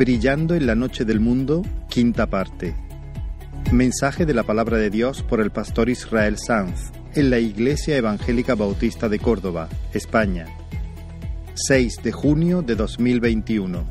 Brillando 0.00 0.54
en 0.54 0.66
la 0.66 0.74
noche 0.74 1.04
del 1.04 1.20
mundo, 1.20 1.60
quinta 1.90 2.24
parte. 2.24 2.74
Mensaje 3.70 4.24
de 4.24 4.32
la 4.32 4.44
palabra 4.44 4.78
de 4.78 4.88
Dios 4.88 5.22
por 5.22 5.42
el 5.42 5.50
pastor 5.50 5.90
Israel 5.90 6.38
Sanz 6.38 6.90
en 7.14 7.28
la 7.28 7.38
Iglesia 7.38 7.98
Evangélica 7.98 8.54
Bautista 8.54 9.10
de 9.10 9.18
Córdoba, 9.18 9.68
España. 9.92 10.46
6 11.52 12.02
de 12.02 12.12
junio 12.12 12.62
de 12.62 12.76
2021. 12.76 13.86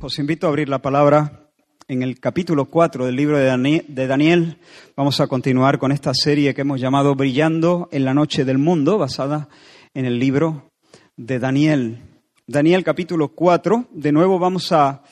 Os 0.00 0.18
invito 0.18 0.46
a 0.46 0.48
abrir 0.48 0.70
la 0.70 0.80
palabra 0.80 1.50
en 1.88 2.02
el 2.02 2.20
capítulo 2.20 2.70
4 2.70 3.04
del 3.04 3.16
libro 3.16 3.36
de 3.36 4.06
Daniel. 4.06 4.56
Vamos 4.96 5.20
a 5.20 5.26
continuar 5.26 5.78
con 5.78 5.92
esta 5.92 6.14
serie 6.14 6.54
que 6.54 6.62
hemos 6.62 6.80
llamado 6.80 7.14
Brillando 7.14 7.90
en 7.92 8.06
la 8.06 8.14
noche 8.14 8.46
del 8.46 8.56
mundo, 8.56 8.96
basada 8.96 9.50
en 9.92 10.06
el 10.06 10.18
libro 10.18 10.71
de 11.16 11.38
Daniel. 11.38 11.98
Daniel 12.46 12.84
capítulo 12.84 13.28
4. 13.28 13.88
De 13.92 14.12
nuevo 14.12 14.38
vamos 14.38 14.72
a 14.72 15.02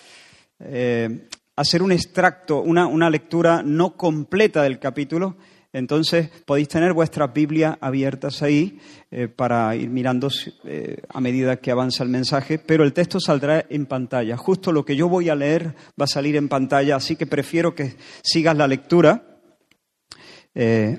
eh, 0.58 1.28
hacer 1.56 1.82
un 1.82 1.92
extracto, 1.92 2.62
una, 2.62 2.86
una 2.86 3.10
lectura 3.10 3.62
no 3.62 3.96
completa 3.96 4.62
del 4.62 4.78
capítulo. 4.78 5.36
Entonces 5.72 6.30
podéis 6.46 6.68
tener 6.68 6.92
vuestras 6.92 7.32
Biblias 7.32 7.76
abiertas 7.80 8.42
ahí 8.42 8.80
eh, 9.10 9.28
para 9.28 9.76
ir 9.76 9.88
mirando 9.88 10.28
eh, 10.64 11.02
a 11.08 11.20
medida 11.20 11.58
que 11.58 11.70
avanza 11.70 12.02
el 12.02 12.08
mensaje, 12.08 12.58
pero 12.58 12.82
el 12.82 12.92
texto 12.92 13.20
saldrá 13.20 13.64
en 13.68 13.86
pantalla. 13.86 14.36
Justo 14.36 14.72
lo 14.72 14.84
que 14.84 14.96
yo 14.96 15.08
voy 15.08 15.28
a 15.28 15.36
leer 15.36 15.76
va 16.00 16.04
a 16.04 16.08
salir 16.08 16.34
en 16.34 16.48
pantalla, 16.48 16.96
así 16.96 17.14
que 17.14 17.26
prefiero 17.26 17.74
que 17.74 17.94
sigas 18.22 18.56
la 18.56 18.66
lectura 18.66 19.26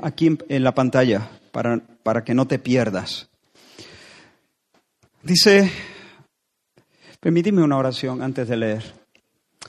aquí 0.01 0.37
en, 0.47 0.63
la 0.63 0.73
pantalla 0.73 1.29
para, 1.51 1.81
para 2.03 2.23
que 2.23 2.33
no 2.33 2.47
te 2.47 2.57
pierdas. 2.57 3.30
Dice, 5.23 5.71
permíteme 7.19 7.61
una 7.61 7.77
oración 7.77 8.23
antes 8.23 8.47
de 8.47 8.57
leer. 8.57 9.05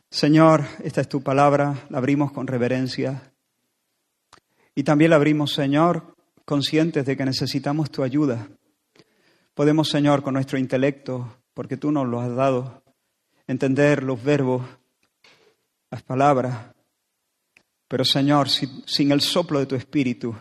Señor, 0.08 0.64
esta 0.82 1.02
es 1.02 1.08
tu 1.10 1.22
palabra, 1.22 1.86
la 1.90 1.98
abrimos 1.98 2.32
con 2.32 2.46
reverencia 2.46 3.34
y 4.74 4.82
también 4.82 5.10
la 5.10 5.16
abrimos, 5.16 5.52
Señor, 5.52 6.16
conscientes 6.46 7.04
de 7.04 7.18
que 7.18 7.26
necesitamos 7.26 7.90
tu 7.90 8.02
ayuda. 8.02 8.48
Podemos, 9.52 9.90
Señor, 9.90 10.22
con 10.22 10.32
nuestro 10.32 10.58
intelecto, 10.58 11.36
porque 11.52 11.76
tú 11.76 11.92
nos 11.92 12.08
lo 12.08 12.20
has 12.20 12.34
dado, 12.34 12.82
entender 13.46 14.04
los 14.04 14.24
verbos, 14.24 14.62
las 15.90 16.02
palabras. 16.02 16.72
Pero, 17.88 18.06
Señor, 18.06 18.48
sin 18.48 19.12
el 19.12 19.20
soplo 19.20 19.58
de 19.58 19.66
tu 19.66 19.74
espíritu, 19.74 20.34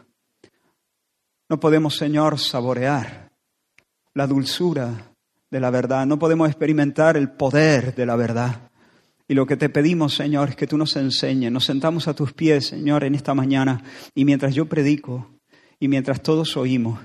no 1.49 1.59
podemos, 1.59 1.97
Señor, 1.97 2.39
saborear 2.39 3.20
la 4.13 4.27
dulzura 4.27 5.13
de 5.49 5.59
la 5.59 5.69
verdad, 5.69 6.05
no 6.05 6.17
podemos 6.17 6.47
experimentar 6.47 7.17
el 7.17 7.29
poder 7.29 7.93
de 7.95 8.05
la 8.05 8.15
verdad. 8.15 8.71
Y 9.27 9.33
lo 9.33 9.45
que 9.45 9.57
te 9.57 9.69
pedimos, 9.69 10.15
Señor, 10.15 10.49
es 10.49 10.55
que 10.55 10.67
tú 10.67 10.77
nos 10.77 10.95
enseñes. 10.95 11.51
Nos 11.51 11.65
sentamos 11.65 12.07
a 12.07 12.13
tus 12.13 12.33
pies, 12.33 12.67
Señor, 12.67 13.03
en 13.03 13.15
esta 13.15 13.33
mañana. 13.33 13.83
Y 14.13 14.25
mientras 14.25 14.53
yo 14.53 14.65
predico 14.65 15.29
y 15.79 15.87
mientras 15.87 16.21
todos 16.21 16.57
oímos, 16.57 16.99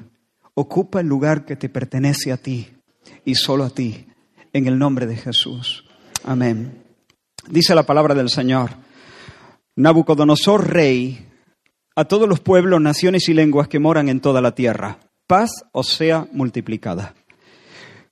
ocupa 0.54 1.00
el 1.00 1.06
lugar 1.06 1.44
que 1.44 1.56
te 1.56 1.68
pertenece 1.68 2.32
a 2.32 2.36
ti 2.36 2.68
y 3.24 3.34
solo 3.34 3.64
a 3.64 3.70
ti, 3.70 4.06
en 4.52 4.66
el 4.66 4.78
nombre 4.78 5.06
de 5.06 5.16
Jesús. 5.16 5.84
Amén. 6.24 6.82
Dice 7.48 7.74
la 7.74 7.86
palabra 7.86 8.14
del 8.14 8.28
Señor. 8.28 8.70
Nabucodonosor, 9.76 10.68
rey, 10.68 11.26
a 11.94 12.06
todos 12.06 12.28
los 12.28 12.40
pueblos, 12.40 12.80
naciones 12.80 13.28
y 13.28 13.34
lenguas 13.34 13.68
que 13.68 13.78
moran 13.78 14.08
en 14.08 14.20
toda 14.20 14.40
la 14.40 14.54
tierra. 14.54 14.98
Paz 15.26 15.50
os 15.72 15.88
sea 15.88 16.26
multiplicada. 16.32 17.14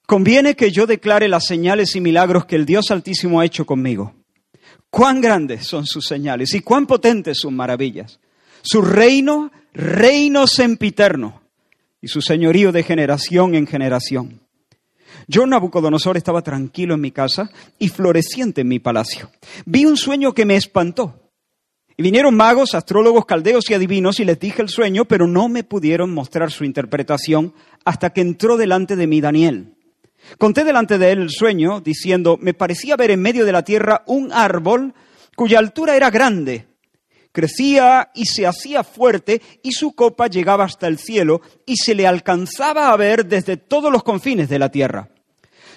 Conviene 0.06 0.54
que 0.54 0.70
yo 0.70 0.86
declare 0.86 1.28
las 1.28 1.46
señales 1.46 1.96
y 1.96 2.00
milagros 2.00 2.44
que 2.44 2.56
el 2.56 2.66
Dios 2.66 2.90
Altísimo 2.90 3.40
ha 3.40 3.44
hecho 3.44 3.64
conmigo. 3.64 4.14
Cuán 4.90 5.20
grandes 5.20 5.66
son 5.66 5.86
sus 5.86 6.06
señales 6.06 6.54
y 6.54 6.60
cuán 6.60 6.86
potentes 6.86 7.38
sus 7.38 7.52
maravillas. 7.52 8.20
Su 8.62 8.82
reino, 8.82 9.50
reino 9.72 10.46
sempiterno, 10.46 11.42
y 12.04 12.08
su 12.08 12.20
señorío 12.20 12.70
de 12.70 12.82
generación 12.82 13.54
en 13.54 13.66
generación. 13.66 14.40
Yo, 15.26 15.46
Nabucodonosor, 15.46 16.18
estaba 16.18 16.42
tranquilo 16.42 16.94
en 16.94 17.00
mi 17.00 17.10
casa 17.10 17.50
y 17.78 17.88
floreciente 17.88 18.60
en 18.60 18.68
mi 18.68 18.78
palacio. 18.78 19.30
Vi 19.64 19.86
un 19.86 19.96
sueño 19.96 20.34
que 20.34 20.44
me 20.44 20.56
espantó. 20.56 21.23
Y 21.96 22.02
vinieron 22.02 22.34
magos, 22.34 22.74
astrólogos, 22.74 23.24
caldeos 23.24 23.70
y 23.70 23.74
adivinos 23.74 24.18
y 24.18 24.24
les 24.24 24.38
dije 24.40 24.62
el 24.62 24.68
sueño, 24.68 25.04
pero 25.04 25.26
no 25.26 25.48
me 25.48 25.62
pudieron 25.62 26.12
mostrar 26.12 26.50
su 26.50 26.64
interpretación 26.64 27.54
hasta 27.84 28.10
que 28.10 28.20
entró 28.20 28.56
delante 28.56 28.96
de 28.96 29.06
mí 29.06 29.20
Daniel 29.20 29.74
Conté 30.38 30.64
delante 30.64 30.98
de 30.98 31.12
él 31.12 31.22
el 31.22 31.30
sueño, 31.30 31.80
diciendo, 31.80 32.38
me 32.40 32.54
parecía 32.54 32.96
ver 32.96 33.10
en 33.10 33.22
medio 33.22 33.44
de 33.44 33.52
la 33.52 33.62
tierra 33.62 34.02
un 34.06 34.32
árbol 34.32 34.94
cuya 35.36 35.58
altura 35.58 35.96
era 35.96 36.10
grande. 36.10 36.66
Crecía 37.32 38.10
y 38.14 38.26
se 38.26 38.46
hacía 38.46 38.84
fuerte 38.84 39.42
y 39.62 39.72
su 39.72 39.92
copa 39.92 40.28
llegaba 40.28 40.64
hasta 40.64 40.86
el 40.86 40.98
cielo 40.98 41.40
y 41.66 41.76
se 41.76 41.94
le 41.94 42.06
alcanzaba 42.06 42.90
a 42.90 42.96
ver 42.96 43.26
desde 43.26 43.56
todos 43.56 43.90
los 43.90 44.04
confines 44.04 44.48
de 44.48 44.58
la 44.58 44.70
tierra. 44.70 45.08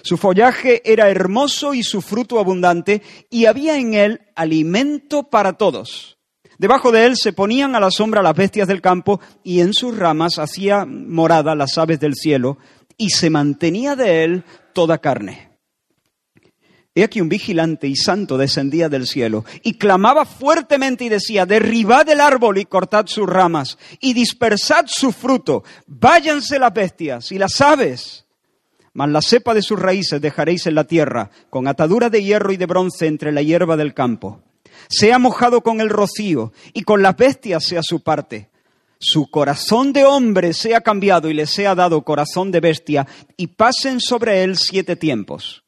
Su 0.02 0.16
follaje 0.16 0.82
era 0.84 1.10
hermoso 1.10 1.74
y 1.74 1.82
su 1.82 2.00
fruto 2.00 2.38
abundante 2.38 3.02
y 3.30 3.46
había 3.46 3.78
en 3.78 3.94
él 3.94 4.20
alimento 4.34 5.24
para 5.24 5.54
todos. 5.54 6.18
Debajo 6.58 6.90
de 6.90 7.06
él 7.06 7.16
se 7.16 7.32
ponían 7.32 7.76
a 7.76 7.80
la 7.80 7.90
sombra 7.90 8.22
las 8.22 8.34
bestias 8.34 8.66
del 8.66 8.80
campo 8.80 9.20
y 9.44 9.60
en 9.60 9.72
sus 9.72 9.96
ramas 9.96 10.38
hacía 10.38 10.84
morada 10.84 11.54
las 11.54 11.78
aves 11.78 12.00
del 12.00 12.14
cielo 12.14 12.58
y 12.96 13.10
se 13.10 13.30
mantenía 13.30 13.94
de 13.94 14.24
él 14.24 14.44
toda 14.72 14.98
carne. 14.98 15.48
He 16.98 17.04
aquí 17.04 17.20
un 17.20 17.28
vigilante 17.28 17.86
y 17.86 17.94
santo 17.94 18.36
descendía 18.36 18.88
del 18.88 19.06
cielo 19.06 19.44
y 19.62 19.74
clamaba 19.74 20.24
fuertemente 20.24 21.04
y 21.04 21.08
decía, 21.08 21.46
derribad 21.46 22.08
el 22.08 22.20
árbol 22.20 22.58
y 22.58 22.64
cortad 22.64 23.06
sus 23.06 23.28
ramas 23.28 23.78
y 24.00 24.14
dispersad 24.14 24.86
su 24.88 25.12
fruto, 25.12 25.62
váyanse 25.86 26.58
las 26.58 26.74
bestias 26.74 27.30
y 27.30 27.38
las 27.38 27.60
aves, 27.60 28.26
mas 28.98 29.08
la 29.10 29.22
cepa 29.22 29.54
de 29.54 29.62
sus 29.62 29.78
raíces 29.78 30.20
dejaréis 30.20 30.66
en 30.66 30.74
la 30.74 30.82
tierra, 30.82 31.30
con 31.50 31.68
atadura 31.68 32.10
de 32.10 32.20
hierro 32.20 32.50
y 32.50 32.56
de 32.56 32.66
bronce 32.66 33.06
entre 33.06 33.30
la 33.30 33.42
hierba 33.42 33.76
del 33.76 33.94
campo. 33.94 34.40
Sea 34.88 35.20
mojado 35.20 35.60
con 35.60 35.80
el 35.80 35.88
rocío 35.88 36.52
y 36.74 36.82
con 36.82 37.00
las 37.00 37.16
bestias 37.16 37.64
sea 37.64 37.82
su 37.84 38.00
parte 38.00 38.50
su 39.00 39.30
corazón 39.30 39.92
de 39.92 40.04
hombre 40.04 40.52
sea 40.52 40.80
cambiado 40.80 41.30
y 41.30 41.32
le 41.32 41.46
sea 41.46 41.76
dado 41.76 42.02
corazón 42.02 42.50
de 42.50 42.58
bestia, 42.58 43.06
y 43.36 43.46
pasen 43.46 44.00
sobre 44.00 44.42
él 44.42 44.56
siete 44.56 44.96
tiempos. 44.96 45.62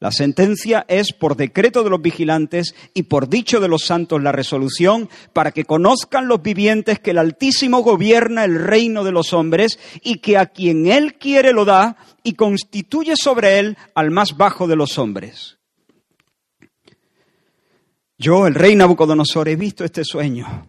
La 0.00 0.10
sentencia 0.10 0.86
es 0.88 1.12
por 1.12 1.36
decreto 1.36 1.84
de 1.84 1.90
los 1.90 2.00
vigilantes 2.00 2.74
y 2.94 3.02
por 3.02 3.28
dicho 3.28 3.60
de 3.60 3.68
los 3.68 3.84
santos 3.84 4.22
la 4.22 4.32
resolución 4.32 5.10
para 5.34 5.52
que 5.52 5.66
conozcan 5.66 6.26
los 6.26 6.40
vivientes 6.40 6.98
que 6.98 7.10
el 7.10 7.18
Altísimo 7.18 7.82
gobierna 7.82 8.46
el 8.46 8.58
reino 8.58 9.04
de 9.04 9.12
los 9.12 9.34
hombres 9.34 9.78
y 10.02 10.16
que 10.20 10.38
a 10.38 10.46
quien 10.46 10.86
él 10.86 11.18
quiere 11.18 11.52
lo 11.52 11.66
da 11.66 11.98
y 12.22 12.32
constituye 12.32 13.14
sobre 13.14 13.58
él 13.58 13.76
al 13.94 14.10
más 14.10 14.38
bajo 14.38 14.66
de 14.66 14.76
los 14.76 14.96
hombres. 14.96 15.58
Yo, 18.16 18.46
el 18.46 18.54
rey 18.54 18.74
Nabucodonosor, 18.74 19.50
he 19.50 19.56
visto 19.56 19.84
este 19.84 20.02
sueño. 20.04 20.66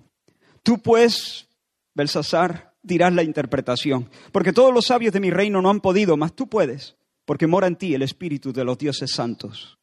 Tú 0.61 0.81
pues 0.81 1.47
Belsasar, 1.93 2.73
dirás 2.83 3.13
la 3.13 3.23
interpretación, 3.23 4.09
porque 4.33 4.51
todos 4.53 4.73
los 4.73 4.87
sabios 4.87 5.13
de 5.13 5.19
mi 5.21 5.31
reino 5.31 5.61
no 5.61 5.69
han 5.69 5.79
podido, 5.79 6.17
mas 6.17 6.33
tú 6.33 6.47
puedes, 6.47 6.95
porque 7.25 7.47
mora 7.47 7.67
en 7.67 7.75
ti 7.75 7.93
el 7.93 8.01
espíritu 8.01 8.51
de 8.51 8.63
los 8.63 8.77
dioses 8.77 9.11
santos. 9.11 9.77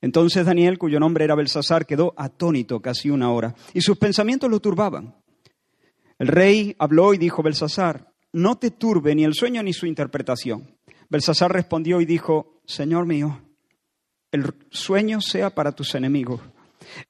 Entonces 0.00 0.44
Daniel, 0.44 0.78
cuyo 0.78 1.00
nombre 1.00 1.24
era 1.24 1.34
Belsasar, 1.34 1.86
quedó 1.86 2.14
atónito 2.16 2.80
casi 2.80 3.10
una 3.10 3.32
hora, 3.32 3.54
y 3.74 3.80
sus 3.80 3.98
pensamientos 3.98 4.50
lo 4.50 4.60
turbaban. 4.60 5.14
El 6.18 6.28
rey 6.28 6.74
habló 6.78 7.14
y 7.14 7.18
dijo, 7.18 7.42
Belsasar, 7.42 8.12
no 8.32 8.56
te 8.58 8.70
turbe 8.70 9.14
ni 9.14 9.24
el 9.24 9.34
sueño 9.34 9.62
ni 9.62 9.72
su 9.72 9.86
interpretación. 9.86 10.76
Belsasar 11.08 11.52
respondió 11.52 12.00
y 12.00 12.06
dijo, 12.06 12.60
Señor 12.66 13.06
mío, 13.06 13.40
el 14.32 14.54
sueño 14.70 15.20
sea 15.20 15.54
para 15.54 15.72
tus 15.72 15.94
enemigos. 15.94 16.40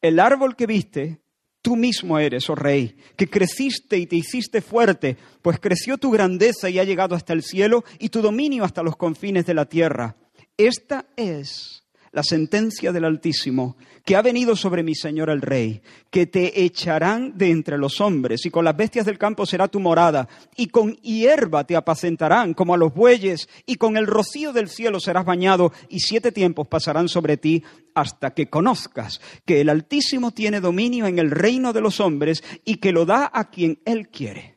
El 0.00 0.20
árbol 0.20 0.56
que 0.56 0.66
viste 0.66 1.20
Tú 1.66 1.74
mismo 1.74 2.16
eres, 2.20 2.48
oh 2.48 2.54
rey, 2.54 2.94
que 3.16 3.28
creciste 3.28 3.98
y 3.98 4.06
te 4.06 4.14
hiciste 4.14 4.60
fuerte, 4.60 5.16
pues 5.42 5.58
creció 5.58 5.98
tu 5.98 6.12
grandeza 6.12 6.70
y 6.70 6.78
ha 6.78 6.84
llegado 6.84 7.16
hasta 7.16 7.32
el 7.32 7.42
cielo 7.42 7.82
y 7.98 8.10
tu 8.10 8.22
dominio 8.22 8.62
hasta 8.62 8.84
los 8.84 8.94
confines 8.94 9.46
de 9.46 9.54
la 9.54 9.64
tierra. 9.64 10.14
Esta 10.56 11.06
es 11.16 11.75
la 12.16 12.22
sentencia 12.22 12.92
del 12.92 13.04
Altísimo, 13.04 13.76
que 14.02 14.16
ha 14.16 14.22
venido 14.22 14.56
sobre 14.56 14.82
mi 14.82 14.94
Señor 14.94 15.28
el 15.28 15.42
Rey, 15.42 15.82
que 16.08 16.24
te 16.24 16.62
echarán 16.64 17.36
de 17.36 17.50
entre 17.50 17.76
los 17.76 18.00
hombres, 18.00 18.46
y 18.46 18.50
con 18.50 18.64
las 18.64 18.74
bestias 18.74 19.04
del 19.04 19.18
campo 19.18 19.44
será 19.44 19.68
tu 19.68 19.80
morada, 19.80 20.26
y 20.56 20.68
con 20.68 20.94
hierba 21.02 21.64
te 21.64 21.76
apacentarán 21.76 22.54
como 22.54 22.72
a 22.72 22.78
los 22.78 22.94
bueyes, 22.94 23.50
y 23.66 23.74
con 23.74 23.98
el 23.98 24.06
rocío 24.06 24.54
del 24.54 24.70
cielo 24.70 24.98
serás 24.98 25.26
bañado, 25.26 25.74
y 25.90 26.00
siete 26.00 26.32
tiempos 26.32 26.66
pasarán 26.68 27.10
sobre 27.10 27.36
ti, 27.36 27.62
hasta 27.94 28.32
que 28.32 28.48
conozcas 28.48 29.20
que 29.44 29.60
el 29.60 29.68
Altísimo 29.68 30.30
tiene 30.30 30.62
dominio 30.62 31.06
en 31.06 31.18
el 31.18 31.30
reino 31.30 31.74
de 31.74 31.82
los 31.82 32.00
hombres, 32.00 32.42
y 32.64 32.76
que 32.76 32.92
lo 32.92 33.04
da 33.04 33.30
a 33.30 33.50
quien 33.50 33.82
Él 33.84 34.08
quiere. 34.08 34.56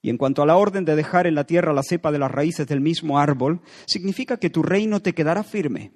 Y 0.00 0.08
en 0.08 0.16
cuanto 0.16 0.40
a 0.40 0.46
la 0.46 0.56
orden 0.56 0.86
de 0.86 0.96
dejar 0.96 1.26
en 1.26 1.34
la 1.34 1.44
tierra 1.44 1.74
la 1.74 1.82
cepa 1.82 2.10
de 2.10 2.18
las 2.18 2.30
raíces 2.30 2.66
del 2.66 2.80
mismo 2.80 3.18
árbol, 3.18 3.60
significa 3.86 4.38
que 4.38 4.48
tu 4.48 4.62
reino 4.62 5.02
te 5.02 5.12
quedará 5.12 5.44
firme, 5.44 5.92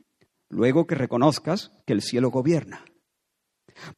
luego 0.53 0.87
que 0.87 0.95
reconozcas 0.95 1.73
que 1.87 1.95
el 1.95 2.03
cielo 2.03 2.31
gobierna. 2.31 2.85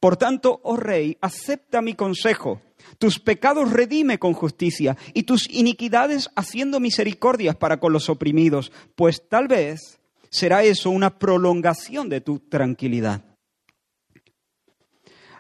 Por 0.01 0.17
tanto, 0.17 0.61
oh 0.63 0.77
rey, 0.77 1.19
acepta 1.21 1.83
mi 1.83 1.95
consejo. 1.95 2.63
Tus 2.99 3.19
pecados 3.19 3.73
redime 3.73 4.19
con 4.19 4.33
justicia 4.33 4.97
y 5.13 5.25
tus 5.25 5.51
iniquidades 5.51 6.31
haciendo 6.37 6.81
misericordias 6.81 7.57
para 7.57 7.81
con 7.81 7.93
los 7.93 8.09
oprimidos, 8.09 8.73
pues 8.95 9.29
tal 9.29 9.49
vez 9.49 10.01
será 10.31 10.63
eso 10.63 10.91
una 10.91 11.19
prolongación 11.19 12.09
de 12.09 12.21
tu 12.21 12.39
tranquilidad. 12.39 13.25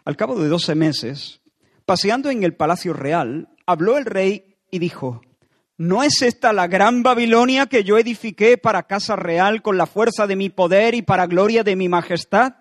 Al 0.04 0.16
cabo 0.16 0.38
de 0.38 0.48
doce 0.48 0.74
meses, 0.74 1.40
paseando 1.86 2.28
en 2.28 2.42
el 2.42 2.56
palacio 2.56 2.92
real, 2.92 3.48
habló 3.66 3.96
el 3.96 4.04
rey 4.04 4.58
y 4.70 4.80
dijo, 4.80 5.22
¿no 5.76 6.02
es 6.02 6.22
esta 6.22 6.52
la 6.52 6.66
gran 6.66 7.02
Babilonia 7.02 7.66
que 7.66 7.84
yo 7.84 7.98
edifiqué 7.98 8.58
para 8.58 8.84
casa 8.84 9.16
real 9.16 9.62
con 9.62 9.76
la 9.76 9.86
fuerza 9.86 10.26
de 10.26 10.36
mi 10.36 10.50
poder 10.50 10.94
y 10.94 11.02
para 11.02 11.26
gloria 11.26 11.62
de 11.62 11.76
mi 11.76 11.88
majestad? 11.88 12.54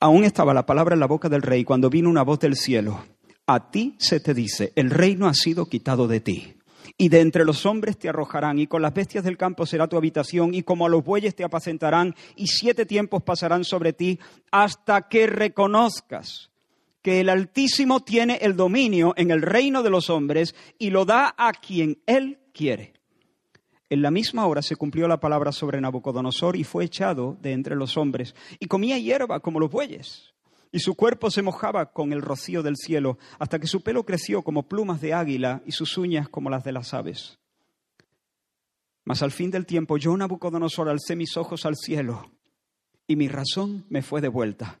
Aún 0.00 0.24
estaba 0.24 0.52
la 0.52 0.66
palabra 0.66 0.94
en 0.94 1.00
la 1.00 1.06
boca 1.06 1.28
del 1.28 1.42
rey 1.42 1.64
cuando 1.64 1.88
vino 1.88 2.10
una 2.10 2.22
voz 2.22 2.38
del 2.40 2.56
cielo. 2.56 3.04
A 3.46 3.70
ti 3.70 3.96
se 3.98 4.20
te 4.20 4.34
dice, 4.34 4.72
el 4.76 4.90
reino 4.90 5.26
ha 5.26 5.34
sido 5.34 5.66
quitado 5.66 6.08
de 6.08 6.20
ti. 6.20 6.56
Y 6.96 7.08
de 7.08 7.20
entre 7.20 7.44
los 7.44 7.66
hombres 7.66 7.98
te 7.98 8.08
arrojarán, 8.08 8.58
y 8.58 8.66
con 8.66 8.82
las 8.82 8.94
bestias 8.94 9.24
del 9.24 9.36
campo 9.36 9.66
será 9.66 9.88
tu 9.88 9.96
habitación, 9.96 10.54
y 10.54 10.62
como 10.62 10.86
a 10.86 10.88
los 10.88 11.04
bueyes 11.04 11.34
te 11.34 11.44
apacentarán, 11.44 12.14
y 12.36 12.46
siete 12.46 12.86
tiempos 12.86 13.22
pasarán 13.22 13.64
sobre 13.64 13.92
ti, 13.92 14.20
hasta 14.50 15.08
que 15.08 15.26
reconozcas 15.26 16.50
que 17.04 17.20
el 17.20 17.28
Altísimo 17.28 18.00
tiene 18.00 18.38
el 18.40 18.56
dominio 18.56 19.12
en 19.18 19.30
el 19.30 19.42
reino 19.42 19.82
de 19.82 19.90
los 19.90 20.08
hombres, 20.08 20.54
y 20.78 20.88
lo 20.88 21.04
da 21.04 21.34
a 21.36 21.52
quien 21.52 21.98
Él 22.06 22.38
quiere. 22.54 22.94
En 23.90 24.00
la 24.00 24.10
misma 24.10 24.46
hora 24.46 24.62
se 24.62 24.74
cumplió 24.74 25.06
la 25.06 25.20
palabra 25.20 25.52
sobre 25.52 25.82
Nabucodonosor 25.82 26.56
y 26.56 26.64
fue 26.64 26.86
echado 26.86 27.36
de 27.42 27.52
entre 27.52 27.76
los 27.76 27.98
hombres 27.98 28.34
y 28.58 28.66
comía 28.66 28.98
hierba 28.98 29.40
como 29.40 29.60
los 29.60 29.70
bueyes. 29.70 30.32
Y 30.72 30.78
su 30.78 30.94
cuerpo 30.94 31.30
se 31.30 31.42
mojaba 31.42 31.92
con 31.92 32.10
el 32.14 32.22
rocío 32.22 32.62
del 32.62 32.76
cielo 32.76 33.18
hasta 33.38 33.58
que 33.58 33.66
su 33.66 33.82
pelo 33.82 34.06
creció 34.06 34.40
como 34.40 34.62
plumas 34.62 35.02
de 35.02 35.12
águila 35.12 35.60
y 35.66 35.72
sus 35.72 35.98
uñas 35.98 36.30
como 36.30 36.48
las 36.48 36.64
de 36.64 36.72
las 36.72 36.94
aves. 36.94 37.38
Mas 39.04 39.22
al 39.22 39.30
fin 39.30 39.50
del 39.50 39.66
tiempo 39.66 39.98
yo, 39.98 40.16
Nabucodonosor, 40.16 40.88
alcé 40.88 41.16
mis 41.16 41.36
ojos 41.36 41.66
al 41.66 41.76
cielo 41.76 42.30
y 43.06 43.16
mi 43.16 43.28
razón 43.28 43.84
me 43.90 44.00
fue 44.00 44.22
de 44.22 44.28
vuelta. 44.28 44.80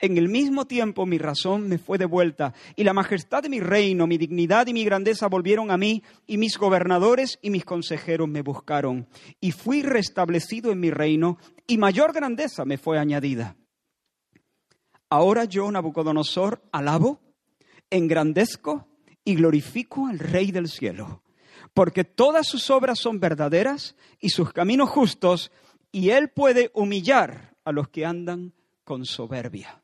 En 0.00 0.18
el 0.18 0.28
mismo 0.28 0.66
tiempo 0.66 1.06
mi 1.06 1.18
razón 1.18 1.68
me 1.68 1.78
fue 1.78 1.98
devuelta 1.98 2.52
y 2.76 2.84
la 2.84 2.92
majestad 2.92 3.42
de 3.42 3.48
mi 3.48 3.60
reino, 3.60 4.06
mi 4.06 4.18
dignidad 4.18 4.66
y 4.66 4.72
mi 4.72 4.84
grandeza 4.84 5.28
volvieron 5.28 5.70
a 5.70 5.76
mí 5.76 6.02
y 6.26 6.36
mis 6.36 6.58
gobernadores 6.58 7.38
y 7.42 7.50
mis 7.50 7.64
consejeros 7.64 8.28
me 8.28 8.42
buscaron. 8.42 9.06
Y 9.40 9.52
fui 9.52 9.82
restablecido 9.82 10.72
en 10.72 10.80
mi 10.80 10.90
reino 10.90 11.38
y 11.66 11.78
mayor 11.78 12.12
grandeza 12.12 12.64
me 12.64 12.78
fue 12.78 12.98
añadida. 12.98 13.56
Ahora 15.08 15.44
yo, 15.44 15.70
Nabucodonosor, 15.70 16.60
alabo, 16.72 17.20
engrandezco 17.88 18.88
y 19.24 19.36
glorifico 19.36 20.08
al 20.08 20.18
Rey 20.18 20.50
del 20.50 20.68
cielo, 20.68 21.22
porque 21.72 22.02
todas 22.04 22.48
sus 22.48 22.68
obras 22.70 22.98
son 22.98 23.20
verdaderas 23.20 23.94
y 24.18 24.30
sus 24.30 24.52
caminos 24.52 24.90
justos, 24.90 25.52
y 25.92 26.10
él 26.10 26.30
puede 26.30 26.72
humillar 26.74 27.54
a 27.64 27.70
los 27.70 27.88
que 27.88 28.04
andan 28.04 28.52
con 28.82 29.04
soberbia. 29.04 29.83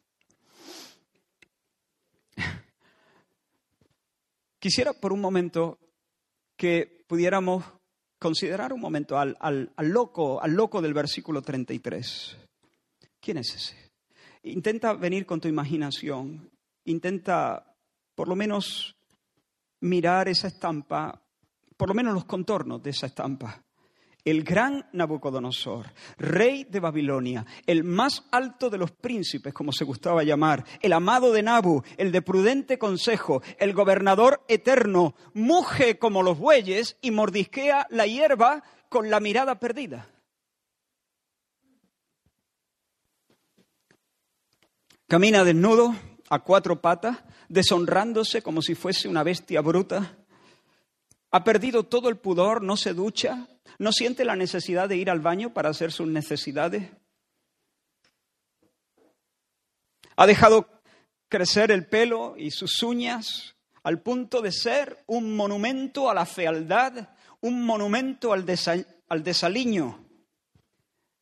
Quisiera 4.60 4.92
por 4.92 5.12
un 5.12 5.20
momento 5.20 5.78
que 6.56 7.04
pudiéramos 7.08 7.64
considerar 8.18 8.74
un 8.74 8.80
momento 8.80 9.18
al, 9.18 9.72
loco, 9.78 10.40
al 10.42 10.52
loco 10.52 10.82
del 10.82 10.92
versículo 10.92 11.40
33. 11.40 12.36
¿Quién 13.18 13.38
es 13.38 13.54
ese? 13.54 13.90
Intenta 14.42 14.92
venir 14.92 15.24
con 15.24 15.40
tu 15.40 15.48
imaginación, 15.48 16.50
intenta 16.84 17.74
por 18.14 18.28
lo 18.28 18.36
menos 18.36 18.94
mirar 19.80 20.28
esa 20.28 20.48
estampa, 20.48 21.22
por 21.76 21.88
lo 21.88 21.94
menos 21.94 22.12
los 22.12 22.26
contornos 22.26 22.82
de 22.82 22.90
esa 22.90 23.06
estampa 23.06 23.64
el 24.24 24.42
gran 24.44 24.86
Nabucodonosor, 24.92 25.92
rey 26.18 26.64
de 26.64 26.80
Babilonia, 26.80 27.46
el 27.66 27.84
más 27.84 28.24
alto 28.30 28.70
de 28.70 28.78
los 28.78 28.90
príncipes, 28.90 29.54
como 29.54 29.72
se 29.72 29.84
gustaba 29.84 30.22
llamar, 30.22 30.64
el 30.80 30.92
amado 30.92 31.32
de 31.32 31.42
Nabu, 31.42 31.82
el 31.96 32.12
de 32.12 32.22
prudente 32.22 32.78
consejo, 32.78 33.42
el 33.58 33.72
gobernador 33.72 34.44
eterno, 34.48 35.14
muge 35.34 35.98
como 35.98 36.22
los 36.22 36.38
bueyes 36.38 36.96
y 37.00 37.10
mordisquea 37.10 37.86
la 37.90 38.06
hierba 38.06 38.62
con 38.88 39.10
la 39.10 39.20
mirada 39.20 39.58
perdida. 39.58 40.08
Camina 45.06 45.42
desnudo, 45.42 45.94
a 46.30 46.38
cuatro 46.38 46.80
patas, 46.80 47.18
deshonrándose 47.48 48.42
como 48.42 48.62
si 48.62 48.76
fuese 48.76 49.08
una 49.08 49.24
bestia 49.24 49.60
bruta. 49.60 50.16
Ha 51.30 51.44
perdido 51.44 51.84
todo 51.84 52.08
el 52.08 52.16
pudor, 52.16 52.62
no 52.62 52.76
se 52.76 52.92
ducha, 52.92 53.48
¿No 53.80 53.92
siente 53.92 54.26
la 54.26 54.36
necesidad 54.36 54.90
de 54.90 54.96
ir 54.96 55.08
al 55.08 55.20
baño 55.20 55.54
para 55.54 55.70
hacer 55.70 55.90
sus 55.90 56.06
necesidades? 56.06 56.90
Ha 60.16 60.26
dejado 60.26 60.68
crecer 61.28 61.70
el 61.70 61.86
pelo 61.86 62.34
y 62.36 62.50
sus 62.50 62.82
uñas 62.82 63.54
al 63.82 64.02
punto 64.02 64.42
de 64.42 64.52
ser 64.52 65.02
un 65.06 65.34
monumento 65.34 66.10
a 66.10 66.14
la 66.14 66.26
fealdad, 66.26 67.08
un 67.40 67.64
monumento 67.64 68.34
al, 68.34 68.44
desaliño. 69.24 70.04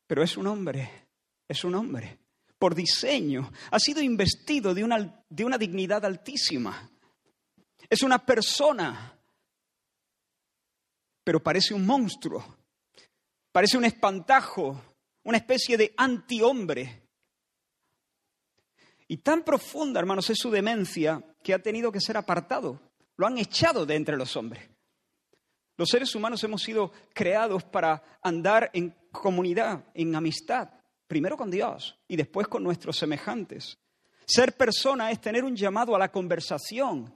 Pero 0.05 0.21
es 0.21 0.35
un 0.35 0.47
hombre, 0.47 1.07
es 1.47 1.63
un 1.63 1.75
hombre. 1.75 2.19
Por 2.57 2.75
diseño, 2.75 3.53
ha 3.71 3.79
sido 3.79 4.01
investido 4.01 4.73
de 4.73 4.83
una, 4.83 5.23
de 5.29 5.45
una 5.45 5.57
dignidad 5.57 6.03
altísima. 6.03 6.91
Es 7.89 8.03
una 8.03 8.19
persona 8.19 9.18
pero 11.29 11.43
parece 11.43 11.75
un 11.75 11.85
monstruo, 11.85 12.43
parece 13.51 13.77
un 13.77 13.85
espantajo, 13.85 14.81
una 15.25 15.37
especie 15.37 15.77
de 15.77 15.93
antihombre. 15.95 17.03
Y 19.07 19.17
tan 19.17 19.43
profunda, 19.43 19.99
hermanos, 19.99 20.27
es 20.31 20.39
su 20.39 20.49
demencia 20.49 21.23
que 21.43 21.53
ha 21.53 21.59
tenido 21.59 21.91
que 21.91 22.01
ser 22.01 22.17
apartado. 22.17 22.81
Lo 23.15 23.27
han 23.27 23.37
echado 23.37 23.85
de 23.85 23.93
entre 23.93 24.17
los 24.17 24.35
hombres. 24.35 24.67
Los 25.77 25.89
seres 25.89 26.15
humanos 26.15 26.43
hemos 26.43 26.63
sido 26.63 26.91
creados 27.13 27.63
para 27.63 28.01
andar 28.23 28.71
en 28.73 28.95
comunidad, 29.11 29.85
en 29.93 30.15
amistad, 30.15 30.71
primero 31.05 31.37
con 31.37 31.51
Dios 31.51 31.95
y 32.07 32.15
después 32.15 32.47
con 32.47 32.63
nuestros 32.63 32.97
semejantes. 32.97 33.77
Ser 34.25 34.57
persona 34.57 35.11
es 35.11 35.21
tener 35.21 35.43
un 35.43 35.55
llamado 35.55 35.95
a 35.95 35.99
la 35.99 36.11
conversación, 36.11 37.13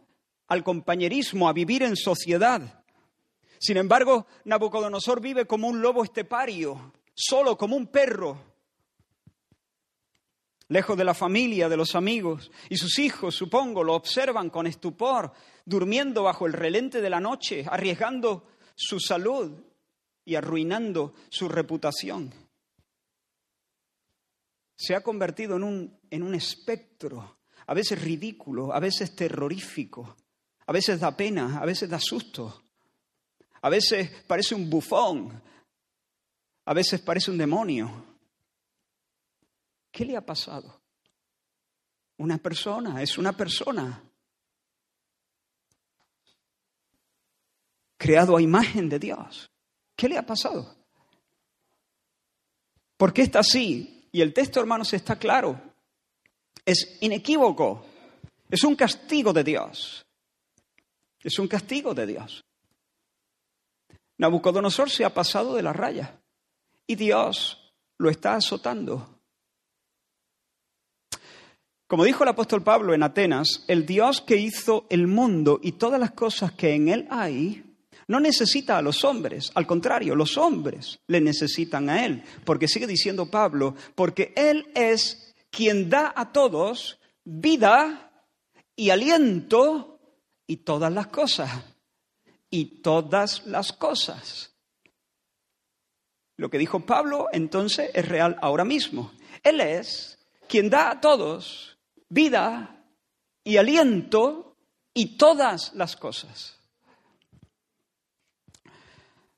al 0.50 0.64
compañerismo, 0.64 1.50
a 1.50 1.54
vivir 1.54 1.82
en 1.82 1.96
sociedad. 1.96 2.83
Sin 3.64 3.78
embargo, 3.78 4.28
Nabucodonosor 4.44 5.22
vive 5.22 5.48
como 5.48 5.70
un 5.70 5.82
lobo 5.82 6.04
estepario, 6.04 6.92
solo 7.14 7.58
como 7.58 7.78
un 7.78 7.88
perro, 7.88 8.38
lejos 10.68 10.98
de 10.98 11.06
la 11.06 11.14
familia, 11.14 11.70
de 11.70 11.78
los 11.78 11.96
amigos, 11.96 12.52
y 12.70 12.76
sus 12.76 13.00
hijos, 13.00 13.36
supongo, 13.36 13.82
lo 13.82 13.94
observan 13.94 14.50
con 14.50 14.68
estupor, 14.68 15.32
durmiendo 15.64 16.24
bajo 16.24 16.46
el 16.46 16.52
relente 16.52 17.00
de 17.00 17.10
la 17.10 17.22
noche, 17.22 17.66
arriesgando 17.66 18.50
su 18.76 19.00
salud 19.00 19.54
y 20.26 20.36
arruinando 20.36 21.14
su 21.30 21.48
reputación. 21.48 22.34
Se 24.76 24.94
ha 24.94 25.02
convertido 25.02 25.56
en 25.56 25.64
un, 25.64 26.00
en 26.10 26.24
un 26.24 26.36
espectro, 26.36 27.38
a 27.66 27.74
veces 27.74 28.02
ridículo, 28.02 28.74
a 28.74 28.82
veces 28.82 29.16
terrorífico, 29.16 30.18
a 30.66 30.74
veces 30.74 31.00
da 31.00 31.16
pena, 31.16 31.60
a 31.62 31.66
veces 31.66 31.90
da 31.90 32.02
susto. 32.02 32.63
A 33.64 33.70
veces 33.70 34.12
parece 34.28 34.54
un 34.56 34.70
bufón, 34.70 35.42
a 36.66 36.74
veces 36.74 37.00
parece 37.00 37.32
un 37.32 37.38
demonio. 37.38 38.06
¿Qué 39.90 40.04
le 40.04 40.18
ha 40.18 40.26
pasado? 40.26 40.82
Una 42.18 42.38
persona, 42.38 43.02
es 43.02 43.18
una 43.18 43.32
persona. 43.32 44.04
Creado 47.98 48.36
a 48.36 48.42
imagen 48.42 48.90
de 48.90 49.00
Dios. 49.00 49.50
¿Qué 49.96 50.10
le 50.10 50.18
ha 50.18 50.26
pasado? 50.26 50.76
¿Por 52.98 53.14
qué 53.14 53.22
está 53.22 53.40
así? 53.40 54.10
Y 54.12 54.20
el 54.20 54.34
texto, 54.34 54.60
hermanos, 54.60 54.92
está 54.92 55.18
claro. 55.18 55.58
Es 56.66 56.98
inequívoco. 57.00 57.86
Es 58.50 58.66
un 58.66 58.76
castigo 58.76 59.32
de 59.32 59.46
Dios. 59.46 60.06
Es 61.24 61.40
un 61.40 61.48
castigo 61.48 61.94
de 61.94 62.08
Dios. 62.08 62.44
Nabucodonosor 64.18 64.90
se 64.90 65.06
ha 65.06 65.14
pasado 65.14 65.56
de 65.56 65.64
la 65.64 65.74
raya 65.74 66.22
y 66.88 66.96
Dios 66.96 67.74
lo 67.98 68.10
está 68.10 68.36
azotando. 68.36 69.20
Como 71.88 72.06
dijo 72.06 72.24
el 72.24 72.30
apóstol 72.30 72.64
Pablo 72.64 72.94
en 72.94 73.04
Atenas, 73.04 73.66
el 73.68 73.86
Dios 73.86 74.22
que 74.22 74.38
hizo 74.38 74.88
el 74.90 75.08
mundo 75.08 75.60
y 75.62 75.74
todas 75.74 76.00
las 76.00 76.12
cosas 76.12 76.52
que 76.54 76.74
en 76.74 76.90
él 76.90 77.08
hay, 77.12 77.64
no 78.08 78.20
necesita 78.20 78.78
a 78.78 78.82
los 78.82 79.04
hombres, 79.04 79.52
al 79.56 79.66
contrario, 79.66 80.16
los 80.16 80.38
hombres 80.38 81.00
le 81.08 81.22
necesitan 81.22 81.90
a 81.90 82.06
Él, 82.06 82.24
porque 82.44 82.68
sigue 82.68 82.88
diciendo 82.88 83.30
Pablo, 83.30 83.76
porque 83.96 84.34
Él 84.36 84.68
es 84.76 85.34
quien 85.50 85.90
da 85.90 86.14
a 86.16 86.32
todos 86.32 87.00
vida 87.24 88.12
y 88.76 88.90
aliento 88.90 90.00
y 90.48 90.58
todas 90.58 90.92
las 90.92 91.08
cosas, 91.08 91.50
y 92.54 92.66
todas 92.84 93.48
las 93.48 93.74
cosas. 93.74 94.54
Lo 96.38 96.52
que 96.52 96.60
dijo 96.60 96.86
Pablo 96.86 97.30
entonces 97.32 97.90
es 97.96 98.08
real 98.08 98.38
ahora 98.44 98.64
mismo. 98.64 99.12
Él 99.42 99.60
es 99.60 100.20
quien 100.48 100.70
da 100.70 100.92
a 100.92 101.02
todos 101.02 101.80
vida 102.10 102.86
y 103.44 103.58
aliento 103.58 104.56
y 104.94 105.18
todas 105.18 105.74
las 105.74 105.96
cosas. 105.96 106.60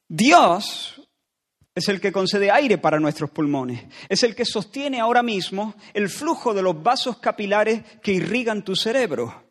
Dios 0.09 1.01
es 1.73 1.87
el 1.87 2.01
que 2.01 2.11
concede 2.11 2.51
aire 2.51 2.77
para 2.77 2.99
nuestros 2.99 3.29
pulmones, 3.29 3.85
es 4.09 4.23
el 4.23 4.35
que 4.35 4.43
sostiene 4.43 4.99
ahora 4.99 5.23
mismo 5.23 5.75
el 5.93 6.09
flujo 6.09 6.53
de 6.53 6.63
los 6.63 6.83
vasos 6.83 7.19
capilares 7.19 7.81
que 8.03 8.11
irrigan 8.11 8.65
tu 8.65 8.75
cerebro. 8.75 9.44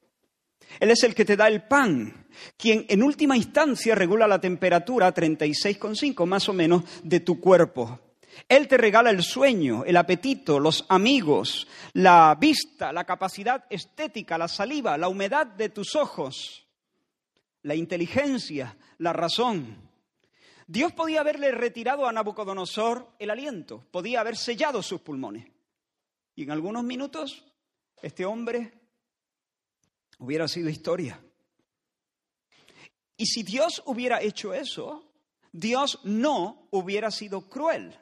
Él 0.81 0.91
es 0.91 1.03
el 1.05 1.15
que 1.15 1.25
te 1.25 1.37
da 1.37 1.49
el 1.49 1.63
pan, 1.63 2.27
quien 2.57 2.87
en 2.89 3.03
última 3.03 3.37
instancia 3.37 3.95
regula 3.95 4.27
la 4.27 4.41
temperatura 4.41 5.07
a 5.07 5.15
36,5 5.15 6.27
más 6.27 6.49
o 6.49 6.53
menos 6.53 6.85
de 7.03 7.21
tu 7.21 7.41
cuerpo. 7.41 8.01
Él 8.49 8.67
te 8.67 8.77
regala 8.77 9.11
el 9.11 9.23
sueño, 9.23 9.85
el 9.85 9.97
apetito, 9.97 10.59
los 10.59 10.85
amigos, 10.89 11.69
la 11.93 12.37
vista, 12.39 12.93
la 12.93 13.05
capacidad 13.05 13.65
estética, 13.71 14.37
la 14.39 14.49
saliva, 14.49 14.99
la 14.99 15.09
humedad 15.09 15.47
de 15.47 15.69
tus 15.69 15.95
ojos, 15.95 16.67
la 17.63 17.75
inteligencia, 17.75 18.77
la 18.99 19.13
razón. 19.13 19.91
Dios 20.67 20.93
podía 20.93 21.21
haberle 21.21 21.53
retirado 21.53 22.07
a 22.07 22.13
Nabucodonosor 22.13 23.15
el 23.19 23.31
aliento, 23.31 23.87
podía 23.91 24.21
haber 24.21 24.37
sellado 24.37 24.83
sus 24.83 25.01
pulmones. 25.01 25.47
Y 26.35 26.43
en 26.43 26.51
algunos 26.51 26.83
minutos 26.83 27.45
este 28.03 28.25
hombre 28.25 28.84
hubiera 30.19 30.49
sido 30.49 30.69
historia. 30.69 31.21
Y 33.17 33.27
si 33.27 33.43
Dios 33.43 33.83
hubiera 33.87 34.21
hecho 34.21 34.55
eso, 34.55 35.13
Dios 35.53 36.01
no 36.05 36.69
hubiera 36.71 37.11
sido 37.11 37.49
cruel. 37.49 37.97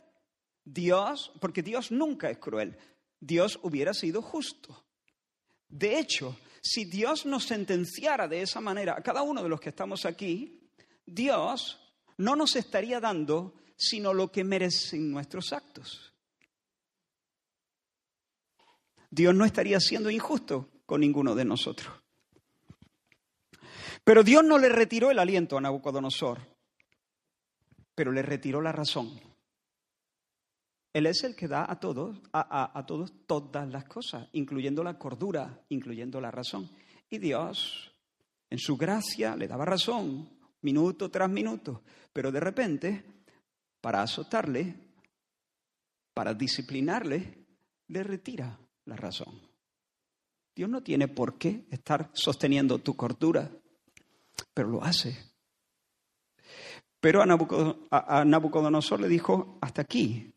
Dios, 0.64 1.32
porque 1.40 1.62
Dios 1.62 1.90
nunca 1.90 2.30
es 2.30 2.38
cruel, 2.38 2.78
Dios 3.20 3.58
hubiera 3.62 3.92
sido 3.94 4.22
justo. 4.22 4.84
De 5.68 5.98
hecho, 5.98 6.36
si 6.62 6.84
Dios 6.84 7.26
nos 7.26 7.44
sentenciara 7.44 8.28
de 8.28 8.42
esa 8.42 8.60
manera 8.60 8.94
a 8.96 9.02
cada 9.02 9.22
uno 9.22 9.42
de 9.42 9.48
los 9.48 9.60
que 9.60 9.70
estamos 9.70 10.06
aquí, 10.06 10.70
Dios 11.04 11.80
no 12.16 12.36
nos 12.36 12.56
estaría 12.56 13.00
dando 13.00 13.54
sino 13.76 14.14
lo 14.14 14.30
que 14.30 14.44
merecen 14.44 15.10
nuestros 15.10 15.52
actos. 15.52 16.12
Dios 19.10 19.34
no 19.34 19.44
estaría 19.44 19.80
siendo 19.80 20.08
injusto 20.08 20.70
con 20.86 21.00
ninguno 21.00 21.34
de 21.34 21.44
nosotros. 21.44 22.01
Pero 24.04 24.24
Dios 24.24 24.44
no 24.44 24.58
le 24.58 24.68
retiró 24.68 25.10
el 25.10 25.18
aliento 25.18 25.56
a 25.56 25.60
Nabucodonosor, 25.60 26.40
pero 27.94 28.10
le 28.10 28.22
retiró 28.22 28.60
la 28.60 28.72
razón. 28.72 29.20
Él 30.92 31.06
es 31.06 31.24
el 31.24 31.34
que 31.34 31.48
da 31.48 31.70
a 31.70 31.80
todos, 31.80 32.20
a, 32.32 32.84
todos 32.86 33.12
todas 33.26 33.68
las 33.68 33.84
cosas, 33.84 34.28
incluyendo 34.32 34.82
la 34.82 34.98
cordura, 34.98 35.64
incluyendo 35.70 36.20
la 36.20 36.30
razón. 36.30 36.70
Y 37.08 37.18
Dios, 37.18 37.90
en 38.50 38.58
su 38.58 38.76
gracia, 38.76 39.34
le 39.36 39.48
daba 39.48 39.64
razón, 39.64 40.28
minuto 40.60 41.10
tras 41.10 41.30
minuto, 41.30 41.82
pero 42.12 42.30
de 42.30 42.40
repente, 42.40 43.04
para 43.80 44.02
azotarle, 44.02 44.74
para 46.12 46.34
disciplinarle, 46.34 47.46
le 47.88 48.02
retira 48.02 48.58
la 48.84 48.96
razón. 48.96 49.40
Dios 50.54 50.68
no 50.68 50.82
tiene 50.82 51.08
por 51.08 51.38
qué 51.38 51.64
estar 51.70 52.10
sosteniendo 52.12 52.80
tu 52.80 52.94
pero 54.54 54.68
lo 54.68 54.82
hace. 54.82 55.32
Pero 57.00 57.22
a 57.22 58.24
Nabucodonosor 58.24 59.00
le 59.00 59.08
dijo, 59.08 59.58
hasta 59.60 59.82
aquí, 59.82 60.32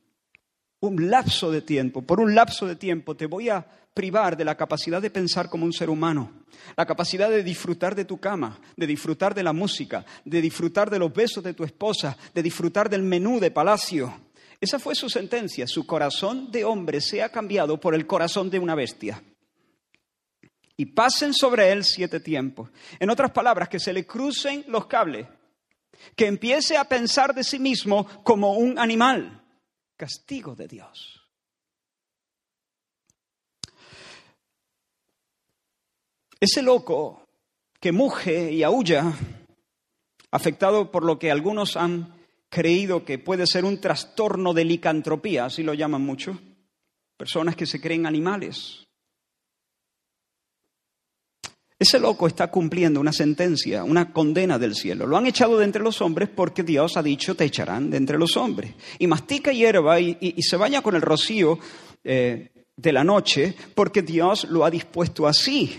un 0.80 1.10
lapso 1.10 1.52
de 1.52 1.62
tiempo, 1.62 2.02
por 2.02 2.20
un 2.20 2.34
lapso 2.34 2.66
de 2.66 2.76
tiempo 2.76 3.16
te 3.16 3.28
voy 3.28 3.50
a 3.50 3.66
privar 3.94 4.36
de 4.36 4.46
la 4.46 4.56
capacidad 4.56 5.02
de 5.02 5.10
pensar 5.10 5.50
como 5.50 5.66
un 5.66 5.74
ser 5.74 5.90
humano, 5.90 6.44
la 6.76 6.86
capacidad 6.86 7.30
de 7.30 7.44
disfrutar 7.44 7.96
de 7.96 8.06
tu 8.06 8.20
cama, 8.20 8.60
de 8.76 8.88
disfrutar 8.88 9.34
de 9.34 9.44
la 9.44 9.54
música, 9.54 10.06
de 10.26 10.42
disfrutar 10.42 10.90
de 10.90 11.00
los 11.00 11.14
besos 11.14 11.44
de 11.44 11.54
tu 11.54 11.64
esposa, 11.64 12.18
de 12.34 12.44
disfrutar 12.44 12.90
del 12.90 13.04
menú 13.04 13.40
de 13.40 13.52
palacio. 13.52 14.14
Esa 14.60 14.80
fue 14.80 14.96
su 14.96 15.10
sentencia. 15.10 15.68
Su 15.68 15.86
corazón 15.86 16.52
de 16.52 16.66
hombre 16.66 17.00
sea 17.00 17.30
cambiado 17.30 17.80
por 17.80 17.94
el 17.94 18.08
corazón 18.08 18.50
de 18.50 18.60
una 18.60 18.76
bestia. 18.76 19.22
Y 20.78 20.88
pasen 20.88 21.34
sobre 21.34 21.72
él 21.72 21.84
siete 21.84 22.20
tiempos. 22.20 22.70
En 23.00 23.10
otras 23.10 23.32
palabras, 23.32 23.70
que 23.70 23.80
se 23.80 23.94
le 23.94 24.06
crucen 24.06 24.66
los 24.68 24.88
cables, 24.88 25.28
que 26.16 26.28
empiece 26.28 26.78
a 26.78 26.84
pensar 26.84 27.34
de 27.34 27.44
sí 27.44 27.60
mismo 27.60 28.06
como 28.24 28.54
un 28.54 28.78
animal. 28.78 29.42
Castigo 29.96 30.56
de 30.56 30.68
Dios. 30.68 31.22
Ese 36.40 36.62
loco 36.62 37.26
que 37.80 37.92
muge 37.92 38.52
y 38.52 38.64
aúlla, 38.64 39.14
afectado 40.32 40.92
por 40.92 41.06
lo 41.06 41.18
que 41.18 41.32
algunos 41.32 41.78
han 41.78 42.14
creído 42.50 43.06
que 43.06 43.20
puede 43.20 43.48
ser 43.48 43.66
un 43.66 43.80
trastorno 43.80 44.54
de 44.54 44.66
licantropía, 44.66 45.46
así 45.46 45.64
lo 45.64 45.74
llaman 45.74 46.02
mucho, 46.02 46.40
personas 47.18 47.56
que 47.56 47.66
se 47.66 47.80
creen 47.80 48.06
animales. 48.06 48.85
Ese 51.78 52.00
loco 52.00 52.28
está 52.28 52.50
cumpliendo 52.50 53.02
una 53.02 53.12
sentencia, 53.12 53.84
una 53.84 54.14
condena 54.14 54.58
del 54.58 54.76
cielo. 54.76 55.06
Lo 55.06 55.18
han 55.18 55.26
echado 55.26 55.58
de 55.58 55.66
entre 55.66 55.84
los 55.84 56.02
hombres 56.02 56.30
porque 56.34 56.64
Dios 56.64 56.96
ha 56.96 57.04
dicho, 57.04 57.36
te 57.36 57.44
echarán 57.44 57.90
de 57.90 57.98
entre 57.98 58.18
los 58.18 58.38
hombres. 58.38 58.74
Y 58.98 59.08
mastica 59.08 59.52
hierba 59.52 60.00
y, 60.00 60.42
se 60.42 60.56
baña 60.56 60.82
con 60.82 60.96
el 60.96 61.02
rocío 61.02 61.60
eh, 62.04 62.52
de 62.78 62.94
la 62.94 63.04
noche 63.04 63.54
porque 63.74 64.04
Dios 64.04 64.46
lo 64.46 64.64
ha 64.64 64.72
dispuesto 64.72 65.28
así. 65.28 65.78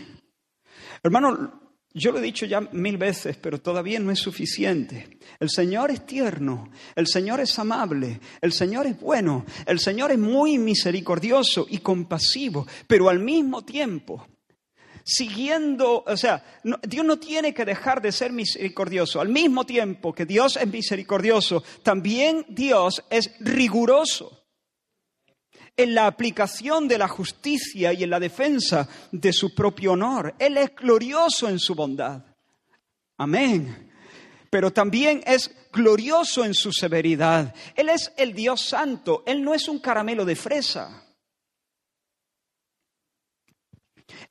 Hermano, 1.03 1.63
yo 1.95 2.13
lo 2.13 2.19
he 2.19 2.23
dicho 2.23 2.45
ya 2.45 2.61
mil 2.61 2.99
veces, 2.99 3.39
pero 3.39 3.59
todavía 3.59 3.99
no 3.99 4.11
es 4.11 4.19
suficiente. 4.19 5.19
El 5.41 5.49
Señor 5.49 5.91
es 5.91 6.05
tierno, 6.05 6.71
el 6.95 7.07
Señor 7.07 7.41
es 7.41 7.59
amable, 7.59 8.21
el 8.43 8.53
Señor 8.53 8.87
es 8.87 9.01
bueno, 9.01 9.47
el 9.65 9.81
Señor 9.81 10.13
es 10.13 10.19
muy 10.19 10.59
misericordioso 10.59 11.67
y 11.71 11.79
compasivo, 11.79 12.67
pero 12.87 13.09
al 13.09 13.21
mismo 13.21 13.65
tiempo, 13.65 14.27
siguiendo, 15.07 16.03
o 16.05 16.17
sea, 16.17 16.43
Dios 16.83 17.07
no 17.07 17.19
tiene 17.19 17.55
que 17.55 17.65
dejar 17.65 18.03
de 18.03 18.11
ser 18.11 18.33
misericordioso. 18.33 19.21
Al 19.21 19.29
mismo 19.29 19.65
tiempo 19.65 20.13
que 20.13 20.27
Dios 20.27 20.57
es 20.57 20.67
misericordioso, 20.67 21.63
también 21.85 22.45
Dios 22.49 23.05
es 23.09 23.31
riguroso 23.39 24.43
en 25.77 25.95
la 25.95 26.09
aplicación 26.09 26.89
de 26.89 26.99
la 26.99 27.07
justicia 27.07 27.93
y 27.93 28.03
en 28.03 28.11
la 28.11 28.19
defensa 28.19 28.89
de 29.13 29.33
su 29.33 29.55
propio 29.55 29.93
honor. 29.93 30.35
Él 30.41 30.59
es 30.59 30.75
glorioso 30.75 31.49
en 31.49 31.61
su 31.61 31.77
bondad. 31.77 32.25
Amén. 33.17 33.93
Pero 34.51 34.73
también 34.73 35.23
es 35.25 35.55
glorioso 35.73 36.45
en 36.45 36.55
su 36.55 36.73
severidad. 36.73 37.55
Él 37.77 37.91
es 37.91 38.13
el 38.17 38.33
Dios 38.33 38.63
santo. 38.63 39.23
Él 39.25 39.43
no 39.43 39.55
es 39.55 39.69
un 39.69 39.79
caramelo 39.79 40.25
de 40.25 40.35
fresa. 40.35 41.06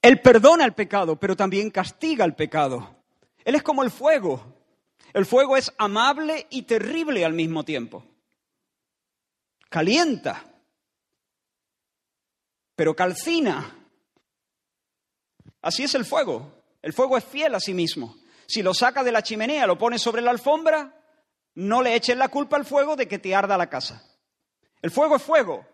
Él 0.01 0.22
perdona 0.22 0.65
el 0.65 0.74
pecado, 0.74 1.20
pero 1.20 1.36
también 1.36 1.70
castiga 1.70 2.25
el 2.25 2.36
pecado. 2.36 2.96
Él 3.44 3.55
es 3.55 3.63
como 3.63 3.84
el 3.84 3.91
fuego. 3.91 4.55
El 5.13 5.25
fuego 5.25 5.58
es 5.58 5.74
amable 5.77 6.48
y 6.50 6.63
terrible 6.63 7.24
al 7.25 7.34
mismo 7.34 7.63
tiempo. 7.63 8.03
Calienta, 9.70 10.44
pero 12.75 12.96
calcina. 12.96 13.75
Así 15.62 15.84
es 15.84 15.96
el 15.96 16.05
fuego. 16.05 16.63
El 16.82 16.94
fuego 16.94 17.17
es 17.17 17.24
fiel 17.24 17.55
a 17.55 17.60
sí 17.60 17.74
mismo. 17.74 18.17
Si 18.46 18.62
lo 18.62 18.74
saca 18.74 19.03
de 19.03 19.12
la 19.12 19.24
chimenea, 19.24 19.65
lo 19.65 19.77
pone 19.77 19.98
sobre 19.98 20.22
la 20.22 20.32
alfombra, 20.32 21.01
no 21.55 21.82
le 21.82 21.96
eches 21.96 22.17
la 22.17 22.27
culpa 22.27 22.58
al 22.58 22.65
fuego 22.65 22.96
de 22.96 23.08
que 23.08 23.17
te 23.17 23.34
arda 23.34 23.58
la 23.58 23.70
casa. 23.70 24.03
El 24.82 24.91
fuego 24.91 25.15
es 25.15 25.24
fuego. 25.24 25.65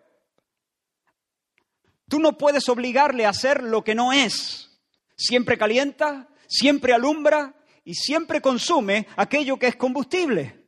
Tú 2.11 2.19
no 2.19 2.37
puedes 2.37 2.67
obligarle 2.67 3.25
a 3.25 3.29
hacer 3.29 3.63
lo 3.63 3.85
que 3.85 3.95
no 3.95 4.11
es. 4.11 4.69
Siempre 5.15 5.57
calienta, 5.57 6.27
siempre 6.45 6.93
alumbra 6.93 7.55
y 7.85 7.95
siempre 7.95 8.41
consume 8.41 9.07
aquello 9.15 9.57
que 9.57 9.67
es 9.67 9.77
combustible. 9.77 10.67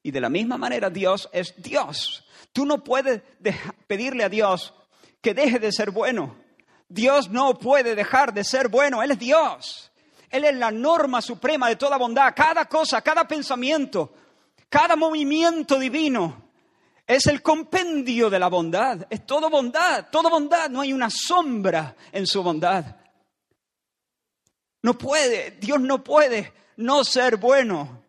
Y 0.00 0.12
de 0.12 0.20
la 0.20 0.28
misma 0.28 0.58
manera 0.58 0.90
Dios 0.90 1.28
es 1.32 1.60
Dios. 1.60 2.24
Tú 2.52 2.64
no 2.64 2.84
puedes 2.84 3.22
pedirle 3.88 4.22
a 4.22 4.28
Dios 4.28 4.72
que 5.20 5.34
deje 5.34 5.58
de 5.58 5.72
ser 5.72 5.90
bueno. 5.90 6.36
Dios 6.88 7.30
no 7.30 7.58
puede 7.58 7.96
dejar 7.96 8.32
de 8.32 8.44
ser 8.44 8.68
bueno. 8.68 9.02
Él 9.02 9.10
es 9.10 9.18
Dios. 9.18 9.90
Él 10.30 10.44
es 10.44 10.54
la 10.54 10.70
norma 10.70 11.20
suprema 11.20 11.68
de 11.68 11.74
toda 11.74 11.96
bondad. 11.96 12.32
Cada 12.36 12.66
cosa, 12.66 13.02
cada 13.02 13.26
pensamiento, 13.26 14.14
cada 14.68 14.94
movimiento 14.94 15.80
divino 15.80 16.43
es 17.06 17.26
el 17.26 17.42
compendio 17.42 18.30
de 18.30 18.38
la 18.38 18.48
bondad. 18.48 19.06
Es 19.10 19.26
todo 19.26 19.50
bondad, 19.50 20.06
todo 20.10 20.30
bondad. 20.30 20.70
No 20.70 20.80
hay 20.80 20.92
una 20.92 21.10
sombra 21.10 21.94
en 22.12 22.26
su 22.26 22.42
bondad. 22.42 22.96
No 24.82 24.98
puede, 24.98 25.52
Dios 25.52 25.80
no 25.80 26.04
puede 26.04 26.52
no 26.76 27.04
ser 27.04 27.36
bueno. 27.36 28.02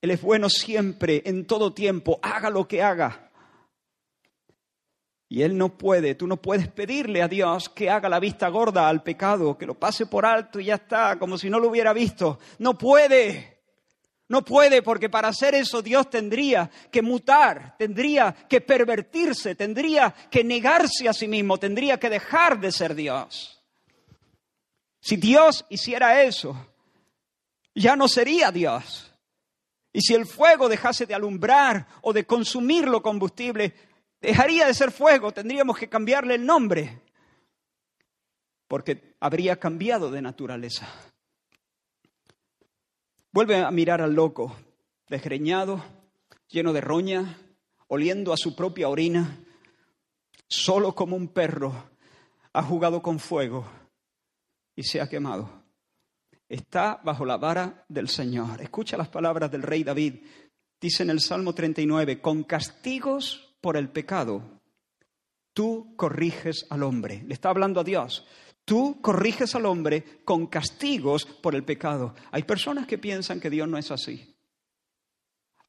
Él 0.00 0.10
es 0.10 0.20
bueno 0.20 0.48
siempre, 0.48 1.22
en 1.26 1.46
todo 1.46 1.72
tiempo, 1.72 2.18
haga 2.22 2.50
lo 2.50 2.66
que 2.66 2.82
haga. 2.82 3.30
Y 5.28 5.42
Él 5.42 5.56
no 5.56 5.78
puede, 5.78 6.14
tú 6.14 6.26
no 6.26 6.36
puedes 6.36 6.68
pedirle 6.68 7.22
a 7.22 7.28
Dios 7.28 7.68
que 7.68 7.88
haga 7.88 8.08
la 8.08 8.20
vista 8.20 8.48
gorda 8.48 8.88
al 8.88 9.02
pecado, 9.02 9.56
que 9.56 9.64
lo 9.64 9.74
pase 9.74 10.06
por 10.06 10.26
alto 10.26 10.60
y 10.60 10.66
ya 10.66 10.74
está, 10.74 11.18
como 11.18 11.38
si 11.38 11.48
no 11.48 11.58
lo 11.58 11.68
hubiera 11.68 11.92
visto. 11.92 12.38
No 12.58 12.76
puede. 12.76 13.51
No 14.32 14.42
puede 14.42 14.80
porque 14.80 15.10
para 15.10 15.28
hacer 15.28 15.54
eso 15.54 15.82
Dios 15.82 16.08
tendría 16.08 16.70
que 16.90 17.02
mutar, 17.02 17.76
tendría 17.76 18.32
que 18.32 18.62
pervertirse, 18.62 19.54
tendría 19.54 20.10
que 20.30 20.42
negarse 20.42 21.06
a 21.06 21.12
sí 21.12 21.28
mismo, 21.28 21.58
tendría 21.58 22.00
que 22.00 22.08
dejar 22.08 22.58
de 22.58 22.72
ser 22.72 22.94
Dios. 22.94 23.62
Si 25.02 25.16
Dios 25.16 25.66
hiciera 25.68 26.22
eso, 26.22 26.56
ya 27.74 27.94
no 27.94 28.08
sería 28.08 28.50
Dios. 28.50 29.12
Y 29.92 30.00
si 30.00 30.14
el 30.14 30.24
fuego 30.24 30.70
dejase 30.70 31.04
de 31.04 31.14
alumbrar 31.14 31.86
o 32.00 32.14
de 32.14 32.24
consumir 32.24 32.88
lo 32.88 33.02
combustible, 33.02 33.74
dejaría 34.18 34.66
de 34.66 34.72
ser 34.72 34.92
fuego, 34.92 35.32
tendríamos 35.32 35.76
que 35.76 35.90
cambiarle 35.90 36.36
el 36.36 36.46
nombre, 36.46 37.02
porque 38.66 39.14
habría 39.20 39.60
cambiado 39.60 40.10
de 40.10 40.22
naturaleza. 40.22 40.88
Vuelve 43.34 43.56
a 43.56 43.70
mirar 43.70 44.02
al 44.02 44.12
loco, 44.12 44.54
desgreñado, 45.08 45.82
lleno 46.48 46.74
de 46.74 46.82
roña, 46.82 47.38
oliendo 47.88 48.30
a 48.30 48.36
su 48.36 48.54
propia 48.54 48.90
orina, 48.90 49.42
solo 50.46 50.94
como 50.94 51.16
un 51.16 51.28
perro, 51.28 51.72
ha 52.52 52.62
jugado 52.62 53.00
con 53.00 53.18
fuego 53.18 53.66
y 54.76 54.82
se 54.82 55.00
ha 55.00 55.08
quemado. 55.08 55.64
Está 56.46 57.00
bajo 57.02 57.24
la 57.24 57.38
vara 57.38 57.86
del 57.88 58.10
Señor. 58.10 58.60
Escucha 58.60 58.98
las 58.98 59.08
palabras 59.08 59.50
del 59.50 59.62
rey 59.62 59.82
David. 59.82 60.26
Dice 60.78 61.02
en 61.02 61.08
el 61.08 61.20
Salmo 61.20 61.54
39, 61.54 62.20
con 62.20 62.44
castigos 62.44 63.56
por 63.62 63.78
el 63.78 63.88
pecado, 63.88 64.60
tú 65.54 65.94
corriges 65.96 66.66
al 66.68 66.82
hombre. 66.82 67.22
Le 67.26 67.32
está 67.32 67.48
hablando 67.48 67.80
a 67.80 67.84
Dios. 67.84 68.26
Tú 68.64 69.00
corriges 69.00 69.54
al 69.54 69.66
hombre 69.66 70.22
con 70.24 70.46
castigos 70.46 71.24
por 71.24 71.54
el 71.54 71.64
pecado. 71.64 72.14
Hay 72.30 72.44
personas 72.44 72.86
que 72.86 72.98
piensan 72.98 73.40
que 73.40 73.50
Dios 73.50 73.68
no 73.68 73.76
es 73.76 73.90
así. 73.90 74.36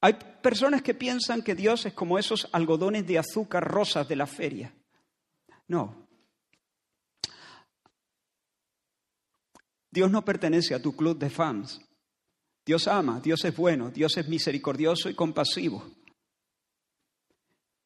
Hay 0.00 0.14
personas 0.42 0.82
que 0.82 0.94
piensan 0.94 1.42
que 1.42 1.54
Dios 1.54 1.86
es 1.86 1.94
como 1.94 2.18
esos 2.18 2.48
algodones 2.52 3.06
de 3.06 3.18
azúcar 3.18 3.64
rosas 3.64 4.06
de 4.06 4.16
la 4.16 4.26
feria. 4.26 4.74
No. 5.66 6.06
Dios 9.90 10.10
no 10.10 10.24
pertenece 10.24 10.74
a 10.74 10.82
tu 10.82 10.94
club 10.94 11.18
de 11.18 11.30
fans. 11.30 11.80
Dios 12.66 12.88
ama, 12.88 13.20
Dios 13.20 13.44
es 13.44 13.56
bueno, 13.56 13.90
Dios 13.90 14.16
es 14.16 14.28
misericordioso 14.28 15.08
y 15.08 15.14
compasivo. 15.14 15.84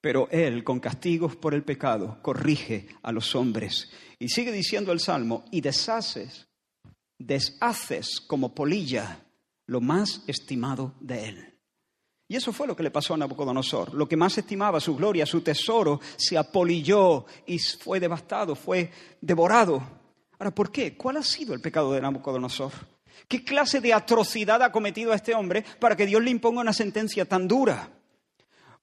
Pero 0.00 0.28
Él, 0.30 0.62
con 0.62 0.80
castigos 0.80 1.36
por 1.36 1.54
el 1.54 1.64
pecado, 1.64 2.18
corrige 2.22 2.88
a 3.02 3.12
los 3.12 3.34
hombres. 3.34 3.90
Y 4.18 4.28
sigue 4.28 4.52
diciendo 4.52 4.92
el 4.92 5.00
Salmo, 5.00 5.44
y 5.50 5.60
deshaces, 5.60 6.48
deshaces 7.18 8.20
como 8.20 8.54
polilla 8.54 9.24
lo 9.66 9.80
más 9.80 10.22
estimado 10.26 10.94
de 11.00 11.28
Él. 11.28 11.58
Y 12.28 12.36
eso 12.36 12.52
fue 12.52 12.66
lo 12.66 12.76
que 12.76 12.82
le 12.82 12.90
pasó 12.90 13.14
a 13.14 13.16
Nabucodonosor. 13.16 13.94
Lo 13.94 14.06
que 14.06 14.16
más 14.16 14.36
estimaba, 14.36 14.80
su 14.80 14.94
gloria, 14.94 15.24
su 15.24 15.40
tesoro, 15.40 15.98
se 16.16 16.36
apolilló 16.36 17.24
y 17.46 17.58
fue 17.58 17.98
devastado, 17.98 18.54
fue 18.54 18.90
devorado. 19.20 19.82
Ahora, 20.38 20.54
¿por 20.54 20.70
qué? 20.70 20.94
¿Cuál 20.94 21.16
ha 21.16 21.22
sido 21.22 21.54
el 21.54 21.60
pecado 21.60 21.92
de 21.92 22.02
Nabucodonosor? 22.02 22.72
¿Qué 23.26 23.42
clase 23.42 23.80
de 23.80 23.94
atrocidad 23.94 24.62
ha 24.62 24.70
cometido 24.70 25.12
a 25.12 25.16
este 25.16 25.34
hombre 25.34 25.64
para 25.80 25.96
que 25.96 26.06
Dios 26.06 26.22
le 26.22 26.30
imponga 26.30 26.60
una 26.60 26.74
sentencia 26.74 27.24
tan 27.24 27.48
dura? 27.48 27.97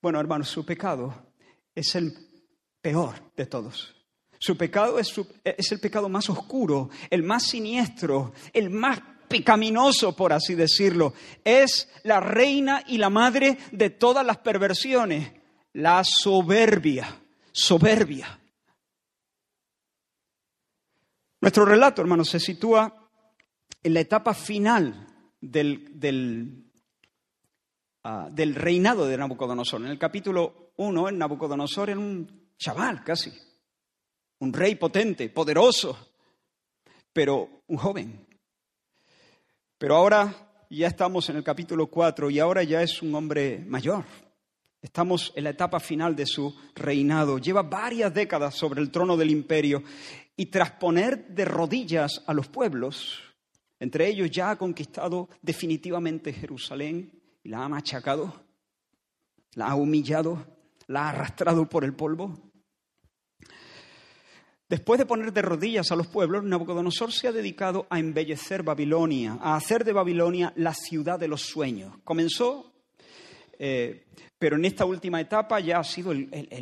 Bueno, 0.06 0.20
hermanos, 0.20 0.50
su 0.50 0.64
pecado 0.64 1.32
es 1.74 1.96
el 1.96 2.14
peor 2.80 3.16
de 3.36 3.48
todos. 3.48 3.96
Su 4.38 4.56
pecado 4.56 5.00
es, 5.00 5.18
el 5.72 5.80
pecado 5.80 6.10
más 6.10 6.30
oscuro, 6.30 6.92
el 7.10 7.24
más 7.24 7.48
siniestro, 7.48 8.32
el 8.54 8.70
más 8.70 9.02
pecaminoso, 9.28 10.16
por 10.16 10.32
así 10.32 10.54
decirlo. 10.54 11.16
Es 11.44 11.90
la 12.04 12.20
reina 12.20 12.84
y 12.86 13.00
la 13.00 13.10
madre 13.10 13.58
de 13.72 13.90
todas 13.90 14.24
las 14.24 14.38
perversiones, 14.38 15.32
la 15.74 16.04
soberbia, 16.04 17.24
soberbia. 17.52 18.40
Nuestro 21.42 21.66
relato, 21.66 22.04
hermanos, 22.04 22.30
se 22.30 22.40
sitúa 22.40 23.10
en 23.82 23.94
la 23.96 24.02
etapa 24.02 24.36
final 24.36 25.08
del, 25.42 26.00
del 26.00 26.65
Ah, 28.08 28.30
del 28.32 28.54
reinado 28.54 29.08
de 29.08 29.18
Nabucodonosor. 29.18 29.82
En 29.82 29.88
el 29.88 29.98
capítulo 29.98 30.74
1, 30.78 31.10
en 31.10 31.18
Nabucodonosor 31.18 31.90
era 31.90 32.00
un 32.00 32.52
chaval 32.56 33.04
casi, 33.04 33.34
un 34.38 34.54
rey 34.54 34.76
potente, 34.76 35.28
poderoso, 35.30 35.98
pero 37.12 37.64
un 37.66 37.78
joven. 37.78 38.28
Pero 39.80 39.96
ahora 39.96 40.66
ya 40.70 40.86
estamos 40.86 41.28
en 41.30 41.38
el 41.38 41.44
capítulo 41.44 41.88
4 41.88 42.30
y 42.30 42.38
ahora 42.38 42.62
ya 42.62 42.84
es 42.84 43.02
un 43.02 43.16
hombre 43.16 43.66
mayor. 43.66 44.04
Estamos 44.84 45.34
en 45.36 45.46
la 45.46 45.50
etapa 45.50 45.80
final 45.80 46.16
de 46.16 46.28
su 46.28 46.56
reinado. 46.76 47.40
Lleva 47.40 47.64
varias 47.64 48.14
décadas 48.14 48.54
sobre 48.54 48.82
el 48.82 48.92
trono 48.92 49.18
del 49.18 49.32
imperio 49.32 49.82
y 50.38 50.46
tras 50.46 50.74
poner 50.74 51.30
de 51.30 51.46
rodillas 51.46 52.22
a 52.28 52.36
los 52.36 52.50
pueblos, 52.50 53.20
entre 53.80 54.08
ellos 54.08 54.30
ya 54.30 54.52
ha 54.52 54.58
conquistado 54.60 55.28
definitivamente 55.42 56.32
Jerusalén, 56.32 57.25
y 57.46 57.50
la 57.50 57.64
ha 57.64 57.70
machacado, 57.70 58.34
la 59.54 59.68
ha 59.68 59.76
humillado, 59.76 60.44
la 60.88 61.04
ha 61.04 61.10
arrastrado 61.10 61.70
por 61.70 61.84
el 61.84 61.94
polvo. 61.94 62.52
Después 64.68 64.98
de 64.98 65.06
poner 65.06 65.32
de 65.32 65.44
rodillas 65.44 65.92
a 65.92 65.96
los 65.96 66.08
pueblos, 66.08 66.44
Nabucodonosor 66.44 67.14
se 67.14 67.28
ha 67.28 67.32
dedicado 67.32 67.86
a 67.92 68.00
embellecer 68.00 68.64
Babilonia, 68.64 69.38
a 69.40 69.56
hacer 69.56 69.86
de 69.86 69.94
Babilonia 69.94 70.54
la 70.56 70.74
ciudad 70.74 71.20
de 71.20 71.28
los 71.28 71.44
sueños. 71.44 71.94
Comenzó, 72.04 72.74
eh, 73.60 74.08
pero 74.40 74.56
en 74.56 74.66
esta 74.66 74.86
última 74.86 75.22
etapa 75.22 75.60
ya 75.60 75.78
ha 75.78 75.84
sido 75.84 76.14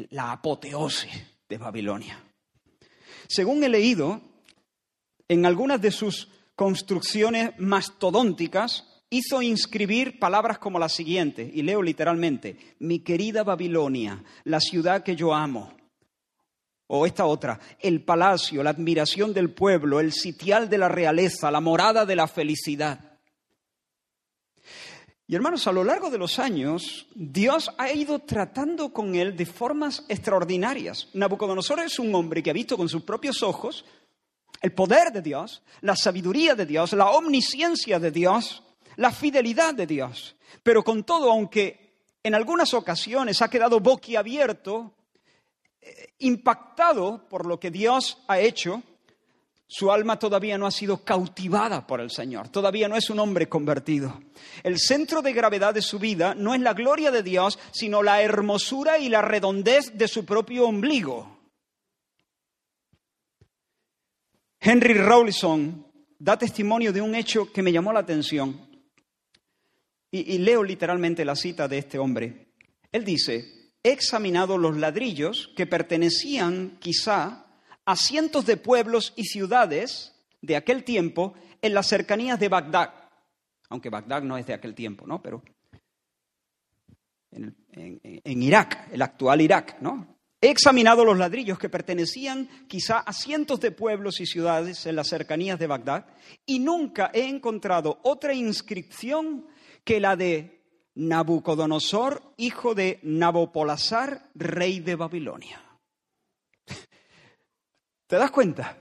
la 0.10 0.34
apoteosis 0.34 1.13
de 1.48 1.58
Babilonia. 1.58 2.22
Según 3.30 3.63
he 3.63 3.69
leído, 3.69 4.19
en 5.30 5.46
algunas 5.46 5.82
de 5.82 5.91
sus 5.91 6.28
construcciones 6.58 7.58
mastodónticas, 7.58 8.93
hizo 9.13 9.41
inscribir 9.41 10.19
palabras 10.19 10.58
como 10.58 10.80
la 10.80 10.89
siguiente, 10.89 11.49
y 11.54 11.62
leo 11.62 11.82
literalmente, 11.82 12.76
mi 12.80 12.99
querida 12.99 13.43
Babilonia, 13.43 14.23
la 14.45 14.60
ciudad 14.60 15.04
que 15.04 15.15
yo 15.15 15.34
amo. 15.34 15.71
O 16.88 17.06
esta 17.06 17.26
otra, 17.26 17.60
el 17.80 18.04
palacio, 18.04 18.63
la 18.63 18.71
admiración 18.71 19.34
del 19.34 19.52
pueblo, 19.52 19.99
el 19.99 20.12
sitial 20.12 20.67
de 20.69 20.78
la 20.80 20.89
realeza, 20.89 21.52
la 21.52 21.62
morada 21.62 22.06
de 22.06 22.15
la 22.15 22.28
felicidad. 22.28 23.19
Y 25.28 25.36
hermanos, 25.36 25.67
a 25.67 25.71
lo 25.71 25.84
largo 25.84 26.10
de 26.10 26.17
los 26.17 26.39
años, 26.39 27.08
Dios 27.15 27.71
ha 27.78 27.91
ido 27.91 28.19
tratando 28.19 28.91
con 28.91 29.15
él 29.15 29.38
de 29.38 29.45
formas 29.45 30.04
extraordinarias. 30.10 31.08
Nabucodonosor 31.13 31.80
es 31.80 31.97
un 31.99 32.13
hombre 32.13 32.43
que 32.43 32.49
ha 32.49 32.54
visto 32.54 32.76
con 32.76 32.89
sus 32.89 33.04
propios 33.04 33.41
ojos 33.43 33.86
el 34.62 34.73
poder 34.73 35.12
de 35.12 35.21
Dios, 35.21 35.62
la 35.82 35.95
sabiduría 35.95 36.56
de 36.56 36.65
Dios, 36.65 36.93
la 36.93 37.12
omnisciencia 37.12 37.99
de 37.99 38.12
Dios, 38.12 38.63
la 38.98 39.12
fidelidad 39.12 39.74
de 39.74 39.88
Dios. 39.88 40.36
Pero 40.62 40.84
con 40.84 41.04
todo, 41.04 41.32
aunque 41.32 41.96
en 42.24 42.36
algunas 42.36 42.74
ocasiones 42.74 43.42
ha 43.42 43.50
quedado 43.50 43.80
boquiabierto, 43.80 44.94
eh, 45.82 46.14
impactado 46.20 47.28
por 47.28 47.46
lo 47.46 47.60
que 47.60 47.72
Dios 47.72 48.20
ha 48.28 48.40
hecho, 48.40 48.82
Su 49.76 49.92
alma 49.92 50.20
todavía 50.20 50.56
no 50.56 50.68
ha 50.68 50.72
sido 50.72 51.04
cautivada 51.04 51.88
por 51.88 52.00
el 52.00 52.12
Señor, 52.12 52.50
todavía 52.50 52.88
no 52.88 52.96
es 52.96 53.10
un 53.10 53.18
hombre 53.18 53.50
convertido. 53.50 54.22
El 54.62 54.78
centro 54.78 55.24
de 55.24 55.34
gravedad 55.34 55.74
de 55.74 55.82
su 55.82 55.98
vida 55.98 56.36
no 56.36 56.54
es 56.54 56.62
la 56.62 56.76
gloria 56.76 57.10
de 57.10 57.24
Dios, 57.24 57.58
sino 57.72 58.04
la 58.04 58.22
hermosura 58.22 59.00
y 59.00 59.10
la 59.10 59.24
redondez 59.24 59.98
de 59.98 60.08
su 60.08 60.26
propio 60.26 60.68
ombligo. 60.68 61.40
Henry 64.60 64.94
Rawlinson 64.94 65.88
da 66.20 66.38
testimonio 66.38 66.94
de 66.94 67.02
un 67.02 67.16
hecho 67.16 67.52
que 67.52 67.64
me 67.64 67.72
llamó 67.72 67.92
la 67.92 68.02
atención. 68.02 68.73
Y, 70.15 70.38
leo 70.38 70.63
literalmente 70.63 71.26
la 71.26 71.36
cita 71.36 71.67
de 71.67 71.80
este 71.80 71.97
hombre. 71.97 72.49
Él 72.91 73.04
dice, 73.04 73.71
he 73.82 73.91
examinado 73.91 74.60
los 74.60 74.78
ladrillos 74.78 75.52
que 75.56 75.65
pertenecían 75.65 76.78
quizá 76.80 77.47
a 77.84 77.95
cientos 77.95 78.45
de 78.45 78.58
pueblos 78.58 79.13
y 79.15 79.23
ciudades 79.23 80.13
de 80.39 80.56
aquel 80.56 80.84
tiempo 80.84 81.34
en 81.63 81.73
las 81.73 81.88
cercanías 81.88 82.39
de 82.39 82.47
Bagdad, 82.47 82.93
aunque 83.69 83.89
Bagdad 83.89 84.21
no 84.21 84.38
es 84.38 84.45
de 84.45 84.54
aquel 84.54 84.76
tiempo, 84.76 85.08
¿no? 85.08 85.19
Pero 85.19 85.41
en, 87.32 87.56
en 87.73 88.43
Irak, 88.43 88.89
el 88.91 89.02
actual 89.02 89.41
Irak, 89.41 89.78
¿no? 89.82 90.15
He 90.39 90.52
examinado 90.52 91.04
los 91.04 91.17
ladrillos 91.17 91.58
que 91.58 91.69
pertenecían 91.69 92.67
quizá 92.67 92.99
a 92.99 93.13
cientos 93.13 93.60
de 93.62 93.71
pueblos 93.71 94.21
y 94.21 94.28
ciudades 94.28 94.86
en 94.86 94.95
las 94.95 95.08
cercanías 95.08 95.58
de 95.58 95.65
Bagdad 95.65 96.06
y 96.45 96.60
nunca 96.60 97.10
he 97.15 97.28
encontrado 97.28 97.99
otra 98.04 98.36
inscripción 98.36 99.47
que 99.84 100.00
la 100.00 100.15
de 100.15 100.62
Nabucodonosor, 100.96 102.22
hijo 102.38 102.76
de 102.76 103.00
Nabopolazar, 103.04 104.30
rey 104.36 104.80
de 104.80 104.96
Babilonia. 104.96 105.62
¿Te 108.08 108.15
das 108.15 108.32
cuenta? 108.32 108.78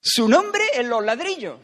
Su 0.00 0.28
nombre 0.28 0.62
en 0.74 0.88
los 0.88 1.04
ladrillos. 1.04 1.60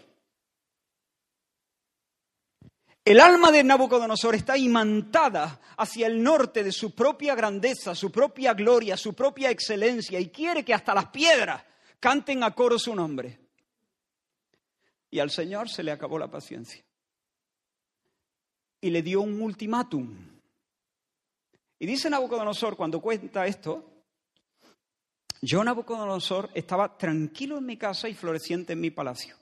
El 3.05 3.19
alma 3.19 3.51
de 3.51 3.65
Nabucodonosor 3.65 4.37
está 4.37 4.57
imantada 4.57 5.61
hacia 5.77 6.07
el 6.07 6.23
norte 6.23 6.63
de 6.63 6.71
su 6.71 6.95
propia 6.95 7.35
grandeza, 7.35 7.97
su 7.97 8.13
propia 8.13 8.55
gloria, 8.55 8.97
su 8.97 9.15
propia 9.15 9.51
excelencia 9.51 10.21
y 10.21 10.29
quiere 10.29 10.65
que 10.65 10.75
hasta 10.75 10.95
las 10.95 11.07
piedras 11.07 11.65
canten 11.99 12.45
a 12.45 12.55
coro 12.55 12.79
su 12.79 12.95
nombre. 12.95 13.41
Y 15.11 15.19
al 15.19 15.31
Señor 15.31 15.69
se 15.69 15.83
le 15.83 15.91
acabó 15.91 16.17
la 16.17 16.31
paciencia. 16.31 16.85
Y 18.83 18.91
le 18.91 19.01
dio 19.01 19.23
un 19.23 19.41
ultimátum. 19.41 20.15
Y 21.79 21.87
dice 21.87 22.11
Nabucodonosor 22.11 22.77
cuando 22.77 23.01
cuenta 23.01 23.47
esto, 23.47 23.93
yo, 25.41 25.65
Nabucodonosor, 25.65 26.51
estaba 26.55 26.97
tranquilo 26.97 27.59
en 27.59 27.67
mi 27.67 27.77
casa 27.77 28.09
y 28.09 28.15
floreciente 28.15 28.75
en 28.75 28.81
mi 28.81 28.91
palacio. 28.91 29.37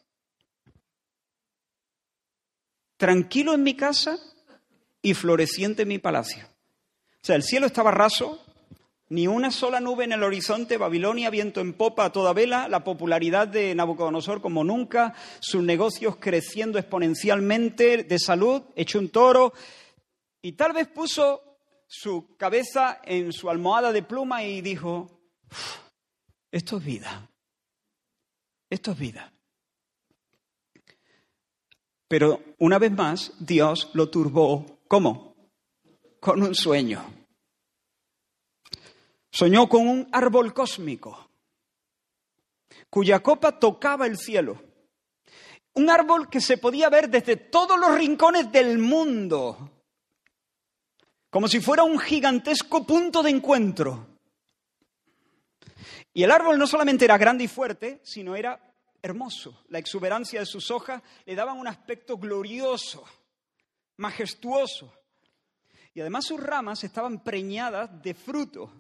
Tranquilo 2.96 3.53
en 3.53 3.62
mi 3.62 3.76
casa 3.76 4.18
y 5.03 5.12
floreciente 5.12 5.83
en 5.83 5.88
mi 5.88 5.98
palacio. 5.98 6.46
O 6.46 7.26
sea, 7.26 7.37
el 7.37 7.42
cielo 7.42 7.66
estaba 7.66 7.90
raso, 7.90 8.42
ni 9.11 9.27
una 9.27 9.51
sola 9.51 9.81
nube 9.81 10.05
en 10.05 10.12
el 10.12 10.23
horizonte, 10.23 10.77
Babilonia, 10.77 11.31
viento 11.31 11.61
en 11.61 11.75
popa 11.75 12.07
a 12.07 12.12
toda 12.12 12.33
vela, 12.33 12.68
la 12.68 12.85
popularidad 12.85 13.49
de 13.49 13.75
Nabucodonosor 13.75 14.40
como 14.40 14.62
nunca, 14.62 15.14
sus 15.40 15.62
negocios 15.62 16.16
creciendo 16.16 16.79
exponencialmente, 16.79 18.05
de 18.05 18.18
salud, 18.20 18.62
hecho 18.77 19.01
un 19.01 19.09
toro, 19.09 19.53
y 20.40 20.53
tal 20.53 20.73
vez 20.73 20.87
puso 20.87 21.42
su 21.88 22.37
cabeza 22.37 23.01
en 23.05 23.33
su 23.33 23.51
almohada 23.51 23.92
de 23.92 24.05
pluma 24.05 24.44
y 24.44 24.61
dijo, 24.61 25.20
esto 26.53 26.77
es 26.77 26.85
vida. 26.85 27.29
Esto 28.70 28.92
es 28.92 28.99
vida. 28.99 29.33
Pero 32.07 32.40
una 32.59 32.79
vez 32.79 32.92
más, 32.92 33.33
Dios 33.40 33.90
lo 33.94 34.09
turbó. 34.09 34.81
¿Cómo? 34.87 35.35
Con 36.20 36.42
un 36.42 36.55
sueño. 36.55 37.19
Soñó 39.31 39.69
con 39.69 39.87
un 39.87 40.09
árbol 40.12 40.53
cósmico 40.53 41.31
cuya 42.90 43.21
copa 43.21 43.59
tocaba 43.59 44.07
el 44.07 44.19
cielo. 44.19 44.61
Un 45.75 45.88
árbol 45.88 46.29
que 46.29 46.40
se 46.40 46.59
podía 46.59 46.90
ver 46.90 47.09
desde 47.09 47.37
todos 47.37 47.79
los 47.79 47.97
rincones 47.97 48.51
del 48.51 48.79
mundo, 48.79 49.71
como 51.31 51.47
si 51.47 51.61
fuera 51.61 51.85
un 51.85 51.99
gigantesco 51.99 52.85
punto 52.85 53.23
de 53.23 53.31
encuentro. 53.31 54.09
Y 56.12 56.25
el 56.25 56.33
árbol 56.33 56.59
no 56.59 56.66
solamente 56.66 57.05
era 57.05 57.16
grande 57.16 57.45
y 57.45 57.49
fuerte, 57.49 58.01
sino 58.03 58.35
era 58.35 58.61
hermoso. 59.01 59.62
La 59.69 59.79
exuberancia 59.79 60.40
de 60.40 60.47
sus 60.47 60.73
hojas 60.73 61.01
le 61.25 61.37
daban 61.37 61.57
un 61.57 61.69
aspecto 61.69 62.19
glorioso, 62.19 63.05
majestuoso. 63.97 64.93
Y 65.95 66.01
además 66.01 66.27
sus 66.27 66.40
ramas 66.40 66.83
estaban 66.83 67.23
preñadas 67.23 68.03
de 68.03 68.12
fruto. 68.14 68.73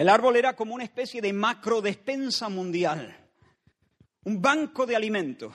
El 0.00 0.08
árbol 0.08 0.36
era 0.36 0.56
como 0.56 0.74
una 0.74 0.84
especie 0.84 1.20
de 1.20 1.30
macro 1.30 1.82
despensa 1.82 2.48
mundial, 2.48 3.14
un 4.24 4.40
banco 4.40 4.86
de 4.86 4.96
alimentos. 4.96 5.52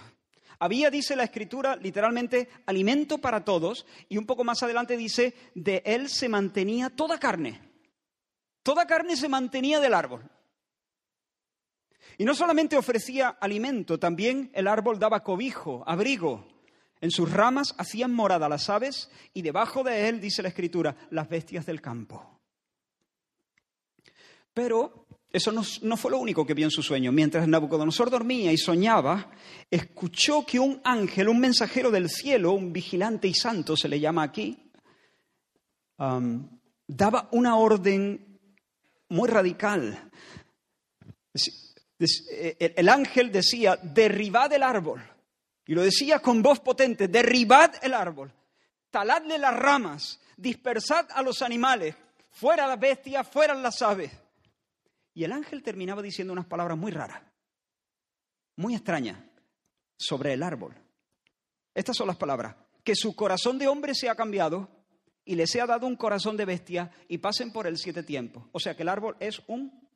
Había, 0.60 0.92
dice 0.92 1.16
la 1.16 1.24
escritura, 1.24 1.76
literalmente 1.76 2.50
alimento 2.68 3.18
para 3.18 3.44
todos, 3.44 3.88
y 4.08 4.20
un 4.20 4.28
poco 4.28 4.44
más 4.44 4.62
adelante 4.62 4.98
dice, 4.98 5.34
de 5.56 5.82
él 5.84 6.10
se 6.10 6.30
mantenía 6.30 6.92
toda 6.92 7.18
carne. 7.18 7.60
Toda 8.62 8.86
carne 8.86 9.18
se 9.18 9.28
mantenía 9.28 9.80
del 9.80 9.96
árbol. 9.96 10.30
Y 12.20 12.24
no 12.24 12.36
solamente 12.36 12.78
ofrecía 12.78 13.30
alimento, 13.30 13.98
también 13.98 14.52
el 14.54 14.68
árbol 14.68 15.00
daba 15.00 15.24
cobijo, 15.24 15.84
abrigo. 15.88 16.48
En 17.02 17.10
sus 17.10 17.32
ramas 17.32 17.74
hacían 17.80 18.14
morada 18.14 18.48
las 18.48 18.70
aves 18.70 19.10
y 19.34 19.42
debajo 19.42 19.84
de 19.84 20.08
él, 20.08 20.22
dice 20.22 20.44
la 20.44 20.50
escritura, 20.50 20.96
las 21.10 21.28
bestias 21.28 21.66
del 21.66 21.82
campo. 21.82 22.35
Pero 24.56 25.06
eso 25.34 25.52
no, 25.52 25.98
fue 25.98 26.12
lo 26.12 26.18
único 26.18 26.46
que 26.46 26.54
vio 26.54 26.66
en 26.66 26.72
su 26.72 26.82
sueño. 26.82 27.12
Mientras 27.12 27.46
Nabucodonosor 27.46 28.10
dormía 28.10 28.54
y 28.54 28.58
soñaba, 28.58 29.30
escuchó 29.70 30.46
que 30.46 30.58
un 30.58 30.80
ángel, 30.82 31.28
un 31.28 31.42
mensajero 31.42 31.92
del 31.92 32.10
cielo, 32.10 32.54
un 32.54 32.72
vigilante 32.72 33.28
y 33.28 33.34
santo 33.34 33.76
se 33.76 33.90
le 33.90 34.00
llama 34.00 34.24
aquí, 34.24 34.72
um, 35.98 36.48
daba 36.88 37.28
una 37.34 37.58
orden 37.58 38.40
muy 39.10 39.28
radical. 39.28 40.10
Eh, 41.34 42.74
el 42.78 42.88
ángel 42.88 43.30
decía, 43.30 43.76
derribad 43.76 44.54
el 44.54 44.64
árbol. 44.64 45.02
Y 45.68 45.74
lo 45.74 45.84
decía 45.84 46.20
con 46.20 46.42
voz 46.42 46.62
potente, 46.62 47.10
derribad 47.10 47.74
el 47.82 47.94
árbol, 47.94 48.32
taladle 48.90 49.38
las 49.38 49.54
ramas, 49.54 50.22
dispersad 50.38 51.08
a 51.12 51.22
los 51.22 51.42
animales, 51.42 51.94
fuera 52.32 52.68
las 52.68 52.80
bestias, 52.80 53.28
fuera 53.28 53.54
las 53.54 53.82
aves. 53.82 54.12
Y 55.16 55.24
el 55.24 55.32
ángel 55.32 55.64
terminaba 55.64 56.02
diciendo 56.02 56.34
unas 56.34 56.46
palabras 56.46 56.78
muy 56.78 56.92
raras, 56.92 57.24
muy 58.58 58.76
extrañas, 58.76 59.18
sobre 59.98 60.34
el 60.34 60.44
árbol. 60.44 60.76
Estas 61.74 61.96
son 61.96 62.08
las 62.08 62.18
palabras, 62.18 62.58
que 62.84 62.96
su 62.96 63.16
corazón 63.16 63.58
de 63.58 63.68
hombre 63.68 63.96
se 63.96 64.10
ha 64.10 64.16
cambiado 64.16 64.70
y 65.24 65.36
les 65.36 65.56
ha 65.56 65.66
dado 65.66 65.88
un 65.88 65.96
corazón 65.96 66.36
de 66.36 66.44
bestia 66.44 66.92
y 67.08 67.18
pasen 67.18 67.54
por 67.54 67.66
el 67.66 67.78
siete 67.78 68.04
tiempos. 68.04 68.44
O 68.52 68.60
sea 68.60 68.76
que 68.76 68.84
el 68.84 68.90
árbol 68.90 69.16
es 69.22 69.42
un, 69.48 69.88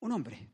un 0.00 0.12
hombre. 0.12 0.50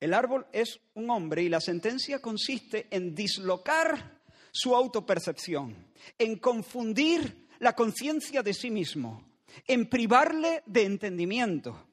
El 0.00 0.14
árbol 0.14 0.46
es 0.52 0.80
un 0.94 1.10
hombre 1.10 1.42
y 1.42 1.50
la 1.50 1.60
sentencia 1.60 2.20
consiste 2.20 2.88
en 2.90 3.14
dislocar 3.14 4.22
su 4.50 4.74
autopercepción, 4.74 5.92
en 6.18 6.38
confundir 6.38 7.46
la 7.60 7.74
conciencia 7.74 8.42
de 8.42 8.54
sí 8.54 8.70
mismo, 8.70 9.31
en 9.66 9.88
privarle 9.88 10.62
de 10.66 10.84
entendimiento. 10.84 11.88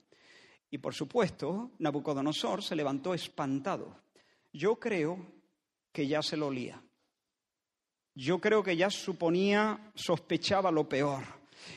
Y 0.70 0.78
por 0.78 0.94
supuesto, 0.94 1.72
Nabucodonosor 1.80 2.64
se 2.64 2.76
levantó 2.76 3.14
espantado. 3.14 4.02
Yo 4.54 4.80
creo 4.80 5.26
que 5.92 6.08
ya 6.08 6.22
se 6.22 6.38
lo 6.38 6.48
olía 6.48 6.82
yo 8.20 8.40
creo 8.40 8.62
que 8.62 8.76
ya 8.76 8.90
suponía, 8.90 9.92
sospechaba 9.96 10.72
lo 10.72 10.90
peor. 10.90 11.24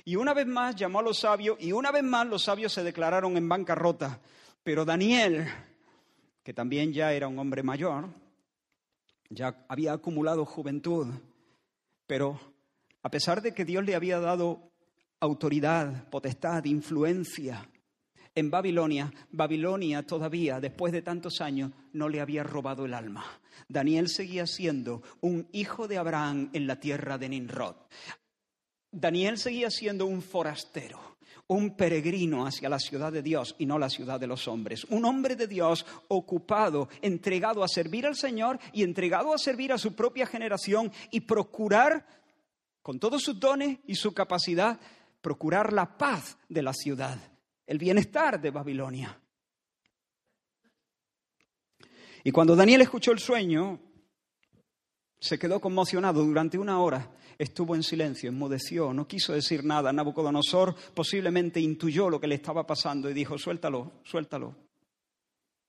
Y 0.05 0.17
una 0.17 0.35
vez 0.35 0.47
más 0.47 0.75
llamó 0.75 0.99
a 0.99 1.03
los 1.03 1.21
sabios 1.21 1.57
y 1.61 1.71
una 1.71 1.93
vez 1.93 2.03
más 2.03 2.27
los 2.27 2.43
sabios 2.43 2.73
se 2.73 2.83
declararon 2.83 3.37
en 3.37 3.49
bancarrota. 3.49 4.21
Pero 4.65 4.85
Daniel, 4.85 5.47
que 6.43 6.53
también 6.53 6.93
ya 6.93 7.13
era 7.13 7.29
un 7.29 7.39
hombre 7.39 7.63
mayor, 7.63 8.09
ya 9.31 9.65
había 9.69 9.93
acumulado 9.93 10.45
juventud, 10.45 11.07
pero 12.09 12.41
a 13.05 13.09
pesar 13.09 13.41
de 13.41 13.55
que 13.55 13.65
Dios 13.65 13.85
le 13.85 13.95
había 13.95 14.19
dado 14.19 14.72
autoridad, 15.23 16.09
potestad, 16.11 16.65
influencia, 16.65 17.67
en 18.35 18.51
Babilonia, 18.51 19.13
Babilonia 19.31 20.03
todavía, 20.07 20.59
después 20.59 20.93
de 20.93 21.03
tantos 21.03 21.41
años, 21.41 21.71
no 21.93 22.09
le 22.09 22.21
había 22.21 22.43
robado 22.43 22.87
el 22.87 22.95
alma. 22.95 23.25
Daniel 23.69 24.09
seguía 24.09 24.47
siendo 24.47 25.03
un 25.21 25.47
hijo 25.53 25.87
de 25.87 25.99
Abraham 25.99 26.49
en 26.55 26.67
la 26.67 26.81
tierra 26.81 27.19
de 27.19 27.29
Nimrod. 27.29 27.77
Daniel 28.91 29.37
seguía 29.39 29.71
siendo 29.71 30.07
un 30.07 30.23
forastero, 30.23 30.99
un 31.47 31.77
peregrino 31.77 32.47
hacia 32.47 32.71
la 32.71 32.79
ciudad 32.79 33.13
de 33.13 33.23
Dios 33.23 33.55
y 33.59 33.67
no 33.67 33.79
la 33.79 33.91
ciudad 33.91 34.19
de 34.19 34.27
los 34.27 34.49
hombres. 34.49 34.85
Un 34.85 35.05
hombre 35.05 35.37
de 35.37 35.47
Dios 35.47 35.85
ocupado, 36.09 36.89
entregado 37.03 37.63
a 37.63 37.69
servir 37.69 38.07
al 38.07 38.17
Señor 38.17 38.59
y 38.73 38.83
entregado 38.83 39.35
a 39.35 39.39
servir 39.39 39.73
a 39.73 39.79
su 39.79 39.95
propia 39.95 40.27
generación 40.27 40.91
y 41.11 41.21
procurar, 41.21 42.07
con 42.81 42.99
todos 42.99 43.23
sus 43.23 43.39
dones 43.39 43.79
y 43.87 43.95
su 43.95 44.13
capacidad, 44.13 44.81
procurar 45.23 45.73
la 45.73 45.97
paz 45.97 46.37
de 46.49 46.63
la 46.63 46.75
ciudad, 46.75 47.17
el 47.67 47.79
bienestar 47.79 48.41
de 48.41 48.51
Babilonia. 48.51 49.19
Y 52.25 52.31
cuando 52.31 52.55
Daniel 52.55 52.83
escuchó 52.83 53.13
el 53.13 53.19
sueño, 53.19 53.81
se 55.19 55.39
quedó 55.39 55.61
conmocionado 55.61 56.25
durante 56.25 56.59
una 56.59 56.81
hora, 56.81 57.11
estuvo 57.39 57.75
en 57.75 57.83
silencio, 57.83 58.29
enmudeció, 58.29 58.93
no 58.93 59.07
quiso 59.07 59.33
decir 59.33 59.65
nada. 59.65 59.93
Nabucodonosor 59.93 60.75
posiblemente 60.95 61.61
intuyó 61.61 62.11
lo 62.11 62.21
que 62.21 62.27
le 62.27 62.35
estaba 62.35 62.67
pasando 62.67 63.09
y 63.09 63.15
dijo, 63.15 63.39
suéltalo, 63.39 64.01
suéltalo. 64.05 64.55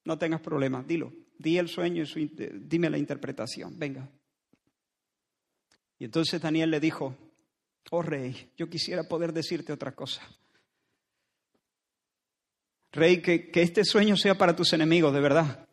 No 0.06 0.18
tengas 0.18 0.42
problemas, 0.42 0.86
dilo. 0.86 1.14
Di 1.38 1.58
el 1.58 1.68
sueño 1.68 2.04
y 2.04 2.32
dime 2.62 2.90
la 2.90 2.98
interpretación, 2.98 3.78
venga. 3.78 4.10
Y 5.98 6.06
entonces 6.06 6.42
Daniel 6.42 6.72
le 6.72 6.80
dijo, 6.80 7.16
oh 7.92 8.02
rey, 8.02 8.52
yo 8.58 8.70
quisiera 8.70 9.04
poder 9.04 9.34
decirte 9.34 9.74
otra 9.74 9.94
cosa. 9.94 10.22
Rey, 12.92 13.22
que, 13.22 13.50
que 13.50 13.62
este 13.62 13.84
sueño 13.84 14.16
sea 14.18 14.38
para 14.38 14.56
tus 14.56 14.74
enemigos, 14.74 15.14
de 15.14 15.20
verdad. 15.20 15.68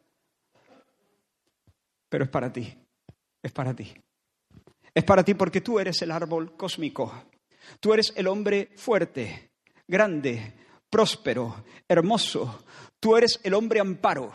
Pero 2.09 2.25
es 2.25 2.31
para 2.31 2.53
ti 2.53 2.77
es 3.43 3.53
para 3.53 3.75
ti. 3.75 3.93
Es 4.95 5.05
para 5.05 5.25
ti 5.25 5.35
porque 5.35 5.61
tú 5.61 5.79
eres 5.79 6.01
el 6.03 6.11
árbol 6.11 6.57
cósmico. 6.57 7.25
Tú 7.79 7.95
eres 7.95 8.13
el 8.17 8.27
hombre 8.27 8.71
fuerte, 8.77 9.53
grande, 9.87 10.55
próspero, 10.89 11.65
hermoso. 11.89 12.65
Tú 12.99 13.17
eres 13.17 13.41
el 13.43 13.55
hombre 13.55 13.81
amparo. 13.81 14.35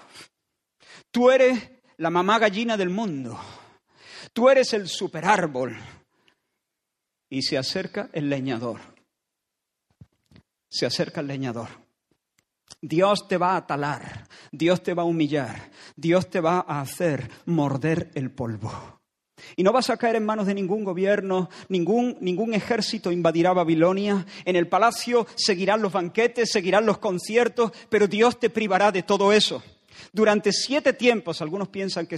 Tú 1.11 1.29
eres 1.29 1.71
la 1.97 2.09
mamá 2.09 2.39
gallina 2.39 2.77
del 2.77 2.89
mundo. 2.89 3.38
Tú 4.33 4.49
eres 4.49 4.73
el 4.73 4.88
superárbol. 4.88 5.75
Y 7.29 7.41
se 7.41 7.57
acerca 7.57 8.09
el 8.13 8.29
leñador. 8.29 8.79
Se 10.69 10.85
acerca 10.85 11.21
el 11.21 11.27
leñador. 11.27 11.69
Dios 12.81 13.27
te 13.27 13.38
va 13.38 13.55
a 13.55 13.65
talar, 13.65 14.27
Dios 14.51 14.83
te 14.83 14.93
va 14.93 15.03
a 15.03 15.05
humillar, 15.05 15.71
Dios 15.95 16.29
te 16.29 16.39
va 16.39 16.65
a 16.67 16.81
hacer 16.81 17.29
morder 17.45 18.11
el 18.13 18.31
polvo. 18.31 19.01
Y 19.55 19.63
no 19.63 19.71
vas 19.71 19.89
a 19.89 19.97
caer 19.97 20.15
en 20.15 20.25
manos 20.25 20.47
de 20.47 20.53
ningún 20.53 20.83
gobierno, 20.83 21.49
ningún, 21.69 22.17
ningún 22.21 22.53
ejército 22.53 23.11
invadirá 23.11 23.53
Babilonia. 23.53 24.25
En 24.43 24.55
el 24.55 24.67
palacio 24.67 25.27
seguirán 25.35 25.81
los 25.81 25.93
banquetes, 25.93 26.51
seguirán 26.51 26.85
los 26.85 26.97
conciertos, 26.97 27.71
pero 27.89 28.07
Dios 28.07 28.39
te 28.39 28.49
privará 28.49 28.91
de 28.91 29.03
todo 29.03 29.33
eso. 29.33 29.63
Durante 30.12 30.51
siete 30.51 30.93
tiempos, 30.93 31.41
algunos 31.41 31.69
piensan 31.69 32.08
que, 32.08 32.17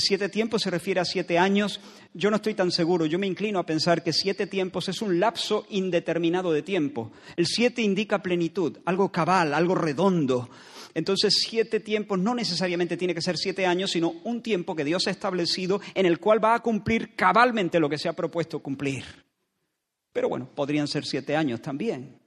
siete 0.00 0.28
tiempos 0.28 0.62
se 0.62 0.70
refiere 0.70 1.00
a 1.00 1.04
siete 1.04 1.38
años, 1.38 1.80
yo 2.14 2.30
no 2.30 2.36
estoy 2.36 2.54
tan 2.54 2.70
seguro, 2.70 3.06
yo 3.06 3.18
me 3.18 3.26
inclino 3.26 3.58
a 3.58 3.66
pensar 3.66 4.02
que 4.02 4.12
siete 4.12 4.46
tiempos 4.46 4.88
es 4.88 5.02
un 5.02 5.20
lapso 5.20 5.66
indeterminado 5.70 6.52
de 6.52 6.62
tiempo. 6.62 7.12
El 7.36 7.46
siete 7.46 7.82
indica 7.82 8.22
plenitud, 8.22 8.78
algo 8.84 9.10
cabal, 9.10 9.54
algo 9.54 9.74
redondo, 9.74 10.48
entonces, 10.94 11.44
siete 11.46 11.78
tiempos 11.78 12.18
no 12.18 12.34
necesariamente 12.34 12.96
tiene 12.96 13.14
que 13.14 13.22
ser 13.22 13.36
siete 13.36 13.66
años, 13.66 13.92
sino 13.92 14.14
un 14.24 14.42
tiempo 14.42 14.74
que 14.74 14.84
Dios 14.84 15.06
ha 15.06 15.12
establecido 15.12 15.80
en 15.94 16.06
el 16.06 16.18
cual 16.18 16.42
va 16.42 16.56
a 16.56 16.60
cumplir 16.60 17.14
cabalmente 17.14 17.78
lo 17.78 17.88
que 17.88 17.98
se 17.98 18.08
ha 18.08 18.14
propuesto 18.14 18.58
cumplir. 18.60 19.04
Pero 20.12 20.28
bueno, 20.28 20.48
podrían 20.52 20.88
ser 20.88 21.04
siete 21.04 21.36
años 21.36 21.62
también. 21.62 22.18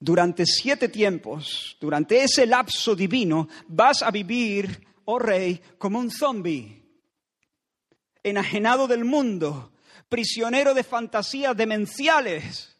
Durante 0.00 0.44
siete 0.46 0.88
tiempos, 0.88 1.76
durante 1.80 2.22
ese 2.22 2.46
lapso 2.46 2.94
divino, 2.94 3.48
vas 3.68 4.02
a 4.02 4.10
vivir, 4.10 4.86
oh 5.04 5.18
rey, 5.18 5.60
como 5.78 5.98
un 5.98 6.10
zombi, 6.10 6.82
enajenado 8.22 8.86
del 8.86 9.04
mundo, 9.04 9.72
prisionero 10.08 10.74
de 10.74 10.84
fantasías 10.84 11.56
demenciales. 11.56 12.76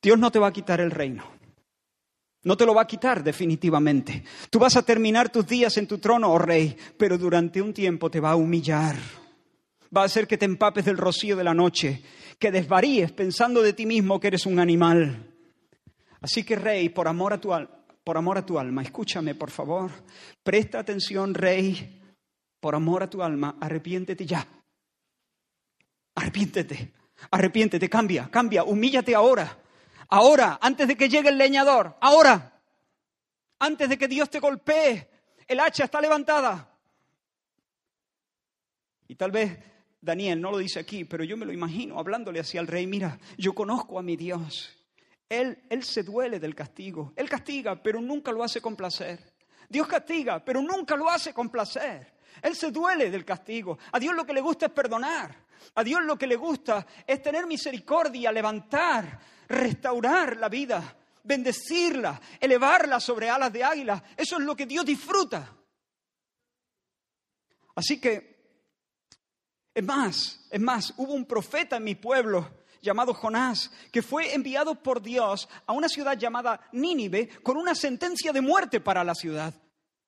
Dios 0.00 0.18
no 0.18 0.30
te 0.30 0.38
va 0.38 0.48
a 0.48 0.52
quitar 0.52 0.80
el 0.80 0.90
reino. 0.90 1.38
No 2.44 2.56
te 2.56 2.64
lo 2.64 2.74
va 2.74 2.82
a 2.82 2.86
quitar 2.86 3.24
definitivamente. 3.24 4.24
Tú 4.48 4.58
vas 4.58 4.76
a 4.76 4.82
terminar 4.82 5.28
tus 5.30 5.46
días 5.46 5.76
en 5.76 5.88
tu 5.88 5.98
trono, 5.98 6.32
oh 6.32 6.38
rey, 6.38 6.76
pero 6.96 7.18
durante 7.18 7.60
un 7.60 7.74
tiempo 7.74 8.10
te 8.10 8.20
va 8.20 8.30
a 8.30 8.36
humillar. 8.36 8.96
Va 9.96 10.02
a 10.02 10.04
hacer 10.04 10.26
que 10.26 10.38
te 10.38 10.44
empapes 10.44 10.84
del 10.84 10.98
rocío 10.98 11.36
de 11.36 11.44
la 11.44 11.54
noche, 11.54 12.02
que 12.38 12.50
desvaríes 12.50 13.12
pensando 13.12 13.62
de 13.62 13.72
ti 13.72 13.86
mismo 13.86 14.20
que 14.20 14.28
eres 14.28 14.46
un 14.46 14.58
animal. 14.58 15.34
Así 16.20 16.44
que, 16.44 16.56
rey, 16.56 16.88
por 16.88 17.08
amor 17.08 17.32
a 17.32 17.40
tu, 17.40 17.50
por 18.04 18.16
amor 18.16 18.38
a 18.38 18.46
tu 18.46 18.58
alma, 18.58 18.82
escúchame, 18.82 19.34
por 19.34 19.50
favor. 19.50 19.90
Presta 20.42 20.80
atención, 20.80 21.34
rey, 21.34 22.02
por 22.60 22.74
amor 22.74 23.02
a 23.02 23.10
tu 23.10 23.22
alma, 23.22 23.56
arrepiéntete 23.60 24.26
ya. 24.26 24.46
Arrepiéntete, 26.14 26.92
arrepiéntete, 27.30 27.88
cambia, 27.88 28.28
cambia, 28.30 28.64
humíllate 28.64 29.14
ahora. 29.14 29.58
Ahora, 30.08 30.58
antes 30.60 30.88
de 30.88 30.96
que 30.96 31.08
llegue 31.08 31.28
el 31.28 31.38
leñador, 31.38 31.96
ahora, 32.00 32.60
antes 33.58 33.88
de 33.88 33.98
que 33.98 34.08
Dios 34.08 34.30
te 34.30 34.40
golpee, 34.40 35.08
el 35.46 35.60
hacha 35.60 35.84
está 35.84 36.00
levantada. 36.00 36.76
Y 39.06 39.14
tal 39.14 39.30
vez 39.30 39.58
Daniel 40.00 40.40
no 40.40 40.50
lo 40.50 40.58
dice 40.58 40.78
aquí, 40.78 41.04
pero 41.04 41.24
yo 41.24 41.36
me 41.36 41.46
lo 41.46 41.52
imagino 41.52 41.98
hablándole 41.98 42.40
hacia 42.40 42.60
el 42.60 42.66
rey, 42.66 42.86
mira, 42.86 43.18
yo 43.36 43.54
conozco 43.54 43.98
a 43.98 44.02
mi 44.02 44.16
Dios. 44.16 44.74
Él, 45.28 45.58
él 45.68 45.82
se 45.82 46.02
duele 46.02 46.40
del 46.40 46.54
castigo. 46.54 47.12
Él 47.16 47.28
castiga, 47.28 47.82
pero 47.82 48.00
nunca 48.00 48.32
lo 48.32 48.42
hace 48.42 48.60
con 48.60 48.76
placer. 48.76 49.34
Dios 49.68 49.86
castiga, 49.86 50.42
pero 50.44 50.62
nunca 50.62 50.96
lo 50.96 51.10
hace 51.10 51.34
con 51.34 51.50
placer. 51.50 52.14
Él 52.40 52.54
se 52.54 52.70
duele 52.70 53.10
del 53.10 53.24
castigo. 53.24 53.78
A 53.92 53.98
Dios 53.98 54.14
lo 54.14 54.24
que 54.24 54.32
le 54.32 54.40
gusta 54.40 54.66
es 54.66 54.72
perdonar. 54.72 55.34
A 55.74 55.84
Dios 55.84 56.02
lo 56.04 56.16
que 56.16 56.26
le 56.26 56.36
gusta 56.36 56.86
es 57.06 57.20
tener 57.20 57.46
misericordia, 57.46 58.32
levantar, 58.32 59.20
restaurar 59.48 60.36
la 60.36 60.48
vida, 60.48 60.96
bendecirla, 61.24 62.20
elevarla 62.40 63.00
sobre 63.00 63.28
alas 63.28 63.52
de 63.52 63.64
águila. 63.64 64.02
Eso 64.16 64.38
es 64.38 64.44
lo 64.44 64.56
que 64.56 64.66
Dios 64.66 64.84
disfruta. 64.84 65.54
Así 67.74 68.00
que, 68.00 68.37
es 69.78 69.84
más, 69.84 70.40
es 70.50 70.60
más, 70.60 70.92
hubo 70.96 71.12
un 71.12 71.24
profeta 71.24 71.76
en 71.76 71.84
mi 71.84 71.94
pueblo 71.94 72.50
llamado 72.82 73.14
Jonás, 73.14 73.70
que 73.92 74.02
fue 74.02 74.34
enviado 74.34 74.74
por 74.74 75.00
Dios 75.00 75.48
a 75.68 75.72
una 75.72 75.88
ciudad 75.88 76.18
llamada 76.18 76.68
Nínive 76.72 77.28
con 77.44 77.56
una 77.56 77.76
sentencia 77.76 78.32
de 78.32 78.40
muerte 78.40 78.80
para 78.80 79.04
la 79.04 79.14
ciudad. 79.14 79.54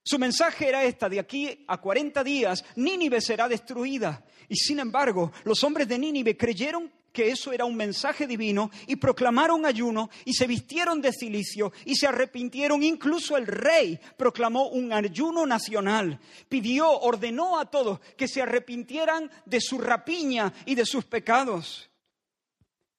Su 0.02 0.18
mensaje 0.18 0.68
era 0.68 0.82
esta, 0.82 1.08
de 1.08 1.20
aquí 1.20 1.64
a 1.68 1.80
40 1.80 2.24
días 2.24 2.64
Nínive 2.74 3.20
será 3.20 3.46
destruida. 3.46 4.24
Y 4.48 4.56
sin 4.56 4.80
embargo, 4.80 5.30
los 5.44 5.62
hombres 5.62 5.86
de 5.86 6.00
Nínive 6.00 6.36
creyeron 6.36 6.90
que 7.12 7.30
eso 7.30 7.52
era 7.52 7.64
un 7.64 7.76
mensaje 7.76 8.26
divino 8.26 8.70
y 8.86 8.96
proclamaron 8.96 9.66
ayuno 9.66 10.10
y 10.24 10.34
se 10.34 10.46
vistieron 10.46 11.00
de 11.00 11.12
cilicio 11.12 11.72
y 11.84 11.96
se 11.96 12.06
arrepintieron. 12.06 12.82
Incluso 12.82 13.36
el 13.36 13.46
rey 13.46 13.98
proclamó 14.16 14.68
un 14.68 14.92
ayuno 14.92 15.46
nacional. 15.46 16.20
Pidió, 16.48 16.90
ordenó 16.90 17.58
a 17.58 17.70
todos 17.70 18.00
que 18.16 18.28
se 18.28 18.42
arrepintieran 18.42 19.30
de 19.44 19.60
su 19.60 19.78
rapiña 19.78 20.52
y 20.66 20.74
de 20.74 20.86
sus 20.86 21.04
pecados. 21.04 21.90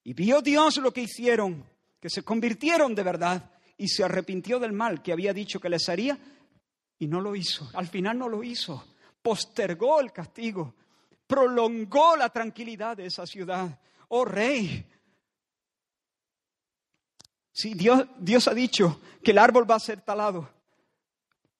Y 0.04 0.14
vio 0.14 0.42
Dios 0.42 0.78
lo 0.78 0.92
que 0.92 1.02
hicieron, 1.02 1.66
que 2.00 2.10
se 2.10 2.24
convirtieron 2.24 2.96
de 2.96 3.04
verdad 3.04 3.52
y 3.78 3.88
se 3.88 4.04
arrepintió 4.04 4.60
del 4.60 4.74
mal 4.74 5.02
que 5.02 5.14
había 5.14 5.34
dicho 5.34 5.60
que 5.60 5.70
les 5.70 5.88
haría 5.90 6.18
y 7.00 7.08
no 7.08 7.22
lo 7.22 7.36
hizo. 7.36 7.70
Al 7.74 7.88
final 7.88 8.18
no 8.18 8.28
lo 8.28 8.44
hizo. 8.44 8.84
Postergó 9.22 10.02
el 10.02 10.12
castigo, 10.12 10.74
prolongó 11.28 12.16
la 12.16 12.30
tranquilidad 12.30 12.98
de 12.98 13.06
esa 13.06 13.26
ciudad 13.26 13.80
oh 14.14 14.26
rey. 14.26 14.86
Sí, 17.52 17.74
Dios, 17.74 18.08
Dios 18.18 18.48
ha 18.48 18.54
dicho 18.54 19.02
que 19.24 19.32
el 19.32 19.38
árbol 19.38 19.70
va 19.70 19.76
a 19.76 19.80
ser 19.80 20.02
talado. 20.02 20.50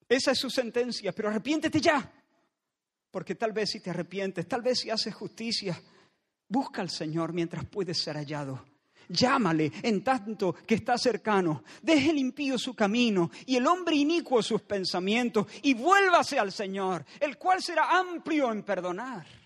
Esa 0.08 0.32
es 0.32 0.40
su 0.40 0.50
sentencia, 0.50 1.14
pero 1.14 1.30
arrepiéntete 1.30 1.80
ya. 1.80 2.12
Porque 3.10 3.36
tal 3.36 3.52
vez 3.54 3.72
si 3.72 3.80
te 3.80 3.90
arrepientes, 3.90 4.48
tal 4.48 4.62
vez 4.62 4.80
si 4.80 4.90
haces 4.90 5.14
justicia, 5.14 5.82
busca 6.48 6.82
al 6.82 6.90
Señor 6.90 7.34
mientras 7.34 7.66
puedes 7.66 8.02
ser 8.02 8.16
hallado. 8.18 8.66
Llámale 9.08 9.72
en 9.84 10.04
tanto 10.04 10.54
que 10.54 10.76
está 10.76 10.98
cercano. 10.98 11.64
Deje 11.82 12.12
el 12.12 12.18
impío 12.18 12.58
su 12.58 12.74
camino 12.74 13.32
y 13.46 13.56
el 13.56 13.68
hombre 13.68 13.96
inicuo 13.96 14.42
sus 14.42 14.62
pensamientos 14.62 15.48
y 15.62 15.74
vuélvase 15.74 16.40
al 16.40 16.52
Señor, 16.52 17.06
el 17.20 17.38
cual 17.38 17.62
será 17.62 17.98
amplio 17.98 18.52
en 18.52 18.64
perdonar 18.64 19.41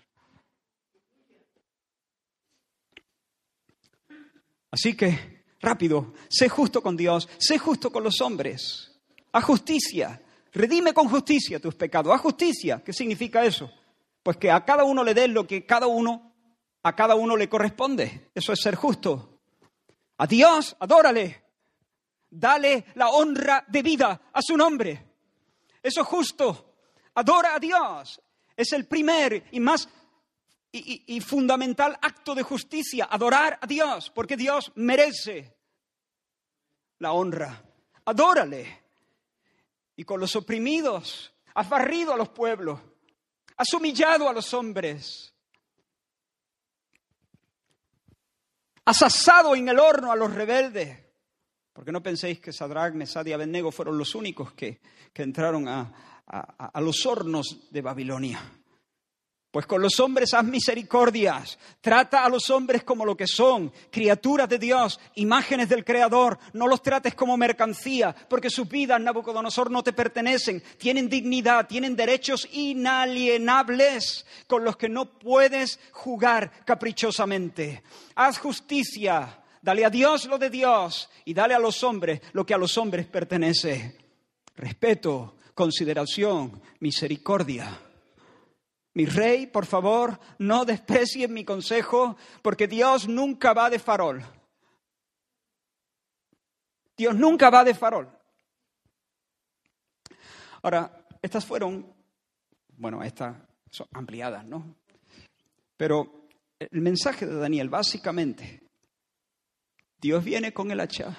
Así 4.76 4.94
que, 4.94 5.42
rápido, 5.58 6.12
sé 6.28 6.50
justo 6.50 6.82
con 6.82 6.98
Dios, 6.98 7.26
sé 7.38 7.56
justo 7.56 7.90
con 7.90 8.04
los 8.04 8.20
hombres. 8.20 8.92
Haz 9.32 9.42
justicia, 9.42 10.20
redime 10.52 10.92
con 10.92 11.08
justicia 11.08 11.58
tus 11.58 11.74
pecados. 11.74 12.14
Haz 12.14 12.20
justicia, 12.20 12.82
¿qué 12.84 12.92
significa 12.92 13.42
eso? 13.42 13.72
Pues 14.22 14.36
que 14.36 14.50
a 14.50 14.62
cada 14.66 14.84
uno 14.84 15.02
le 15.02 15.14
des 15.14 15.30
lo 15.30 15.46
que 15.46 15.64
cada 15.64 15.86
uno 15.86 16.30
a 16.82 16.94
cada 16.94 17.14
uno 17.14 17.38
le 17.38 17.48
corresponde. 17.48 18.28
Eso 18.34 18.52
es 18.52 18.60
ser 18.60 18.74
justo. 18.74 19.40
A 20.18 20.26
Dios, 20.26 20.76
adórale. 20.78 21.42
Dale 22.28 22.84
la 22.96 23.08
honra 23.08 23.64
de 23.66 23.82
vida 23.82 24.28
a 24.30 24.42
su 24.42 24.58
nombre. 24.58 25.06
Eso 25.82 26.02
es 26.02 26.06
justo. 26.06 26.74
Adora 27.14 27.54
a 27.54 27.58
Dios. 27.58 28.20
Es 28.54 28.72
el 28.72 28.84
primer 28.84 29.44
y 29.52 29.58
más 29.58 29.88
y, 30.76 31.20
fundamental 31.20 31.98
acto 32.00 32.34
de 32.34 32.42
justicia, 32.42 33.08
adorar 33.10 33.58
a 33.60 33.66
Dios, 33.66 34.10
porque 34.14 34.36
Dios 34.36 34.72
merece 34.76 35.56
la 36.98 37.12
honra. 37.12 37.62
Adórale. 38.04 38.84
Y 39.96 40.04
con 40.04 40.20
los 40.20 40.36
oprimidos, 40.36 41.32
has 41.54 41.68
barrido 41.68 42.12
a 42.12 42.16
los 42.16 42.28
pueblos, 42.28 42.80
has 43.56 43.72
humillado 43.72 44.28
a 44.28 44.32
los 44.32 44.52
hombres, 44.52 45.32
has 48.84 49.02
asado 49.02 49.56
en 49.56 49.68
el 49.68 49.78
horno 49.78 50.12
a 50.12 50.16
los 50.16 50.32
rebeldes. 50.34 51.04
Porque 51.72 51.92
no 51.92 52.02
penséis 52.02 52.40
que 52.40 52.52
Sadrach, 52.52 52.94
Mesad 52.94 53.26
y 53.26 53.32
Abednego 53.32 53.70
fueron 53.70 53.98
los 53.98 54.14
únicos 54.14 54.52
que, 54.52 54.80
entraron 55.14 55.66
a 55.68 56.80
los 56.80 57.06
hornos 57.06 57.70
de 57.70 57.80
Babilonia. 57.80 58.40
Pues 59.56 59.64
con 59.64 59.80
los 59.80 59.98
hombres 60.00 60.34
haz 60.34 60.44
misericordias. 60.44 61.58
Trata 61.80 62.26
a 62.26 62.28
los 62.28 62.50
hombres 62.50 62.84
como 62.84 63.06
lo 63.06 63.16
que 63.16 63.26
son, 63.26 63.72
criaturas 63.90 64.50
de 64.50 64.58
Dios, 64.58 65.00
imágenes 65.14 65.70
del 65.70 65.82
Creador. 65.82 66.38
No 66.52 66.66
los 66.68 66.82
trates 66.82 67.14
como 67.14 67.38
mercancía, 67.38 68.14
porque 68.28 68.50
sus 68.50 68.68
vidas, 68.68 69.00
Nabucodonosor, 69.00 69.70
no 69.70 69.82
te 69.82 69.94
pertenecen. 69.94 70.62
Tienen 70.76 71.08
dignidad, 71.08 71.66
tienen 71.66 71.96
derechos 71.96 72.46
inalienables 72.52 74.26
con 74.46 74.62
los 74.62 74.76
que 74.76 74.90
no 74.90 75.18
puedes 75.18 75.80
jugar 75.90 76.52
caprichosamente. 76.66 77.82
Haz 78.14 78.36
justicia. 78.36 79.42
Dale 79.62 79.86
a 79.86 79.88
Dios 79.88 80.26
lo 80.26 80.36
de 80.36 80.50
Dios 80.50 81.08
y 81.24 81.32
dale 81.32 81.54
a 81.54 81.58
los 81.58 81.82
hombres 81.82 82.20
lo 82.34 82.44
que 82.44 82.52
a 82.52 82.58
los 82.58 82.76
hombres 82.76 83.06
pertenece. 83.06 83.96
Respeto, 84.54 85.36
consideración, 85.54 86.60
misericordia. 86.80 87.85
Mi 88.96 89.04
rey, 89.04 89.46
por 89.46 89.66
favor, 89.66 90.18
no 90.38 90.64
desprecien 90.64 91.34
mi 91.34 91.44
consejo, 91.44 92.16
porque 92.40 92.66
Dios 92.66 93.06
nunca 93.06 93.52
va 93.52 93.68
de 93.68 93.78
farol. 93.78 94.24
Dios 96.96 97.14
nunca 97.14 97.50
va 97.50 97.62
de 97.62 97.74
farol. 97.74 98.10
Ahora, 100.62 101.06
estas 101.20 101.44
fueron, 101.44 101.94
bueno, 102.78 103.02
estas 103.02 103.36
son 103.70 103.86
ampliadas, 103.92 104.46
¿no? 104.46 104.76
Pero 105.76 106.30
el 106.58 106.80
mensaje 106.80 107.26
de 107.26 107.34
Daniel, 107.34 107.68
básicamente, 107.68 108.62
Dios 110.00 110.24
viene 110.24 110.54
con 110.54 110.70
el 110.70 110.80
hacha, 110.80 111.14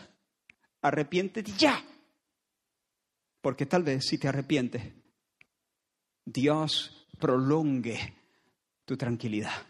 arrepiéntete 0.81 1.51
ya, 1.51 1.85
porque 3.39 3.67
tal 3.67 3.83
vez 3.83 4.03
si 4.03 4.17
te 4.17 4.27
arrepientes, 4.27 4.81
Dios 6.25 6.96
prolongue 7.19 8.13
tu 8.85 8.97
tranquilidad 8.97 9.65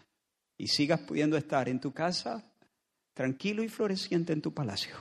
y 0.56 0.68
sigas 0.68 1.00
pudiendo 1.00 1.36
estar 1.36 1.68
en 1.68 1.80
tu 1.80 1.92
casa 1.92 2.44
tranquilo 3.14 3.62
y 3.62 3.68
floreciente 3.68 4.32
en 4.32 4.42
tu 4.42 4.54
palacio. 4.54 4.96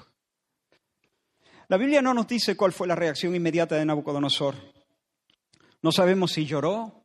La 1.67 1.77
Biblia 1.77 2.01
no 2.01 2.13
nos 2.13 2.27
dice 2.27 2.55
cuál 2.55 2.71
fue 2.71 2.87
la 2.87 2.95
reacción 2.95 3.35
inmediata 3.35 3.75
de 3.75 3.85
Nabucodonosor. 3.85 4.55
No 5.81 5.91
sabemos 5.91 6.31
si 6.31 6.45
lloró, 6.45 7.03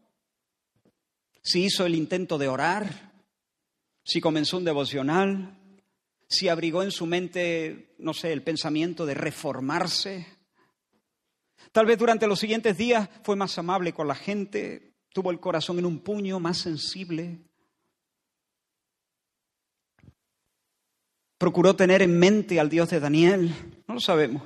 si 1.42 1.64
hizo 1.64 1.84
el 1.84 1.94
intento 1.94 2.38
de 2.38 2.48
orar, 2.48 3.12
si 4.04 4.20
comenzó 4.20 4.58
un 4.58 4.64
devocional, 4.64 5.58
si 6.28 6.48
abrigó 6.48 6.82
en 6.82 6.90
su 6.90 7.06
mente, 7.06 7.94
no 7.98 8.14
sé, 8.14 8.32
el 8.32 8.42
pensamiento 8.42 9.04
de 9.04 9.14
reformarse. 9.14 10.26
Tal 11.72 11.86
vez 11.86 11.98
durante 11.98 12.26
los 12.26 12.38
siguientes 12.38 12.78
días 12.78 13.08
fue 13.22 13.36
más 13.36 13.58
amable 13.58 13.92
con 13.92 14.08
la 14.08 14.14
gente, 14.14 14.91
tuvo 15.12 15.30
el 15.30 15.40
corazón 15.40 15.78
en 15.78 15.86
un 15.86 15.98
puño 16.00 16.40
más 16.40 16.58
sensible. 16.58 17.38
Procuró 21.38 21.74
tener 21.74 22.02
en 22.02 22.18
mente 22.18 22.60
al 22.60 22.68
Dios 22.68 22.90
de 22.90 23.00
Daniel. 23.00 23.54
No 23.86 23.94
lo 23.94 24.00
sabemos. 24.00 24.42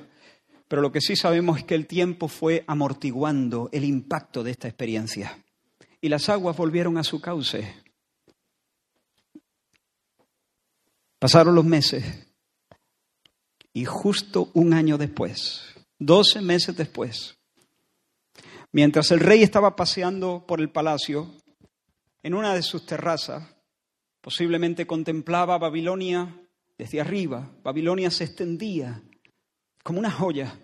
Pero 0.67 0.81
lo 0.81 0.91
que 0.91 1.01
sí 1.01 1.15
sabemos 1.15 1.59
es 1.59 1.63
que 1.63 1.75
el 1.75 1.87
tiempo 1.87 2.27
fue 2.27 2.63
amortiguando 2.67 3.69
el 3.71 3.85
impacto 3.85 4.43
de 4.43 4.51
esta 4.51 4.67
experiencia. 4.67 5.43
Y 6.01 6.09
las 6.09 6.27
aguas 6.29 6.57
volvieron 6.57 6.97
a 6.97 7.03
su 7.03 7.21
cauce. 7.21 7.73
Pasaron 11.19 11.55
los 11.55 11.65
meses. 11.65 12.03
Y 13.73 13.85
justo 13.85 14.49
un 14.53 14.73
año 14.73 14.97
después, 14.97 15.61
doce 15.99 16.41
meses 16.41 16.75
después, 16.75 17.36
Mientras 18.77 19.09
el 19.09 19.21
rey 19.21 19.41
estaba 19.41 19.75
paseando 19.75 20.45
por 20.45 20.61
el 20.61 20.69
palacio, 20.69 21.33
en 22.21 22.35
una 22.35 22.53
de 22.53 22.61
sus 22.61 22.85
terrazas, 22.85 23.43
posiblemente 24.21 24.85
contemplaba 24.85 25.57
Babilonia 25.57 26.43
desde 26.77 27.01
arriba. 27.01 27.49
Babilonia 27.63 28.11
se 28.11 28.25
extendía 28.25 29.01
como 29.81 29.97
una 29.97 30.11
joya 30.11 30.59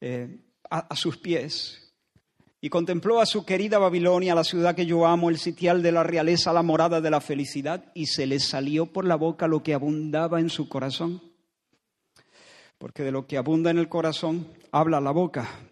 eh, 0.00 0.38
a, 0.70 0.94
sus 0.94 1.16
pies. 1.16 1.92
Y 2.60 2.68
contempló 2.68 3.20
a 3.20 3.26
su 3.26 3.44
querida 3.44 3.78
Babilonia, 3.78 4.36
la 4.36 4.44
ciudad 4.44 4.76
que 4.76 4.86
yo 4.86 5.06
amo, 5.06 5.30
el 5.30 5.38
sitial 5.38 5.82
de 5.82 5.90
la 5.90 6.04
realeza, 6.04 6.52
la 6.52 6.62
morada 6.62 7.00
de 7.00 7.10
la 7.10 7.20
felicidad, 7.20 7.90
y 7.94 8.06
se 8.06 8.28
le 8.28 8.38
salió 8.38 8.86
por 8.86 9.04
la 9.04 9.16
boca 9.16 9.48
lo 9.48 9.64
que 9.64 9.74
abundaba 9.74 10.38
en 10.38 10.50
su 10.50 10.68
corazón. 10.68 11.20
Porque 12.78 13.02
de 13.02 13.10
lo 13.10 13.26
que 13.26 13.38
abunda 13.38 13.72
en 13.72 13.78
el 13.78 13.88
corazón 13.88 14.46
habla 14.70 15.00
la 15.00 15.10
boca. 15.10 15.67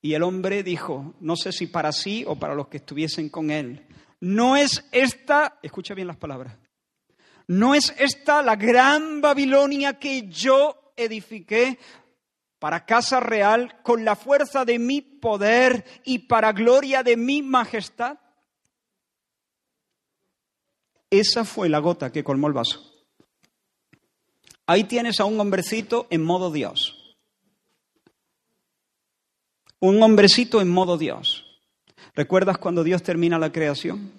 Y 0.00 0.14
el 0.14 0.22
hombre 0.22 0.62
dijo, 0.62 1.14
no 1.20 1.36
sé 1.36 1.52
si 1.52 1.66
para 1.66 1.92
sí 1.92 2.24
o 2.26 2.36
para 2.36 2.54
los 2.54 2.68
que 2.68 2.76
estuviesen 2.76 3.28
con 3.28 3.50
él, 3.50 3.86
no 4.20 4.56
es 4.56 4.84
esta, 4.92 5.58
escucha 5.62 5.94
bien 5.94 6.06
las 6.06 6.16
palabras, 6.16 6.56
no 7.48 7.74
es 7.74 7.94
esta 7.98 8.42
la 8.42 8.56
gran 8.56 9.20
Babilonia 9.20 9.98
que 9.98 10.28
yo 10.28 10.92
edifiqué 10.96 11.78
para 12.58 12.84
casa 12.84 13.20
real 13.20 13.80
con 13.82 14.04
la 14.04 14.16
fuerza 14.16 14.64
de 14.64 14.78
mi 14.78 15.00
poder 15.00 15.84
y 16.04 16.20
para 16.20 16.52
gloria 16.52 17.02
de 17.02 17.16
mi 17.16 17.42
majestad. 17.42 18.18
Esa 21.10 21.44
fue 21.44 21.68
la 21.68 21.78
gota 21.78 22.12
que 22.12 22.24
colmó 22.24 22.48
el 22.48 22.52
vaso. 22.52 22.84
Ahí 24.66 24.84
tienes 24.84 25.20
a 25.20 25.24
un 25.24 25.40
hombrecito 25.40 26.06
en 26.10 26.22
modo 26.22 26.50
Dios 26.50 26.97
un 29.80 30.02
hombrecito 30.02 30.60
en 30.60 30.68
modo 30.68 30.98
Dios. 30.98 31.44
¿Recuerdas 32.14 32.58
cuando 32.58 32.84
Dios 32.84 33.02
termina 33.02 33.38
la 33.38 33.52
creación? 33.52 34.12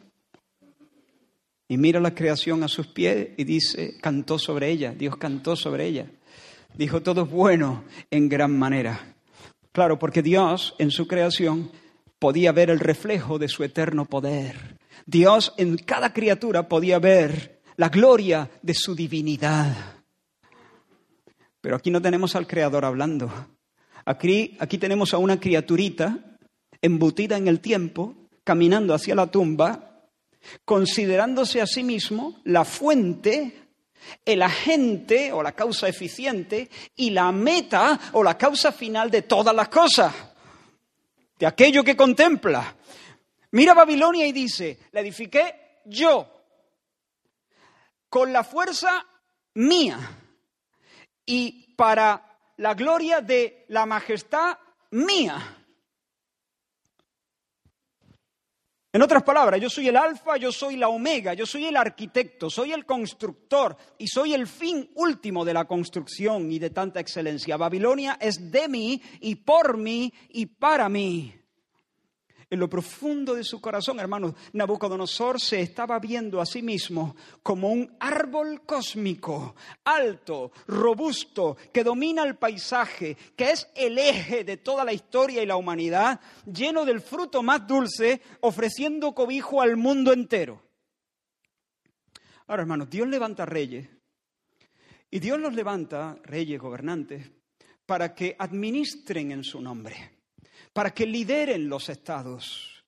Y 1.67 1.77
mira 1.77 1.99
la 1.99 2.15
creación 2.15 2.63
a 2.63 2.67
sus 2.67 2.87
pies 2.87 3.29
y 3.37 3.43
dice, 3.43 3.97
cantó 4.01 4.39
sobre 4.39 4.69
ella, 4.71 4.93
Dios 4.93 5.17
cantó 5.17 5.55
sobre 5.55 5.85
ella. 5.85 6.07
Dijo, 6.75 7.01
todo 7.01 7.23
es 7.23 7.29
bueno 7.29 7.83
en 8.09 8.29
gran 8.29 8.57
manera. 8.57 9.15
Claro, 9.71 9.99
porque 9.99 10.23
Dios 10.23 10.75
en 10.79 10.91
su 10.91 11.07
creación 11.07 11.71
podía 12.17 12.51
ver 12.51 12.69
el 12.69 12.79
reflejo 12.79 13.37
de 13.37 13.47
su 13.47 13.63
eterno 13.63 14.05
poder. 14.05 14.77
Dios 15.05 15.53
en 15.57 15.77
cada 15.77 16.13
criatura 16.13 16.67
podía 16.67 16.99
ver 16.99 17.61
la 17.77 17.89
gloria 17.89 18.49
de 18.61 18.73
su 18.73 18.95
divinidad. 18.95 19.75
Pero 21.61 21.75
aquí 21.75 21.91
no 21.91 22.01
tenemos 22.01 22.35
al 22.35 22.47
Creador 22.47 22.85
hablando, 22.85 23.31
Aquí, 24.05 24.57
aquí 24.59 24.77
tenemos 24.77 25.13
a 25.13 25.17
una 25.17 25.39
criaturita 25.39 26.17
embutida 26.81 27.37
en 27.37 27.47
el 27.47 27.59
tiempo, 27.59 28.15
caminando 28.43 28.93
hacia 28.93 29.15
la 29.15 29.27
tumba, 29.27 30.07
considerándose 30.65 31.61
a 31.61 31.67
sí 31.67 31.83
mismo 31.83 32.39
la 32.45 32.65
fuente, 32.65 33.69
el 34.25 34.41
agente 34.41 35.31
o 35.31 35.43
la 35.43 35.51
causa 35.51 35.87
eficiente 35.87 36.69
y 36.95 37.09
la 37.09 37.31
meta 37.31 37.99
o 38.13 38.23
la 38.23 38.37
causa 38.37 38.71
final 38.71 39.11
de 39.11 39.23
todas 39.23 39.53
las 39.53 39.69
cosas, 39.69 40.13
de 41.37 41.45
aquello 41.45 41.83
que 41.83 41.97
contempla. 41.97 42.75
Mira 43.51 43.73
Babilonia 43.73 44.27
y 44.27 44.31
dice, 44.31 44.79
la 44.91 45.01
edifiqué 45.01 45.81
yo, 45.85 46.27
con 48.09 48.31
la 48.31 48.43
fuerza 48.43 49.05
mía 49.55 49.99
y 51.25 51.73
para 51.75 52.28
la 52.59 52.73
gloria 52.73 53.21
de 53.21 53.65
la 53.69 53.85
majestad 53.85 54.57
mía. 54.91 55.55
En 58.91 59.01
otras 59.01 59.23
palabras, 59.23 59.61
yo 59.61 59.69
soy 59.69 59.87
el 59.87 59.95
alfa, 59.95 60.35
yo 60.37 60.51
soy 60.51 60.75
la 60.75 60.89
omega, 60.89 61.33
yo 61.33 61.45
soy 61.45 61.67
el 61.67 61.77
arquitecto, 61.77 62.49
soy 62.49 62.73
el 62.73 62.85
constructor 62.85 63.77
y 63.97 64.07
soy 64.07 64.33
el 64.33 64.45
fin 64.45 64.89
último 64.95 65.45
de 65.45 65.53
la 65.53 65.65
construcción 65.65 66.51
y 66.51 66.59
de 66.59 66.71
tanta 66.71 66.99
excelencia. 66.99 67.55
Babilonia 67.55 68.17
es 68.19 68.51
de 68.51 68.67
mí 68.67 69.01
y 69.21 69.35
por 69.35 69.77
mí 69.77 70.11
y 70.29 70.47
para 70.47 70.89
mí. 70.89 71.38
En 72.51 72.59
lo 72.59 72.67
profundo 72.67 73.35
de 73.35 73.43
su 73.43 73.61
corazón, 73.61 73.99
hermanos, 73.99 74.33
Nabucodonosor 74.53 75.39
se 75.39 75.61
estaba 75.61 75.99
viendo 75.99 76.41
a 76.41 76.47
sí 76.47 76.63
mismo 76.63 77.15
como 77.43 77.69
un 77.69 77.95
árbol 77.99 78.63
cósmico, 78.65 79.55
alto, 79.83 80.51
robusto, 80.65 81.57
que 81.71 81.83
domina 81.83 82.23
el 82.23 82.37
paisaje, 82.37 83.15
que 83.35 83.51
es 83.51 83.69
el 83.75 83.99
eje 83.99 84.43
de 84.43 84.57
toda 84.57 84.83
la 84.83 84.93
historia 84.93 85.43
y 85.43 85.45
la 85.45 85.57
humanidad, 85.57 86.19
lleno 86.51 86.85
del 86.85 87.01
fruto 87.01 87.43
más 87.43 87.67
dulce, 87.67 88.19
ofreciendo 88.41 89.13
cobijo 89.13 89.61
al 89.61 89.77
mundo 89.77 90.11
entero. 90.11 90.63
Ahora, 92.47 92.63
hermanos, 92.63 92.89
Dios 92.89 93.07
levanta 93.07 93.45
reyes, 93.45 93.87
y 95.11 95.19
Dios 95.19 95.39
los 95.39 95.53
levanta, 95.53 96.17
reyes, 96.23 96.59
gobernantes, 96.59 97.29
para 97.85 98.15
que 98.15 98.35
administren 98.39 99.31
en 99.31 99.43
su 99.43 99.61
nombre 99.61 100.18
para 100.79 100.93
que 100.93 101.05
lideren 101.05 101.67
los 101.67 101.89
estados, 101.89 102.85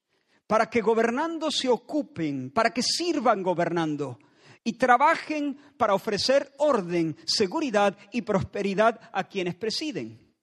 para 0.48 0.70
que 0.70 0.80
gobernando 0.80 1.52
se 1.52 1.68
ocupen, 1.68 2.50
para 2.50 2.74
que 2.74 2.82
sirvan 2.82 3.44
gobernando 3.44 4.18
y 4.64 4.78
trabajen 4.78 5.60
para 5.76 5.94
ofrecer 5.94 6.54
orden, 6.60 7.18
seguridad 7.26 7.98
y 8.14 8.22
prosperidad 8.22 8.98
a 9.12 9.26
quienes 9.26 9.56
presiden. 9.56 10.34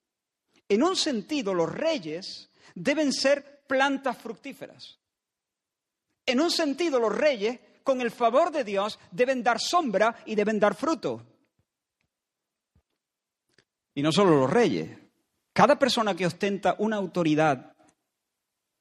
En 0.69 0.83
un 0.83 0.95
sentido, 0.95 1.55
los 1.55 1.73
reyes 1.73 2.51
deben 2.75 3.15
ser 3.15 3.63
plantas 3.67 4.19
fructíferas. 4.19 4.99
En 6.27 6.43
un 6.43 6.51
sentido, 6.51 7.01
los 7.01 7.17
reyes, 7.17 7.59
con 7.83 8.03
el 8.03 8.11
favor 8.11 8.53
de 8.53 8.63
Dios, 8.63 8.99
deben 9.11 9.43
dar 9.43 9.59
sombra 9.59 10.17
y 10.27 10.35
deben 10.35 10.61
dar 10.61 10.75
fruto. 10.75 11.25
Y 13.95 14.03
no 14.03 14.13
solo 14.13 14.39
los 14.39 14.51
reyes, 14.51 15.08
cada 15.59 15.77
persona 15.77 16.15
que 16.15 16.25
ostenta 16.25 16.77
una 16.79 16.95
autoridad 16.95 17.75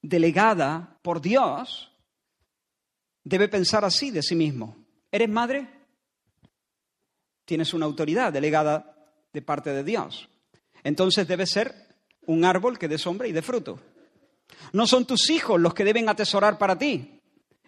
delegada 0.00 0.96
por 1.02 1.20
Dios 1.20 1.90
debe 3.24 3.48
pensar 3.48 3.84
así 3.84 4.12
de 4.12 4.22
sí 4.22 4.36
mismo. 4.36 4.76
¿Eres 5.10 5.28
madre? 5.28 5.66
Tienes 7.44 7.74
una 7.74 7.84
autoridad 7.84 8.32
delegada 8.32 8.94
de 9.32 9.42
parte 9.42 9.70
de 9.70 9.82
Dios. 9.82 10.28
Entonces 10.84 11.26
debe 11.26 11.48
ser 11.48 11.74
un 12.26 12.44
árbol 12.44 12.78
que 12.78 12.86
dé 12.86 12.96
sombra 12.96 13.26
y 13.26 13.32
dé 13.32 13.42
fruto. 13.42 13.80
No 14.72 14.86
son 14.86 15.04
tus 15.04 15.30
hijos 15.30 15.60
los 15.60 15.74
que 15.74 15.82
deben 15.82 16.08
atesorar 16.08 16.58
para 16.58 16.78
ti. 16.78 17.20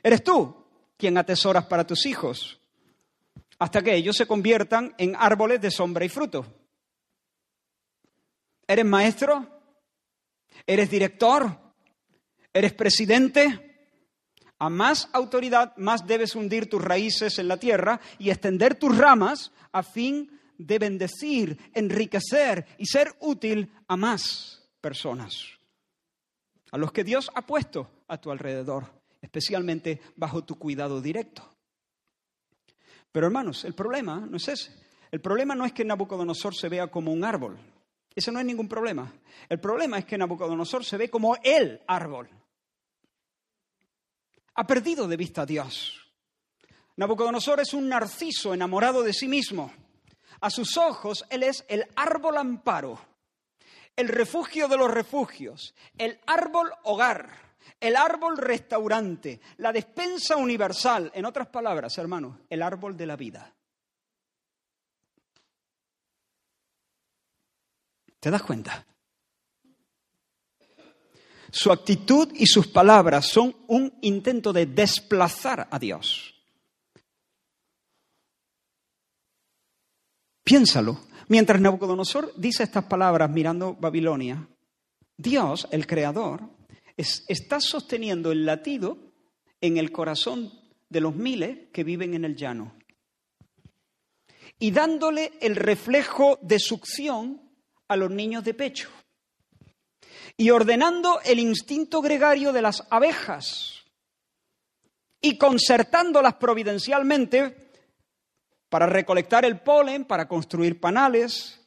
Eres 0.05 0.23
tú 0.23 0.55
quien 0.97 1.19
atesoras 1.19 1.67
para 1.67 1.85
tus 1.85 2.07
hijos. 2.07 2.61
Hasta 3.59 3.83
que 3.83 3.93
ellos 3.93 4.17
se 4.17 4.29
conviertan 4.29 4.95
en 4.99 5.17
árboles 5.17 5.61
de 5.61 5.73
sombra 5.73 6.05
y 6.05 6.09
fruto. 6.09 6.60
¿Eres 8.71 8.85
maestro? 8.85 9.49
¿Eres 10.65 10.89
director? 10.89 11.59
¿Eres 12.53 12.73
presidente? 12.73 13.97
A 14.61 14.71
más 14.71 15.09
autoridad, 15.13 15.77
más 15.77 16.07
debes 16.07 16.37
hundir 16.37 16.71
tus 16.71 16.81
raíces 16.81 17.41
en 17.41 17.49
la 17.49 17.57
tierra 17.57 18.01
y 18.21 18.31
extender 18.31 18.77
tus 18.77 18.97
ramas 18.97 19.51
a 19.73 19.83
fin 19.83 20.41
de 20.57 20.79
bendecir, 20.79 21.59
enriquecer 21.75 22.65
y 22.79 22.87
ser 22.87 23.17
útil 23.19 23.73
a 23.89 23.97
más 23.97 24.71
personas, 24.81 25.43
a 26.71 26.79
los 26.79 26.93
que 26.93 27.03
Dios 27.03 27.29
ha 27.35 27.45
puesto 27.45 27.91
a 28.07 28.19
tu 28.19 28.31
alrededor, 28.31 28.85
especialmente 29.21 30.01
bajo 30.15 30.45
tu 30.45 30.55
cuidado 30.55 31.01
directo. 31.01 31.43
Pero 33.11 33.27
hermanos, 33.27 33.65
el 33.65 33.75
problema 33.75 34.21
no 34.21 34.37
es 34.37 34.47
ese. 34.47 34.73
El 35.11 35.21
problema 35.21 35.57
no 35.57 35.67
es 35.67 35.73
que 35.73 35.85
Nabucodonosor 35.85 36.55
se 36.55 36.69
vea 36.69 36.87
como 36.87 37.13
un 37.13 37.25
árbol. 37.25 37.59
Eso 38.21 38.33
no 38.33 38.39
es 38.39 38.45
ningún 38.45 38.69
problema. 38.69 39.11
El 39.49 39.59
problema 39.61 39.97
es 39.97 40.05
que 40.05 40.19
Nabucodonosor 40.19 40.85
se 40.85 40.99
ve 40.99 41.09
como 41.09 41.39
el 41.43 41.81
árbol. 41.87 42.29
Ha 44.57 44.67
perdido 44.67 45.09
de 45.09 45.17
vista 45.17 45.41
a 45.41 45.47
Dios. 45.47 45.99
Nabucodonosor 46.97 47.61
es 47.61 47.73
un 47.73 47.89
narciso 47.89 48.53
enamorado 48.53 49.03
de 49.03 49.15
sí 49.15 49.27
mismo. 49.27 49.73
A 50.43 50.51
sus 50.51 50.77
ojos, 50.77 51.25
él 51.31 51.45
es 51.45 51.65
el 51.67 51.87
árbol 51.97 52.37
amparo, 52.37 53.01
el 53.97 54.09
refugio 54.09 54.69
de 54.69 54.77
los 54.77 54.91
refugios, 54.91 55.75
el 55.97 56.21
árbol 56.27 56.71
hogar, 56.83 57.57
el 57.81 57.97
árbol 57.97 58.37
restaurante, 58.37 59.41
la 59.57 59.73
despensa 59.73 60.37
universal. 60.37 61.11
En 61.15 61.25
otras 61.25 61.49
palabras, 61.49 61.97
hermanos, 61.97 62.37
el 62.51 62.61
árbol 62.61 62.99
de 62.99 63.07
la 63.07 63.17
vida. 63.17 63.55
¿Te 68.21 68.31
das 68.31 68.43
cuenta? 68.43 68.87
Su 71.51 71.73
actitud 71.73 72.31
y 72.35 72.47
sus 72.47 72.69
palabras 72.69 73.27
son 73.27 73.57
un 73.67 73.93
intento 74.03 74.53
de 74.53 74.67
desplazar 74.67 75.67
a 75.71 75.79
Dios. 75.79 76.35
Piénsalo. 80.45 81.01
Mientras 81.29 81.61
Nabucodonosor 81.61 82.33
dice 82.37 82.65
estas 82.65 82.85
palabras 82.85 83.31
mirando 83.31 83.75
Babilonia, 83.75 84.49
Dios, 85.17 85.69
el 85.71 85.87
Creador, 85.87 86.43
está 86.97 87.61
sosteniendo 87.61 88.33
el 88.33 88.45
latido 88.45 88.99
en 89.61 89.77
el 89.77 89.93
corazón 89.93 90.53
de 90.89 91.01
los 91.01 91.15
miles 91.15 91.69
que 91.73 91.85
viven 91.85 92.15
en 92.15 92.25
el 92.25 92.37
llano 92.37 92.75
y 94.59 94.73
dándole 94.73 95.33
el 95.41 95.57
reflejo 95.57 96.39
de 96.43 96.59
succión 96.59 97.50
a 97.91 97.97
los 97.97 98.11
niños 98.11 98.45
de 98.45 98.55
pecho 98.55 98.89
y 100.37 100.51
ordenando 100.51 101.21
el 101.25 101.41
instinto 101.41 102.01
gregario 102.01 102.53
de 102.53 102.63
las 102.63 102.87
abejas 102.89 103.85
y 105.21 105.37
concertándolas 105.37 106.35
providencialmente 106.35 107.73
para 108.69 108.87
recolectar 108.87 109.45
el 109.45 109.59
polen, 109.59 110.05
para 110.05 110.29
construir 110.29 110.79
panales, 110.79 111.61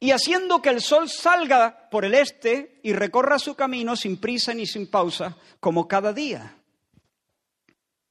y 0.00 0.10
haciendo 0.10 0.60
que 0.60 0.70
el 0.70 0.80
sol 0.80 1.08
salga 1.08 1.88
por 1.88 2.04
el 2.04 2.14
este 2.14 2.80
y 2.82 2.92
recorra 2.92 3.38
su 3.38 3.54
camino 3.54 3.94
sin 3.94 4.16
prisa 4.16 4.52
ni 4.52 4.66
sin 4.66 4.90
pausa, 4.90 5.36
como 5.60 5.86
cada 5.86 6.12
día. 6.12 6.56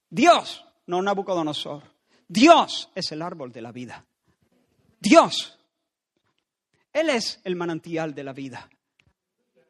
Dios, 0.08 0.64
no 0.86 1.02
Nabucodonosor, 1.02 1.82
Dios 2.26 2.90
es 2.94 3.12
el 3.12 3.20
árbol 3.20 3.52
de 3.52 3.60
la 3.60 3.70
vida. 3.70 4.06
Dios 4.98 5.59
él 6.92 7.10
es 7.10 7.40
el 7.44 7.56
manantial 7.56 8.14
de 8.14 8.24
la 8.24 8.32
vida. 8.32 8.68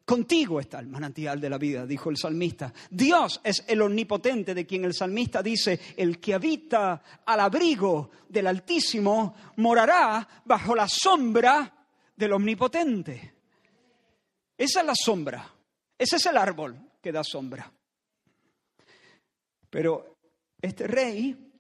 Contigo 0.05 0.59
está 0.59 0.81
el 0.81 0.89
manantial 0.89 1.41
de 1.41 1.49
la 1.49 1.57
vida, 1.57 1.87
dijo 1.87 2.11
el 2.11 2.17
salmista. 2.17 2.73
Dios 2.91 3.41
es 3.45 3.65
el 3.69 3.81
omnipotente 3.81 4.55
de 4.55 4.67
quien 4.67 4.85
el 4.85 4.93
salmista 4.93 5.41
dice, 5.41 5.79
el 5.97 6.19
que 6.19 6.35
habita 6.35 7.01
al 7.25 7.39
abrigo 7.39 8.11
del 8.29 8.49
Altísimo 8.49 9.37
morará 9.59 10.27
bajo 10.45 10.75
la 10.75 10.89
sombra 10.89 11.73
del 12.17 12.33
omnipotente. 12.33 13.35
Esa 14.59 14.81
es 14.81 14.87
la 14.87 14.95
sombra, 14.97 15.49
ese 15.97 16.17
es 16.17 16.27
el 16.27 16.37
árbol 16.37 16.77
que 17.01 17.13
da 17.13 17.23
sombra. 17.23 17.73
Pero 19.71 20.17
este 20.61 20.89
rey 20.89 21.53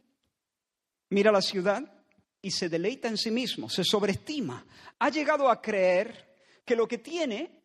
mira 1.10 1.30
la 1.30 1.40
ciudad 1.40 1.99
y 2.42 2.50
se 2.50 2.68
deleita 2.68 3.08
en 3.08 3.18
sí 3.18 3.30
mismo, 3.30 3.68
se 3.68 3.84
sobreestima. 3.84 4.64
Ha 4.98 5.08
llegado 5.10 5.48
a 5.48 5.60
creer 5.60 6.38
que 6.64 6.76
lo 6.76 6.86
que 6.88 6.98
tiene 6.98 7.62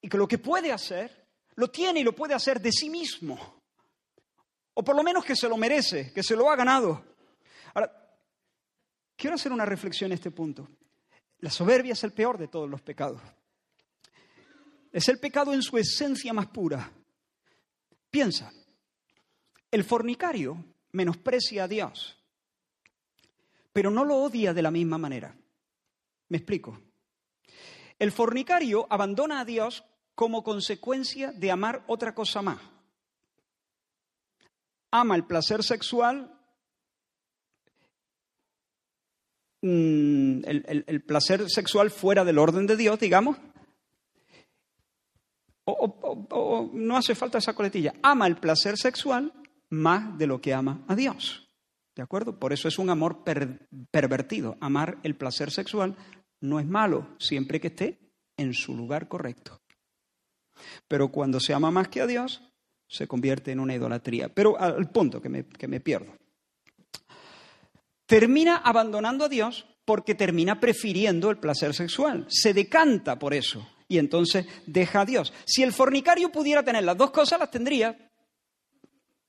y 0.00 0.08
que 0.08 0.16
lo 0.16 0.26
que 0.26 0.38
puede 0.38 0.72
hacer, 0.72 1.26
lo 1.56 1.70
tiene 1.70 2.00
y 2.00 2.04
lo 2.04 2.14
puede 2.14 2.34
hacer 2.34 2.60
de 2.60 2.72
sí 2.72 2.88
mismo. 2.88 3.62
O 4.74 4.84
por 4.84 4.94
lo 4.96 5.02
menos 5.02 5.24
que 5.24 5.36
se 5.36 5.48
lo 5.48 5.56
merece, 5.56 6.12
que 6.12 6.22
se 6.22 6.36
lo 6.36 6.50
ha 6.50 6.56
ganado. 6.56 7.04
Ahora, 7.74 8.18
quiero 9.16 9.36
hacer 9.36 9.52
una 9.52 9.64
reflexión 9.64 10.10
en 10.12 10.14
este 10.14 10.30
punto. 10.30 10.68
La 11.40 11.50
soberbia 11.50 11.92
es 11.92 12.04
el 12.04 12.12
peor 12.12 12.38
de 12.38 12.48
todos 12.48 12.68
los 12.68 12.82
pecados. 12.82 13.20
Es 14.92 15.08
el 15.08 15.18
pecado 15.18 15.52
en 15.52 15.62
su 15.62 15.76
esencia 15.76 16.32
más 16.32 16.46
pura. 16.46 16.90
Piensa, 18.10 18.50
el 19.70 19.84
fornicario 19.84 20.64
menosprecia 20.92 21.64
a 21.64 21.68
Dios 21.68 22.15
pero 23.76 23.90
no 23.90 24.06
lo 24.06 24.16
odia 24.16 24.54
de 24.54 24.62
la 24.62 24.70
misma 24.70 24.96
manera. 24.96 25.36
Me 26.30 26.38
explico. 26.38 26.80
El 27.98 28.10
fornicario 28.10 28.86
abandona 28.88 29.40
a 29.40 29.44
Dios 29.44 29.84
como 30.14 30.42
consecuencia 30.42 31.30
de 31.32 31.50
amar 31.50 31.84
otra 31.86 32.14
cosa 32.14 32.40
más. 32.40 32.58
Ama 34.92 35.14
el 35.14 35.26
placer 35.26 35.62
sexual, 35.62 36.40
mm, 39.60 40.40
el, 40.46 41.02
placer 41.06 41.50
sexual 41.50 41.90
fuera 41.90 42.24
del 42.24 42.38
orden 42.38 42.66
de 42.66 42.78
Dios, 42.78 42.98
digamos, 42.98 43.36
o, 45.66 46.70
no 46.72 46.96
hace 46.96 47.14
falta 47.14 47.36
esa 47.36 47.52
coletilla, 47.52 47.92
ama 48.02 48.26
el 48.26 48.38
placer 48.38 48.78
sexual 48.78 49.34
más 49.68 50.16
de 50.16 50.26
lo 50.26 50.40
que 50.40 50.54
ama 50.54 50.82
a 50.88 50.94
Dios. 50.94 51.45
¿De 51.96 52.02
acuerdo? 52.02 52.38
Por 52.38 52.52
eso 52.52 52.68
es 52.68 52.78
un 52.78 52.90
amor 52.90 53.24
pervertido. 53.90 54.58
Amar 54.60 54.98
el 55.02 55.16
placer 55.16 55.50
sexual 55.50 55.96
no 56.42 56.60
es 56.60 56.66
malo, 56.66 57.16
siempre 57.18 57.58
que 57.58 57.68
esté 57.68 57.98
en 58.36 58.52
su 58.52 58.76
lugar 58.76 59.08
correcto. 59.08 59.62
Pero 60.86 61.10
cuando 61.10 61.40
se 61.40 61.54
ama 61.54 61.70
más 61.70 61.88
que 61.88 62.02
a 62.02 62.06
Dios, 62.06 62.42
se 62.86 63.08
convierte 63.08 63.50
en 63.50 63.60
una 63.60 63.74
idolatría. 63.74 64.28
Pero 64.28 64.60
al 64.60 64.90
punto 64.90 65.22
que 65.22 65.30
me, 65.30 65.46
que 65.46 65.68
me 65.68 65.80
pierdo. 65.80 66.14
Termina 68.04 68.58
abandonando 68.58 69.24
a 69.24 69.28
Dios 69.30 69.66
porque 69.86 70.14
termina 70.14 70.60
prefiriendo 70.60 71.30
el 71.30 71.38
placer 71.38 71.74
sexual. 71.74 72.26
Se 72.28 72.52
decanta 72.52 73.18
por 73.18 73.32
eso 73.32 73.66
y 73.88 73.96
entonces 73.96 74.46
deja 74.66 75.00
a 75.00 75.06
Dios. 75.06 75.32
Si 75.46 75.62
el 75.62 75.72
fornicario 75.72 76.30
pudiera 76.30 76.62
tener 76.62 76.84
las 76.84 76.98
dos 76.98 77.10
cosas, 77.10 77.40
las 77.40 77.50
tendría. 77.50 78.10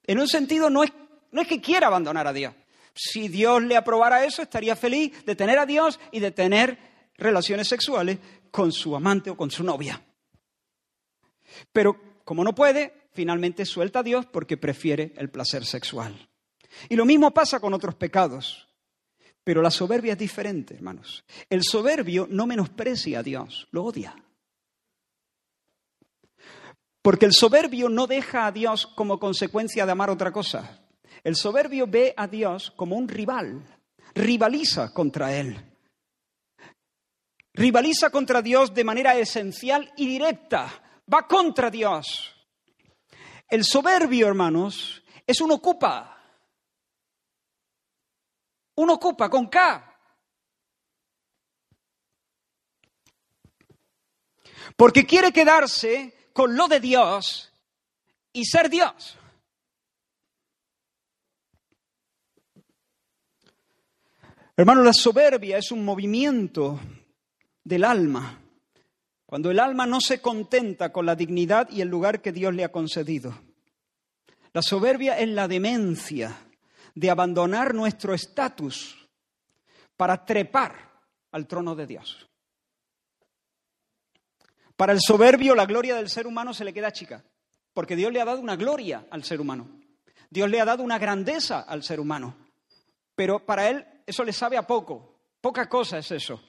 En 0.03 0.19
un 0.19 0.27
sentido, 0.27 0.69
no 0.69 0.83
es, 0.83 0.91
no 1.31 1.41
es 1.41 1.47
que 1.47 1.61
quiera 1.61 1.87
abandonar 1.87 2.27
a 2.27 2.33
Dios. 2.33 2.53
Si 2.93 3.27
Dios 3.27 3.61
le 3.63 3.77
aprobara 3.77 4.25
eso, 4.25 4.41
estaría 4.41 4.75
feliz 4.75 5.25
de 5.25 5.35
tener 5.35 5.59
a 5.59 5.65
Dios 5.65 5.99
y 6.11 6.19
de 6.19 6.31
tener 6.31 6.77
relaciones 7.15 7.67
sexuales 7.67 8.17
con 8.51 8.71
su 8.71 8.95
amante 8.95 9.29
o 9.29 9.37
con 9.37 9.51
su 9.51 9.63
novia. 9.63 10.01
Pero 11.71 12.21
como 12.23 12.43
no 12.43 12.55
puede, 12.55 13.09
finalmente 13.13 13.65
suelta 13.65 13.99
a 13.99 14.03
Dios 14.03 14.25
porque 14.25 14.57
prefiere 14.57 15.13
el 15.17 15.29
placer 15.29 15.65
sexual. 15.65 16.29
Y 16.89 16.95
lo 16.95 17.05
mismo 17.05 17.31
pasa 17.31 17.59
con 17.59 17.73
otros 17.73 17.95
pecados. 17.95 18.67
Pero 19.43 19.61
la 19.61 19.71
soberbia 19.71 20.13
es 20.13 20.19
diferente, 20.19 20.73
hermanos. 20.73 21.23
El 21.49 21.63
soberbio 21.63 22.27
no 22.29 22.45
menosprecia 22.45 23.19
a 23.19 23.23
Dios, 23.23 23.67
lo 23.71 23.85
odia. 23.85 24.15
Porque 27.01 27.25
el 27.25 27.31
soberbio 27.31 27.87
no 27.87 28.07
deja 28.07 28.45
a 28.45 28.51
Dios 28.51 28.87
como 28.87 29.19
consecuencia 29.19 29.85
de 29.85 29.91
amar 29.93 30.09
otra 30.09 30.33
cosa. 30.33 30.81
El 31.27 31.35
soberbio 31.35 31.87
ve 31.87 32.13
a 32.15 32.25
Dios 32.25 32.71
como 32.71 32.95
un 32.95 33.05
rival, 33.05 33.61
rivaliza 34.15 34.93
contra 34.93 35.35
Él. 35.35 35.57
Rivaliza 37.53 38.09
contra 38.09 38.41
Dios 38.41 38.73
de 38.73 38.85
manera 38.85 39.13
esencial 39.17 39.91
y 39.97 40.07
directa, 40.07 41.01
va 41.13 41.27
contra 41.27 41.69
Dios. 41.69 42.33
El 43.49 43.65
soberbio, 43.65 44.25
hermanos, 44.25 45.03
es 45.25 45.41
un 45.41 45.51
ocupa. 45.51 46.17
Un 48.75 48.89
ocupa 48.89 49.29
con 49.29 49.47
K. 49.47 49.99
Porque 54.77 55.05
quiere 55.05 55.33
quedarse 55.33 56.29
con 56.31 56.55
lo 56.55 56.69
de 56.69 56.79
Dios 56.79 57.51
y 58.31 58.45
ser 58.45 58.69
Dios. 58.69 59.17
Hermano, 64.59 64.81
la 64.81 64.91
soberbia 64.91 65.59
es 65.59 65.71
un 65.71 65.85
movimiento 65.85 66.79
del 67.63 67.83
alma, 67.83 68.41
cuando 69.27 69.51
el 69.51 69.59
alma 69.59 69.85
no 69.85 70.01
se 70.01 70.19
contenta 70.19 70.91
con 70.91 71.05
la 71.05 71.15
dignidad 71.15 71.69
y 71.69 71.81
el 71.81 71.89
lugar 71.89 72.23
que 72.23 72.31
Dios 72.31 72.55
le 72.55 72.63
ha 72.63 72.71
concedido. 72.71 73.39
La 74.53 74.63
soberbia 74.63 75.19
es 75.19 75.29
la 75.29 75.47
demencia 75.47 76.35
de 76.95 77.11
abandonar 77.11 77.75
nuestro 77.75 78.15
estatus 78.15 79.07
para 79.95 80.25
trepar 80.25 80.91
al 81.33 81.45
trono 81.45 81.75
de 81.75 81.85
Dios. 81.85 82.27
Para 84.75 84.91
el 84.91 84.99
soberbio 84.99 85.53
la 85.53 85.67
gloria 85.67 85.95
del 85.97 86.09
ser 86.09 86.25
humano 86.25 86.51
se 86.55 86.65
le 86.65 86.73
queda 86.73 86.91
chica, 86.91 87.23
porque 87.75 87.95
Dios 87.95 88.11
le 88.11 88.21
ha 88.21 88.25
dado 88.25 88.41
una 88.41 88.55
gloria 88.55 89.05
al 89.11 89.23
ser 89.23 89.39
humano. 89.39 89.69
Dios 90.31 90.49
le 90.49 90.59
ha 90.59 90.65
dado 90.65 90.81
una 90.81 90.97
grandeza 90.97 91.59
al 91.59 91.83
ser 91.83 91.99
humano. 91.99 92.35
Pero 93.13 93.45
para 93.45 93.69
él 93.69 93.85
eso 94.07 94.23
le 94.23 94.31
sabe 94.31 94.57
a 94.57 94.65
poco, 94.65 95.19
poca 95.41 95.67
cosa 95.67 95.97
es 95.97 96.09
eso. 96.11 96.41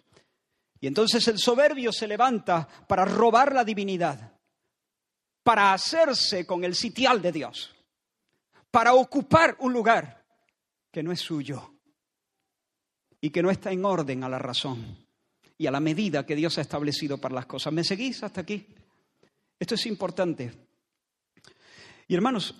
Y 0.81 0.87
entonces 0.87 1.27
el 1.27 1.39
soberbio 1.39 1.93
se 1.93 2.07
levanta 2.07 2.69
para 2.87 3.05
robar 3.05 3.53
la 3.53 3.65
divinidad, 3.65 4.33
para 5.43 5.73
hacerse 5.73 6.47
con 6.47 6.63
el 6.63 6.77
sitial 6.77 7.21
de 7.21 7.33
Dios, 7.33 7.75
para 8.71 8.95
ocupar 8.95 9.57
un 9.59 9.73
lugar 9.73 10.25
que 10.93 11.03
no 11.03 11.11
es 11.11 11.21
suyo 11.21 11.75
y 13.21 13.31
que 13.31 13.43
no 13.43 13.51
está 13.51 13.73
en 13.73 13.85
orden 13.85 14.23
a 14.23 14.29
la 14.29 14.39
razón 14.39 14.97
y 15.57 15.67
a 15.67 15.73
la 15.73 15.81
medida 15.81 16.25
que 16.25 16.37
Dios 16.37 16.59
ha 16.59 16.61
establecido 16.61 17.19
para 17.19 17.35
las 17.35 17.47
cosas. 17.47 17.73
¿Me 17.73 17.83
seguís 17.83 18.23
hasta 18.23 18.43
aquí? 18.43 18.65
Esto 19.59 19.75
es 19.75 19.87
importante. 19.87 20.53
Y 22.07 22.15
hermanos, 22.15 22.55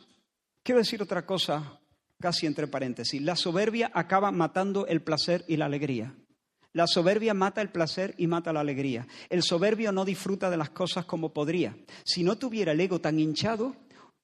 quiero 0.65 0.81
decir 0.81 1.01
otra 1.01 1.25
cosa, 1.25 1.79
casi 2.21 2.47
entre 2.47 2.67
paréntesis. 2.67 3.21
La 3.23 3.37
soberbia 3.37 3.91
acaba 3.95 4.31
matando 4.31 4.87
el 4.87 5.03
placer 5.03 5.45
y 5.49 5.57
la 5.57 5.67
alegría. 5.67 6.15
La 6.73 6.87
soberbia 6.87 7.35
mata 7.35 7.61
el 7.63 7.71
placer 7.71 8.15
y 8.19 8.27
mata 8.27 8.53
la 8.53 8.61
alegría. 8.61 9.07
El 9.31 9.43
soberbio 9.43 9.91
no 9.91 10.05
disfruta 10.05 10.51
de 10.51 10.57
las 10.57 10.71
cosas 10.71 11.07
como 11.07 11.33
podría. 11.33 11.77
Si 12.05 12.23
no 12.23 12.37
tuviera 12.37 12.73
el 12.73 12.81
ego 12.81 13.01
tan 13.01 13.19
hinchado, 13.19 13.75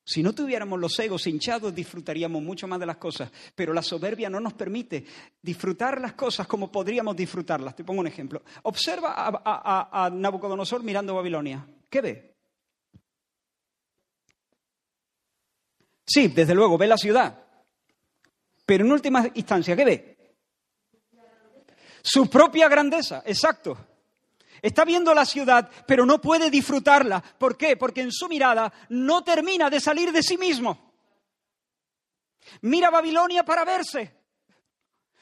si 0.06 0.22
no 0.22 0.34
tuviéramos 0.34 0.78
los 0.78 0.98
egos 0.98 1.26
hinchados, 1.26 1.74
disfrutaríamos 1.74 2.42
mucho 2.42 2.68
más 2.68 2.78
de 2.78 2.84
las 2.84 2.98
cosas, 2.98 3.30
pero 3.54 3.72
la 3.72 3.80
soberbia 3.80 4.28
no 4.28 4.38
nos 4.38 4.52
permite 4.52 5.04
disfrutar 5.40 5.98
las 5.98 6.12
cosas 6.12 6.46
como 6.46 6.70
podríamos 6.70 7.16
disfrutarlas. 7.16 7.74
Te 7.74 7.84
pongo 7.84 8.00
un 8.00 8.06
ejemplo. 8.06 8.42
Observa 8.64 9.14
a, 9.16 10.10
Nabucodonosor 10.10 10.82
mirando 10.82 11.14
Babilonia. 11.14 11.66
¿Qué 11.88 12.00
ve? 12.02 12.34
Sí, 16.06 16.28
desde 16.28 16.54
luego, 16.54 16.76
ve 16.76 16.86
la 16.86 16.98
ciudad. 16.98 17.43
Pero 18.66 18.84
en 18.84 18.92
última 18.92 19.26
instancia, 19.34 19.76
¿qué 19.76 19.84
ve? 19.84 20.14
Su 22.02 22.28
propia 22.28 22.68
grandeza, 22.68 23.22
exacto. 23.24 23.76
Está 24.60 24.84
viendo 24.84 25.14
la 25.14 25.26
ciudad, 25.26 25.70
pero 25.86 26.06
no 26.06 26.20
puede 26.20 26.50
disfrutarla. 26.50 27.22
¿Por 27.38 27.56
qué? 27.56 27.76
Porque 27.76 28.00
en 28.00 28.12
su 28.12 28.28
mirada 28.28 28.72
no 28.88 29.22
termina 29.22 29.68
de 29.68 29.80
salir 29.80 30.10
de 30.10 30.22
sí 30.22 30.38
mismo. 30.38 30.92
Mira 32.62 32.90
Babilonia 32.90 33.44
para 33.44 33.64
verse. 33.64 34.14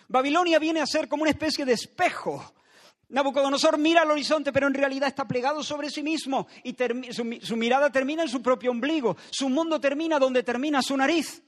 Babilonia 0.08 0.58
viene 0.58 0.80
a 0.80 0.86
ser 0.86 1.08
como 1.08 1.22
una 1.22 1.30
especie 1.30 1.64
de 1.64 1.72
espejo. 1.72 2.54
Nabucodonosor 3.08 3.78
mira 3.78 4.02
al 4.02 4.10
horizonte, 4.10 4.52
pero 4.52 4.66
en 4.66 4.74
realidad 4.74 5.08
está 5.08 5.26
plegado 5.26 5.62
sobre 5.62 5.90
sí 5.90 6.02
mismo 6.02 6.46
y 6.62 6.76
su, 7.12 7.38
su 7.42 7.56
mirada 7.56 7.90
termina 7.90 8.22
en 8.22 8.28
su 8.28 8.42
propio 8.42 8.70
ombligo. 8.70 9.16
Su 9.30 9.48
mundo 9.48 9.80
termina 9.80 10.18
donde 10.18 10.42
termina 10.42 10.82
su 10.82 10.96
nariz. 10.96 11.42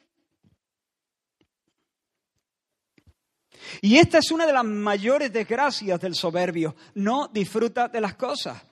Y 3.81 3.99
esta 3.99 4.19
es 4.19 4.31
una 4.31 4.47
de 4.47 4.53
las 4.53 4.65
mayores 4.65 5.33
desgracias 5.33 6.01
del 6.01 6.15
soberbio. 6.15 6.75
No 6.95 7.29
disfruta 7.29 7.89
de 7.89 8.01
las 8.01 8.15
cosas. 8.15 8.63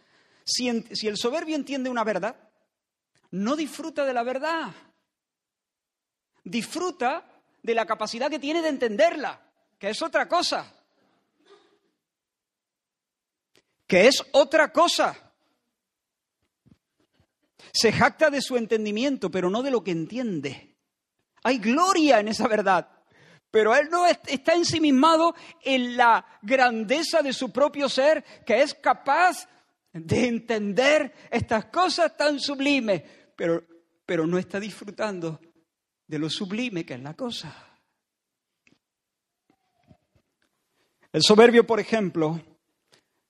Si, 0.45 0.68
el 0.68 1.16
soberbio 1.16 1.57
entiende 1.57 1.90
una 1.90 2.05
verdad, 2.05 2.36
no 3.30 3.57
disfruta 3.57 4.05
de 4.05 4.12
la 4.12 4.22
verdad. 4.22 4.72
Disfruta 6.45 7.24
de 7.62 7.74
la 7.74 7.86
capacidad 7.86 8.28
que 8.28 8.38
tiene 8.38 8.61
de 8.61 8.68
entenderla, 8.68 9.40
que 9.78 9.90
es 9.90 10.03
otra 10.03 10.28
cosa. 10.28 10.72
Que 13.86 14.09
es 14.09 14.22
otra 14.32 14.72
cosa. 14.72 15.16
Se 17.72 17.93
jacta 17.93 18.28
de 18.30 18.43
su 18.43 18.57
entendimiento, 18.57 19.30
pero 19.30 19.49
no 19.49 19.62
de 19.62 19.70
lo 19.70 19.82
que 19.82 19.93
entiende. 19.93 20.76
Hay 21.45 21.59
gloria 21.59 22.20
en 22.20 22.28
esa 22.28 22.49
verdad. 22.49 22.88
Pero 23.53 23.76
él 23.76 23.88
no 23.90 24.07
está 24.07 24.55
ensimismado 24.55 25.34
en 25.62 25.94
la 25.94 26.24
grandeza 26.40 27.20
de 27.20 27.34
su 27.34 27.53
propio 27.53 27.86
ser, 27.86 28.24
que 28.46 28.62
es 28.62 28.72
capaz 28.72 29.46
de 29.92 30.26
entender 30.26 31.14
estas 31.30 31.66
cosas 31.66 32.16
tan 32.16 32.40
sublimes, 32.40 33.03
pero, 33.36 33.62
pero 34.07 34.26
no 34.26 34.38
está 34.38 34.59
disfrutando 34.59 35.38
de 36.07 36.18
lo 36.18 36.30
sublime 36.30 36.86
que 36.86 36.94
es 36.94 37.03
la 37.03 37.12
cosa. 37.12 37.55
El 41.12 41.22
soberbio, 41.22 41.66
por 41.66 41.78
ejemplo, 41.78 42.40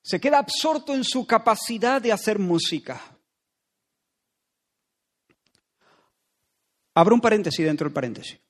se 0.03 0.21
queda 0.21 0.39
absorto 0.39 0.95
en 0.95 1.03
su 1.03 1.27
capacidad 1.27 2.01
de 2.01 2.13
hacer 2.13 2.39
música. 2.39 3.01
Abro 6.95 7.17
un 7.17 7.21
paréntesis 7.21 7.67
dentro 7.67 7.87
del 7.87 7.93
paréntesis. 7.93 8.42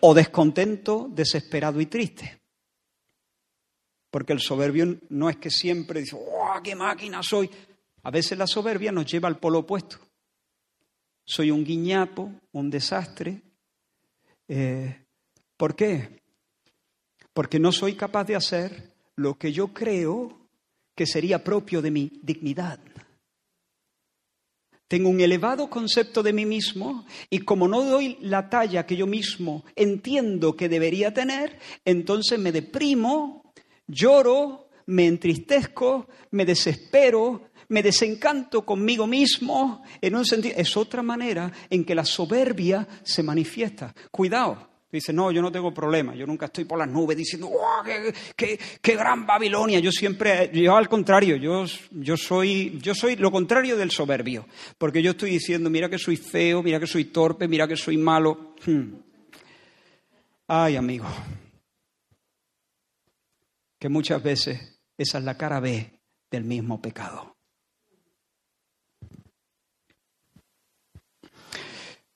O 0.00 0.14
descontento, 0.14 1.08
desesperado 1.10 1.80
y 1.80 1.86
triste. 1.86 2.40
Porque 4.10 4.32
el 4.32 4.40
soberbio 4.40 4.98
no 5.10 5.30
es 5.30 5.36
que 5.36 5.50
siempre 5.50 6.00
dice, 6.00 6.16
¡oh, 6.16 6.60
qué 6.62 6.74
máquina 6.74 7.22
soy! 7.22 7.50
A 8.02 8.10
veces 8.10 8.36
la 8.36 8.46
soberbia 8.46 8.92
nos 8.92 9.06
lleva 9.06 9.28
al 9.28 9.38
polo 9.38 9.60
opuesto. 9.60 9.98
Soy 11.24 11.50
un 11.50 11.64
guiñapo, 11.64 12.32
un 12.52 12.70
desastre. 12.70 13.40
Eh, 14.48 15.04
¿Por 15.56 15.76
qué? 15.76 16.22
Porque 17.32 17.60
no 17.60 17.70
soy 17.70 17.94
capaz 17.94 18.24
de 18.24 18.36
hacer 18.36 18.94
lo 19.16 19.38
que 19.38 19.52
yo 19.52 19.68
creo 19.68 20.48
que 20.94 21.06
sería 21.06 21.44
propio 21.44 21.80
de 21.80 21.90
mi 21.90 22.10
dignidad. 22.22 22.80
Tengo 24.90 25.08
un 25.08 25.20
elevado 25.20 25.70
concepto 25.70 26.20
de 26.20 26.32
mí 26.32 26.44
mismo 26.44 27.06
y 27.30 27.38
como 27.38 27.68
no 27.68 27.84
doy 27.84 28.18
la 28.22 28.50
talla 28.50 28.86
que 28.86 28.96
yo 28.96 29.06
mismo 29.06 29.64
entiendo 29.76 30.56
que 30.56 30.68
debería 30.68 31.14
tener, 31.14 31.60
entonces 31.84 32.40
me 32.40 32.50
deprimo, 32.50 33.52
lloro, 33.86 34.68
me 34.86 35.06
entristezco, 35.06 36.08
me 36.32 36.44
desespero, 36.44 37.50
me 37.68 37.84
desencanto 37.84 38.66
conmigo 38.66 39.06
mismo, 39.06 39.84
en 40.00 40.16
un 40.16 40.24
sentido, 40.24 40.56
es 40.58 40.76
otra 40.76 41.04
manera 41.04 41.52
en 41.70 41.84
que 41.84 41.94
la 41.94 42.04
soberbia 42.04 42.88
se 43.04 43.22
manifiesta. 43.22 43.94
Cuidado, 44.10 44.69
Dice, 44.92 45.12
no, 45.12 45.30
yo 45.30 45.40
no 45.40 45.52
tengo 45.52 45.72
problema, 45.72 46.16
yo 46.16 46.26
nunca 46.26 46.46
estoy 46.46 46.64
por 46.64 46.76
las 46.76 46.88
nubes 46.88 47.16
diciendo, 47.16 47.48
¡wow, 47.48 47.84
qué, 48.36 48.58
qué, 48.82 48.96
gran 48.96 49.24
Babilonia! 49.24 49.78
Yo 49.78 49.92
siempre, 49.92 50.50
yo 50.52 50.76
al 50.76 50.88
contrario, 50.88 51.36
yo, 51.36 51.64
yo, 51.92 52.16
soy, 52.16 52.76
yo 52.82 52.92
soy 52.92 53.14
lo 53.14 53.30
contrario 53.30 53.76
del 53.76 53.92
soberbio, 53.92 54.46
porque 54.78 55.00
yo 55.00 55.12
estoy 55.12 55.30
diciendo, 55.30 55.70
mira 55.70 55.88
que 55.88 55.98
soy 55.98 56.16
feo, 56.16 56.60
mira 56.62 56.80
que 56.80 56.88
soy 56.88 57.04
torpe, 57.04 57.46
mira 57.46 57.68
que 57.68 57.76
soy 57.76 57.98
malo. 57.98 58.54
Hmm. 58.66 58.94
Ay, 60.48 60.74
amigo, 60.74 61.06
que 63.78 63.88
muchas 63.88 64.20
veces 64.20 64.80
esa 64.98 65.18
es 65.18 65.24
la 65.24 65.36
cara 65.36 65.60
B 65.60 66.00
del 66.32 66.42
mismo 66.42 66.82
pecado. 66.82 67.36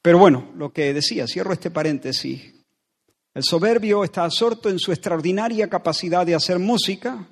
Pero 0.02 0.18
bueno, 0.18 0.52
lo 0.56 0.70
que 0.70 0.92
decía, 0.92 1.26
cierro 1.26 1.54
este 1.54 1.70
paréntesis, 1.70 2.52
el 3.34 3.42
soberbio 3.42 4.04
está 4.04 4.24
absorto 4.24 4.68
en 4.70 4.78
su 4.78 4.92
extraordinaria 4.92 5.68
capacidad 5.68 6.24
de 6.24 6.36
hacer 6.36 6.60
música, 6.60 7.28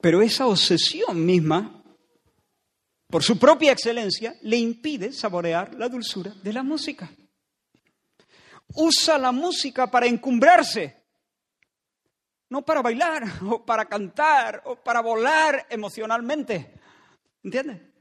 pero 0.00 0.22
esa 0.22 0.46
obsesión 0.46 1.26
misma, 1.26 1.82
por 3.08 3.24
su 3.24 3.36
propia 3.36 3.72
excelencia, 3.72 4.36
le 4.42 4.56
impide 4.56 5.12
saborear 5.12 5.74
la 5.74 5.88
dulzura 5.88 6.32
de 6.40 6.52
la 6.52 6.62
música. 6.62 7.10
Usa 8.74 9.18
la 9.18 9.32
música 9.32 9.90
para 9.90 10.06
encumbrarse, 10.06 11.04
no 12.48 12.64
para 12.64 12.80
bailar 12.80 13.24
o 13.42 13.66
para 13.66 13.86
cantar 13.86 14.62
o 14.66 14.76
para 14.76 15.00
volar 15.00 15.66
emocionalmente. 15.68 16.74
¿Entiendes? 17.42 17.95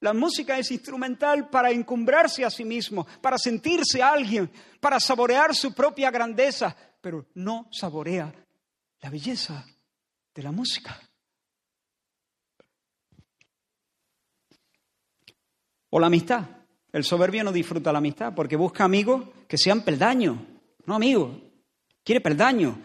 La 0.00 0.12
música 0.14 0.58
es 0.58 0.70
instrumental 0.70 1.48
para 1.50 1.70
encumbrarse 1.70 2.44
a 2.44 2.50
sí 2.50 2.64
mismo, 2.64 3.06
para 3.20 3.36
sentirse 3.36 4.00
alguien, 4.00 4.50
para 4.80 5.00
saborear 5.00 5.54
su 5.54 5.74
propia 5.74 6.10
grandeza, 6.10 6.76
pero 7.00 7.26
no 7.34 7.68
saborea 7.72 8.32
la 9.00 9.10
belleza 9.10 9.66
de 10.34 10.42
la 10.42 10.52
música. 10.52 11.00
O 15.90 15.98
la 15.98 16.06
amistad. 16.06 16.44
El 16.92 17.04
soberbio 17.04 17.44
no 17.44 17.52
disfruta 17.52 17.92
la 17.92 17.98
amistad 17.98 18.34
porque 18.34 18.56
busca 18.56 18.84
amigos 18.84 19.28
que 19.48 19.58
sean 19.58 19.82
peldaños, 19.82 20.38
no 20.86 20.94
amigos. 20.94 21.36
Quiere 22.04 22.20
peldaños. 22.20 22.76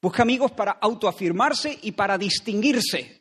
Busca 0.00 0.22
amigos 0.22 0.52
para 0.52 0.72
autoafirmarse 0.72 1.78
y 1.82 1.92
para 1.92 2.16
distinguirse. 2.16 3.19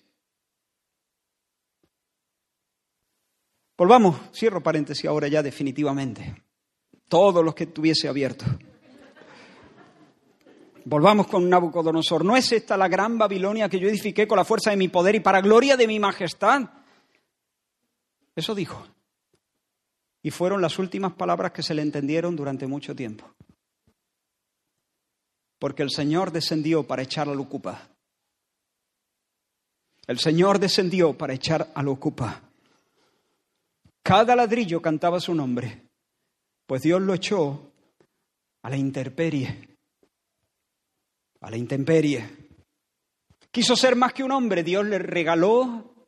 Volvamos, 3.79 4.19
cierro 4.33 4.61
paréntesis 4.61 5.05
ahora 5.05 5.29
ya 5.29 5.41
definitivamente. 5.41 6.43
Todos 7.07 7.45
los 7.45 7.55
que 7.55 7.67
tuviese 7.67 8.09
abierto. 8.09 8.43
Volvamos 10.83 11.27
con 11.27 11.49
Nabucodonosor. 11.49 12.25
¿No 12.25 12.35
es 12.35 12.51
esta 12.51 12.75
la 12.75 12.89
gran 12.89 13.17
Babilonia 13.17 13.69
que 13.69 13.79
yo 13.79 13.87
edifiqué 13.87 14.27
con 14.27 14.35
la 14.35 14.43
fuerza 14.43 14.71
de 14.71 14.75
mi 14.75 14.89
poder 14.89 15.15
y 15.15 15.21
para 15.21 15.39
gloria 15.39 15.77
de 15.77 15.87
mi 15.87 15.97
majestad? 15.97 16.63
Eso 18.35 18.53
dijo. 18.53 18.85
Y 20.23 20.31
fueron 20.31 20.61
las 20.61 20.77
últimas 20.77 21.13
palabras 21.13 21.53
que 21.53 21.63
se 21.63 21.73
le 21.73 21.81
entendieron 21.81 22.35
durante 22.35 22.67
mucho 22.67 22.93
tiempo. 22.93 23.33
Porque 25.57 25.83
el 25.83 25.89
Señor 25.89 26.33
descendió 26.33 26.83
para 26.83 27.03
echar 27.03 27.29
al 27.29 27.39
ocupa. 27.39 27.87
El 30.05 30.19
Señor 30.19 30.59
descendió 30.59 31.17
para 31.17 31.33
echar 31.33 31.71
al 31.73 31.87
ocupa. 31.87 32.48
Cada 34.03 34.35
ladrillo 34.35 34.81
cantaba 34.81 35.19
su 35.19 35.33
nombre, 35.35 35.89
pues 36.65 36.81
Dios 36.81 37.01
lo 37.01 37.13
echó 37.13 37.71
a 38.61 38.69
la 38.69 38.77
intemperie, 38.77 39.77
a 41.41 41.49
la 41.49 41.57
intemperie. 41.57 42.29
Quiso 43.51 43.75
ser 43.75 43.95
más 43.95 44.13
que 44.13 44.23
un 44.23 44.31
hombre, 44.31 44.63
Dios 44.63 44.85
le 44.85 44.99
regaló 44.99 46.07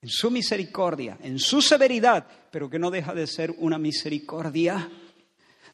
en 0.00 0.08
su 0.08 0.30
misericordia, 0.30 1.18
en 1.22 1.38
su 1.38 1.60
severidad, 1.60 2.26
pero 2.50 2.70
que 2.70 2.78
no 2.78 2.90
deja 2.90 3.14
de 3.14 3.26
ser 3.26 3.54
una 3.58 3.78
misericordia. 3.78 4.90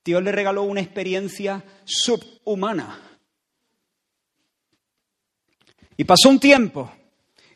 Dios 0.04 0.22
le 0.22 0.32
regaló 0.32 0.62
una 0.64 0.80
experiencia 0.80 1.64
subhumana. 1.84 3.18
Y 5.96 6.04
pasó 6.04 6.28
un 6.28 6.40
tiempo 6.40 6.90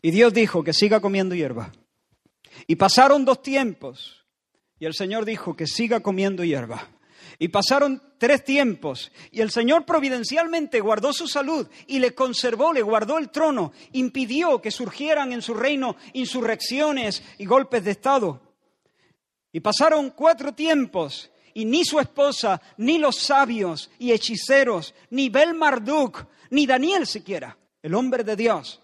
y 0.01 0.11
Dios 0.11 0.33
dijo 0.33 0.63
que 0.63 0.73
siga 0.73 1.01
comiendo 1.01 1.35
hierba. 1.35 1.73
Y 2.71 2.77
pasaron 2.77 3.25
dos 3.25 3.41
tiempos 3.43 4.27
y 4.79 4.85
el 4.85 4.93
Señor 4.93 5.25
dijo 5.25 5.57
que 5.57 5.67
siga 5.67 6.01
comiendo 6.01 6.45
hierba. 6.45 6.87
Y 7.39 7.49
pasaron 7.49 8.03
tres 8.19 8.45
tiempos 8.45 9.11
y 9.31 9.41
el 9.41 9.51
Señor 9.51 9.87
providencialmente 9.87 10.81
guardó 10.81 11.15
su 11.15 11.29
salud 11.29 11.67
y 11.87 11.99
le 11.99 12.15
conservó, 12.15 12.75
le 12.75 12.83
guardó 12.83 13.17
el 13.17 13.31
trono, 13.31 13.73
impidió 13.93 14.61
que 14.61 14.71
surgieran 14.71 15.33
en 15.33 15.41
su 15.41 15.55
reino 15.55 15.97
insurrecciones 16.13 17.23
y 17.39 17.47
golpes 17.47 17.85
de 17.85 17.93
Estado. 17.93 18.43
Y 19.51 19.61
pasaron 19.61 20.11
cuatro 20.11 20.53
tiempos 20.53 21.31
y 21.55 21.65
ni 21.65 21.87
su 21.87 21.99
esposa, 21.99 22.61
ni 22.77 22.99
los 22.99 23.17
sabios 23.17 23.91
y 23.99 24.13
hechiceros, 24.13 24.95
ni 25.09 25.31
Bel 25.31 25.55
Marduk, 25.55 26.27
ni 26.51 26.67
Daniel 26.67 27.07
siquiera, 27.07 27.57
el 27.83 27.95
hombre 27.95 28.25
de 28.25 28.37
Dios, 28.37 28.83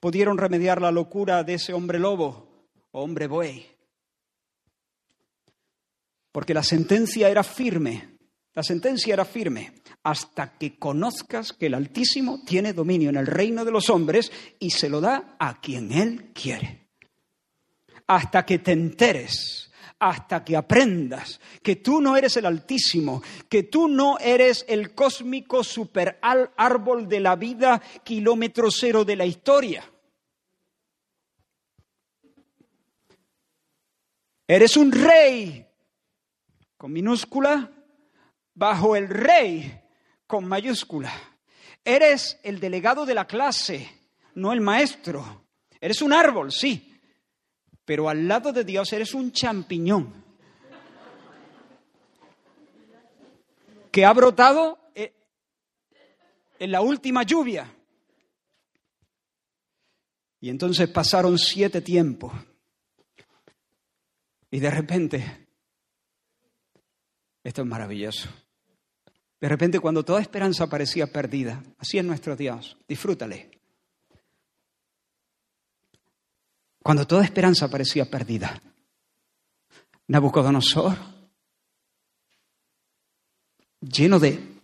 pudieron 0.00 0.38
remediar 0.38 0.82
la 0.82 0.90
locura 0.90 1.44
de 1.44 1.54
ese 1.54 1.72
hombre 1.72 2.00
lobo 2.00 2.51
hombre 2.92 3.26
buey. 3.26 3.66
Porque 6.30 6.54
la 6.54 6.62
sentencia 6.62 7.28
era 7.28 7.42
firme, 7.42 8.18
la 8.54 8.62
sentencia 8.62 9.12
era 9.12 9.24
firme, 9.24 9.74
hasta 10.02 10.56
que 10.56 10.78
conozcas 10.78 11.52
que 11.52 11.66
el 11.66 11.74
Altísimo 11.74 12.42
tiene 12.44 12.72
dominio 12.72 13.10
en 13.10 13.16
el 13.16 13.26
reino 13.26 13.64
de 13.64 13.70
los 13.70 13.90
hombres 13.90 14.32
y 14.58 14.70
se 14.70 14.88
lo 14.88 15.00
da 15.00 15.36
a 15.38 15.60
quien 15.60 15.92
Él 15.92 16.32
quiere. 16.32 16.88
Hasta 18.06 18.44
que 18.44 18.58
te 18.58 18.72
enteres, 18.72 19.70
hasta 19.98 20.42
que 20.42 20.56
aprendas 20.56 21.40
que 21.62 21.76
tú 21.76 22.00
no 22.00 22.16
eres 22.16 22.36
el 22.36 22.46
Altísimo, 22.46 23.22
que 23.48 23.64
tú 23.64 23.88
no 23.88 24.18
eres 24.18 24.64
el 24.68 24.94
cósmico 24.94 25.62
super 25.62 26.18
árbol 26.20 27.08
de 27.08 27.20
la 27.20 27.36
vida, 27.36 27.80
kilómetro 28.02 28.70
cero 28.70 29.04
de 29.04 29.16
la 29.16 29.26
historia 29.26 29.91
Eres 34.52 34.76
un 34.76 34.92
rey 34.92 35.66
con 36.76 36.92
minúscula 36.92 37.72
bajo 38.52 38.94
el 38.96 39.08
rey 39.08 39.80
con 40.26 40.44
mayúscula. 40.44 41.10
Eres 41.82 42.38
el 42.42 42.60
delegado 42.60 43.06
de 43.06 43.14
la 43.14 43.26
clase, 43.26 43.90
no 44.34 44.52
el 44.52 44.60
maestro. 44.60 45.46
Eres 45.80 46.02
un 46.02 46.12
árbol, 46.12 46.52
sí, 46.52 47.00
pero 47.86 48.10
al 48.10 48.28
lado 48.28 48.52
de 48.52 48.62
Dios 48.62 48.92
eres 48.92 49.14
un 49.14 49.32
champiñón 49.32 50.22
que 53.90 54.04
ha 54.04 54.12
brotado 54.12 54.78
eh, 54.94 55.14
en 56.58 56.72
la 56.72 56.82
última 56.82 57.22
lluvia. 57.22 57.74
Y 60.42 60.50
entonces 60.50 60.90
pasaron 60.90 61.38
siete 61.38 61.80
tiempos 61.80 62.34
y 64.52 64.60
de 64.60 64.70
repente, 64.70 65.48
esto 67.42 67.62
es 67.62 67.66
maravilloso. 67.66 68.28
De 69.40 69.48
repente 69.48 69.80
cuando 69.80 70.04
toda 70.04 70.20
esperanza 70.20 70.68
parecía 70.68 71.06
perdida, 71.06 71.64
así 71.78 71.98
es 71.98 72.04
nuestro 72.04 72.36
Dios, 72.36 72.76
disfrútale. 72.86 73.50
Cuando 76.82 77.06
toda 77.06 77.24
esperanza 77.24 77.68
parecía 77.68 78.04
perdida, 78.10 78.60
Nabucodonosor, 80.08 80.98
lleno 83.80 84.18
de, 84.18 84.58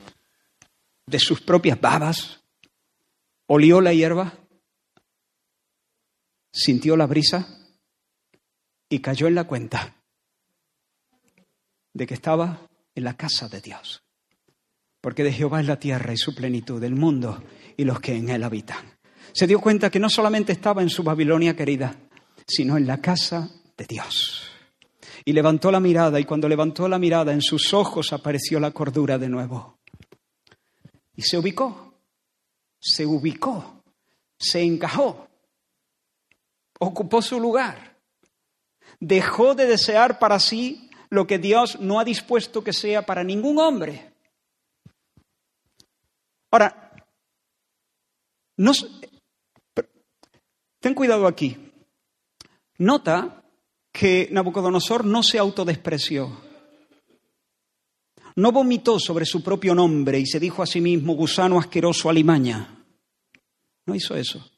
de 1.07 1.19
sus 1.19 1.41
propias 1.41 1.81
babas, 1.81 2.41
olió 3.47 3.81
la 3.81 3.95
hierba, 3.95 4.35
sintió 6.53 6.95
la 6.95 7.07
brisa 7.07 7.68
y 8.89 9.01
cayó 9.01 9.27
en 9.27 9.35
la 9.35 9.45
cuenta 9.45 9.97
de 11.93 12.07
que 12.07 12.15
estaba 12.15 12.69
en 12.95 13.05
la 13.05 13.17
casa 13.17 13.49
de 13.49 13.61
Dios. 13.61 14.03
Porque 15.01 15.25
de 15.25 15.33
Jehová 15.33 15.61
es 15.61 15.67
la 15.67 15.79
tierra 15.79 16.13
y 16.13 16.17
su 16.17 16.35
plenitud, 16.35 16.83
el 16.83 16.95
mundo 16.95 17.43
y 17.77 17.85
los 17.85 18.01
que 18.01 18.17
en 18.17 18.29
él 18.31 18.43
habitan. 18.43 18.99
Se 19.33 19.47
dio 19.47 19.61
cuenta 19.61 19.91
que 19.91 20.01
no 20.01 20.09
solamente 20.09 20.53
estaba 20.53 20.83
en 20.83 20.91
su 20.91 21.03
Babilonia 21.03 21.55
querida, 21.55 21.95
sino 22.47 22.77
en 22.77 22.87
la 22.87 23.01
casa 23.01 23.51
de 23.77 23.85
Dios. 23.85 24.51
Y 25.25 25.33
levantó 25.33 25.71
la 25.71 25.81
mirada 25.81 26.19
y 26.19 26.25
cuando 26.25 26.49
levantó 26.49 26.89
la 26.89 26.99
mirada 26.99 27.33
en 27.33 27.43
sus 27.43 27.73
ojos 27.75 28.13
apareció 28.13 28.59
la 28.59 28.71
cordura 28.71 29.19
de 29.19 29.29
nuevo. 29.29 29.79
Y 31.15 31.23
se 31.23 31.37
ubicó, 31.37 31.95
se 32.81 33.05
ubicó 33.05 33.79
se 34.39 34.63
encajó, 34.63 35.29
ocupó 36.79 37.21
su 37.21 37.41
lugar, 37.41 37.88
dejó 39.01 39.55
de 39.55 39.67
desear 39.67 40.19
para 40.19 40.39
sí 40.39 40.91
lo 41.11 41.27
que 41.27 41.39
Dios 41.39 41.81
no 41.81 42.01
ha 42.01 42.05
dispuesto 42.05 42.63
que 42.63 42.73
sea 42.73 43.07
para 43.07 43.25
ningún 43.25 43.59
hombre. 43.59 44.13
Ahora, 46.51 47.07
no, 48.57 48.73
ten 50.81 50.95
cuidado 50.95 51.27
aquí. 51.27 51.57
Nota 52.79 53.43
que 53.93 54.29
Nabucodonosor 54.31 55.05
no 55.05 55.23
se 55.23 55.39
autodespreció. 55.39 56.49
No 58.37 58.53
vomitó 58.53 59.01
sobre 59.01 59.27
su 59.27 59.43
propio 59.43 59.75
nombre 59.75 60.21
y 60.21 60.27
se 60.27 60.39
dijo 60.39 60.63
a 60.63 60.67
sí 60.67 60.81
mismo, 60.81 61.15
gusano 61.15 61.59
asqueroso 61.59 62.09
alimaña. 62.09 62.85
No 63.85 63.95
hizo 63.95 64.15
eso. 64.15 64.49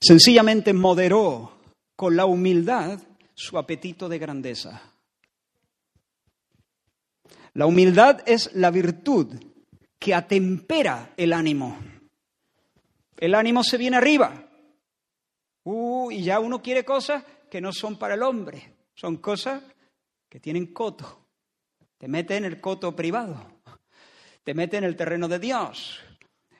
Sencillamente 0.00 0.72
moderó 0.72 1.52
con 1.96 2.16
la 2.16 2.26
humildad 2.26 2.98
su 3.34 3.58
apetito 3.58 4.08
de 4.08 4.18
grandeza. 4.18 4.82
La 7.54 7.66
humildad 7.66 8.22
es 8.26 8.54
la 8.54 8.70
virtud 8.70 9.28
que 9.98 10.14
atempera 10.14 11.12
el 11.16 11.32
ánimo. 11.32 11.78
El 13.16 13.34
ánimo 13.34 13.62
se 13.62 13.76
viene 13.76 13.98
arriba. 13.98 14.48
Uh, 15.64 16.10
y 16.10 16.24
ya 16.24 16.40
uno 16.40 16.60
quiere 16.60 16.84
cosas 16.84 17.24
que 17.48 17.60
no 17.60 17.72
son 17.72 17.96
para 17.96 18.14
el 18.14 18.22
hombre, 18.22 18.74
son 18.94 19.18
cosas 19.18 19.62
que 20.28 20.40
tienen 20.40 20.72
coto. 20.72 21.26
Te 21.98 22.08
mete 22.08 22.36
en 22.36 22.44
el 22.44 22.60
coto 22.60 22.96
privado, 22.96 23.60
te 24.42 24.54
mete 24.54 24.78
en 24.78 24.84
el 24.84 24.96
terreno 24.96 25.28
de 25.28 25.38
Dios. 25.38 26.00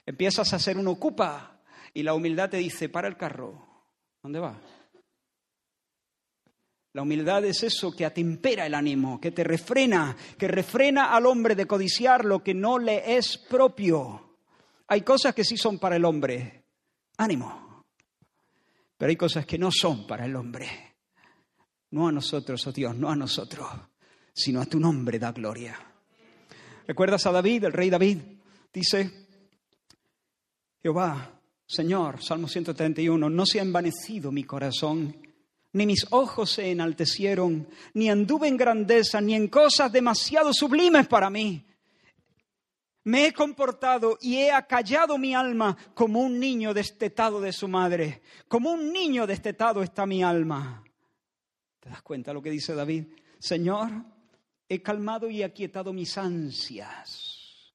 Empiezas 0.07 0.53
a 0.53 0.59
ser 0.59 0.79
un 0.79 0.87
ocupa 0.87 1.52
y 1.95 2.03
la 2.03 2.15
humildad 2.15 2.51
te 2.51 2.59
dice, 2.59 2.89
para 2.89 3.09
el 3.09 3.17
carro, 3.17 3.87
¿dónde 4.23 4.39
va? 4.39 4.61
La 6.95 7.03
humildad 7.03 7.45
es 7.45 7.63
eso 7.63 7.93
que 7.93 8.05
atempera 8.05 8.67
el 8.67 8.75
ánimo, 8.75 9.19
que 9.21 9.31
te 9.31 9.45
refrena, 9.45 10.15
que 10.39 10.47
refrena 10.47 11.15
al 11.15 11.25
hombre 11.27 11.55
de 11.55 11.67
codiciar 11.67 12.25
lo 12.25 12.43
que 12.43 12.53
no 12.53 12.79
le 12.79 13.17
es 13.17 13.39
propio. 13.39 14.37
Hay 14.89 15.01
cosas 15.01 15.35
que 15.35 15.45
sí 15.45 15.57
son 15.57 15.79
para 15.79 15.97
el 15.97 16.05
hombre, 16.05 16.65
ánimo, 17.17 17.85
pero 18.99 19.09
hay 19.09 19.17
cosas 19.17 19.47
que 19.47 19.59
no 19.59 19.71
son 19.73 20.07
para 20.07 20.27
el 20.27 20.37
hombre. 20.37 20.69
No 21.93 22.09
a 22.09 22.13
nosotros, 22.13 22.67
oh 22.67 22.73
Dios, 22.73 22.95
no 22.97 23.11
a 23.11 23.17
nosotros, 23.17 23.69
sino 24.33 24.61
a 24.61 24.67
tu 24.67 24.79
nombre 24.79 25.19
da 25.19 25.33
gloria. 25.33 25.79
¿Recuerdas 26.87 27.27
a 27.27 27.33
David, 27.33 27.65
el 27.65 27.73
rey 27.73 27.91
David? 27.91 28.19
Dice, 28.73 29.29
Jehová, 30.83 31.42
Señor, 31.73 32.23
Salmo 32.23 32.49
131, 32.49 33.31
no 33.31 33.47
se 33.47 33.59
ha 33.59 33.63
envanecido 33.63 34.31
mi 34.31 34.45
corazón, 34.45 35.17
ni 35.73 35.87
mis 35.87 36.07
ojos 36.11 36.51
se 36.51 36.71
enaltecieron, 36.71 37.67
ni 37.95 38.11
anduve 38.11 38.47
en 38.47 38.59
grandeza, 38.59 39.23
ni 39.23 39.35
en 39.35 39.49
cosas 39.49 39.91
demasiado 39.91 40.53
sublimes 40.53 41.07
para 41.07 41.31
mí. 41.31 41.65
Me 43.05 43.25
he 43.25 43.33
comportado 43.33 44.19
y 44.21 44.37
he 44.37 44.53
acallado 44.53 45.17
mi 45.17 45.35
alma 45.35 45.75
como 45.95 46.21
un 46.21 46.39
niño 46.39 46.75
destetado 46.75 47.41
de 47.41 47.55
su 47.55 47.69
madre. 47.69 48.21
Como 48.49 48.71
un 48.71 48.93
niño 48.93 49.27
destetado 49.27 49.83
está 49.83 50.05
mi 50.05 50.23
alma. 50.23 50.85
¿Te 51.81 51.89
das 51.89 52.03
cuenta 52.03 52.35
lo 52.35 52.43
que 52.43 52.51
dice 52.51 52.75
David? 52.75 53.07
Señor, 53.39 53.91
he 54.69 54.83
calmado 54.83 55.31
y 55.31 55.43
aquietado 55.43 55.95
mis 55.95 56.19
ansias. 56.19 57.73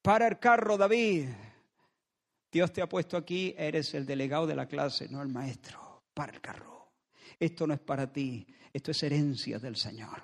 Para 0.00 0.26
el 0.26 0.38
carro, 0.38 0.78
David. 0.78 1.28
Dios 2.50 2.72
te 2.72 2.82
ha 2.82 2.88
puesto 2.88 3.16
aquí, 3.16 3.54
eres 3.56 3.94
el 3.94 4.04
delegado 4.04 4.46
de 4.46 4.56
la 4.56 4.66
clase, 4.66 5.08
no 5.08 5.22
el 5.22 5.28
maestro. 5.28 6.02
Para 6.12 6.32
el 6.32 6.40
carro. 6.40 6.90
Esto 7.38 7.66
no 7.66 7.74
es 7.74 7.80
para 7.80 8.12
ti, 8.12 8.46
esto 8.72 8.90
es 8.90 9.02
herencia 9.02 9.58
del 9.58 9.76
Señor. 9.76 10.22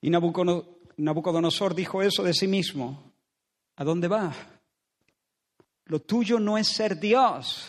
Y 0.00 0.08
Nabucodonosor 0.08 1.74
dijo 1.74 2.00
eso 2.00 2.22
de 2.22 2.32
sí 2.32 2.46
mismo. 2.46 3.12
¿A 3.76 3.84
dónde 3.84 4.08
va? 4.08 4.32
Lo 5.86 6.00
tuyo 6.00 6.38
no 6.38 6.56
es 6.56 6.68
ser 6.68 6.98
Dios. 6.98 7.68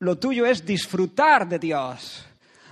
Lo 0.00 0.18
tuyo 0.18 0.46
es 0.46 0.64
disfrutar 0.64 1.48
de 1.48 1.58
Dios. 1.58 2.24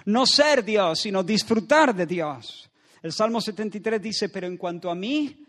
No 0.05 0.27
ser 0.27 0.65
Dios, 0.65 1.01
sino 1.01 1.23
disfrutar 1.23 1.95
de 1.95 2.07
Dios. 2.07 2.71
El 3.03 3.13
Salmo 3.13 3.41
73 3.41 4.01
dice, 4.01 4.29
pero 4.29 4.47
en 4.47 4.57
cuanto 4.57 4.91
a 4.91 4.95
mí, 4.95 5.45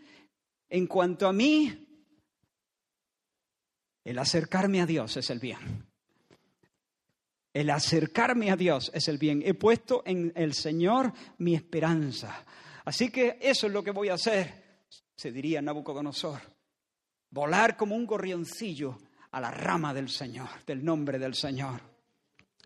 en 0.68 0.86
cuanto 0.86 1.28
a 1.28 1.32
mí, 1.32 1.83
el 4.04 4.18
acercarme 4.18 4.80
a 4.80 4.86
Dios 4.86 5.16
es 5.16 5.30
el 5.30 5.38
bien. 5.38 5.86
El 7.52 7.70
acercarme 7.70 8.50
a 8.50 8.56
Dios 8.56 8.90
es 8.94 9.08
el 9.08 9.16
bien. 9.16 9.42
He 9.44 9.54
puesto 9.54 10.02
en 10.04 10.32
el 10.34 10.54
Señor 10.54 11.12
mi 11.38 11.54
esperanza. 11.54 12.44
Así 12.84 13.10
que 13.10 13.38
eso 13.40 13.66
es 13.66 13.72
lo 13.72 13.82
que 13.82 13.92
voy 13.92 14.08
a 14.08 14.14
hacer, 14.14 14.86
se 15.16 15.32
diría 15.32 15.62
Nabucodonosor. 15.62 16.40
Volar 17.30 17.76
como 17.76 17.96
un 17.96 18.06
gorrioncillo 18.06 18.98
a 19.30 19.40
la 19.40 19.50
rama 19.50 19.94
del 19.94 20.08
Señor, 20.08 20.48
del 20.66 20.84
nombre 20.84 21.18
del 21.18 21.34
Señor. 21.34 21.80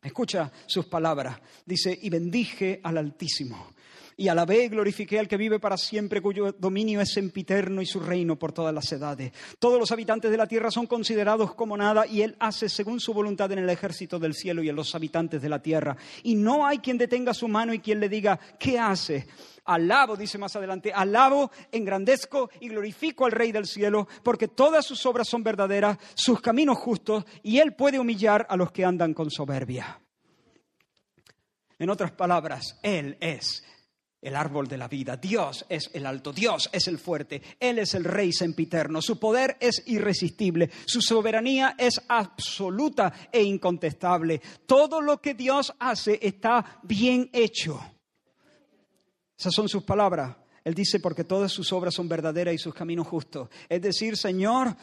Escucha 0.03 0.51
sus 0.66 0.86
palabras. 0.86 1.39
Dice, 1.64 1.97
y 2.01 2.11
bendije 2.11 2.80
al 2.82 2.99
Altísimo. 2.99 3.72
Y 4.20 4.26
alabé 4.26 4.64
y 4.64 4.68
glorifiqué 4.68 5.20
al 5.20 5.28
que 5.28 5.36
vive 5.36 5.60
para 5.60 5.76
siempre, 5.76 6.20
cuyo 6.20 6.50
dominio 6.58 7.00
es 7.00 7.12
sempiterno 7.12 7.80
y 7.80 7.86
su 7.86 8.00
reino 8.00 8.36
por 8.36 8.52
todas 8.52 8.74
las 8.74 8.90
edades. 8.90 9.32
Todos 9.60 9.78
los 9.78 9.92
habitantes 9.92 10.28
de 10.28 10.36
la 10.36 10.48
tierra 10.48 10.72
son 10.72 10.88
considerados 10.88 11.54
como 11.54 11.76
nada 11.76 12.04
y 12.04 12.22
él 12.22 12.34
hace 12.40 12.68
según 12.68 12.98
su 12.98 13.14
voluntad 13.14 13.52
en 13.52 13.60
el 13.60 13.70
ejército 13.70 14.18
del 14.18 14.34
cielo 14.34 14.60
y 14.60 14.68
en 14.68 14.74
los 14.74 14.92
habitantes 14.96 15.40
de 15.40 15.48
la 15.48 15.62
tierra. 15.62 15.96
Y 16.24 16.34
no 16.34 16.66
hay 16.66 16.78
quien 16.78 16.98
detenga 16.98 17.32
su 17.32 17.46
mano 17.46 17.72
y 17.72 17.78
quien 17.78 18.00
le 18.00 18.08
diga, 18.08 18.40
¿qué 18.58 18.76
hace? 18.76 19.28
Alabo, 19.66 20.16
dice 20.16 20.36
más 20.36 20.56
adelante, 20.56 20.92
alabo, 20.92 21.52
engrandezco 21.70 22.50
y 22.58 22.70
glorifico 22.70 23.24
al 23.24 23.30
Rey 23.30 23.52
del 23.52 23.66
cielo, 23.66 24.08
porque 24.24 24.48
todas 24.48 24.84
sus 24.84 25.06
obras 25.06 25.28
son 25.28 25.44
verdaderas, 25.44 25.96
sus 26.14 26.40
caminos 26.40 26.78
justos, 26.78 27.24
y 27.44 27.58
Él 27.58 27.74
puede 27.74 28.00
humillar 28.00 28.48
a 28.50 28.56
los 28.56 28.72
que 28.72 28.84
andan 28.84 29.14
con 29.14 29.30
soberbia. 29.30 30.00
En 31.78 31.88
otras 31.88 32.10
palabras, 32.10 32.80
Él 32.82 33.16
es 33.20 33.62
el 34.20 34.36
árbol 34.36 34.66
de 34.66 34.78
la 34.78 34.88
vida. 34.88 35.16
Dios 35.16 35.64
es 35.68 35.90
el 35.92 36.06
alto, 36.06 36.32
Dios 36.32 36.68
es 36.72 36.88
el 36.88 36.98
fuerte, 36.98 37.42
Él 37.60 37.78
es 37.78 37.94
el 37.94 38.04
rey 38.04 38.32
sempiterno, 38.32 39.00
su 39.00 39.18
poder 39.18 39.56
es 39.60 39.82
irresistible, 39.86 40.70
su 40.86 41.00
soberanía 41.00 41.74
es 41.78 42.00
absoluta 42.08 43.12
e 43.32 43.42
incontestable. 43.42 44.40
Todo 44.66 45.00
lo 45.00 45.20
que 45.20 45.34
Dios 45.34 45.72
hace 45.78 46.18
está 46.22 46.80
bien 46.82 47.30
hecho. 47.32 47.80
Esas 49.38 49.54
son 49.54 49.68
sus 49.68 49.84
palabras. 49.84 50.36
Él 50.64 50.74
dice, 50.74 51.00
porque 51.00 51.24
todas 51.24 51.52
sus 51.52 51.72
obras 51.72 51.94
son 51.94 52.08
verdaderas 52.08 52.54
y 52.54 52.58
sus 52.58 52.74
caminos 52.74 53.06
justos. 53.06 53.48
Es 53.68 53.80
decir, 53.80 54.16
Señor, 54.16 54.76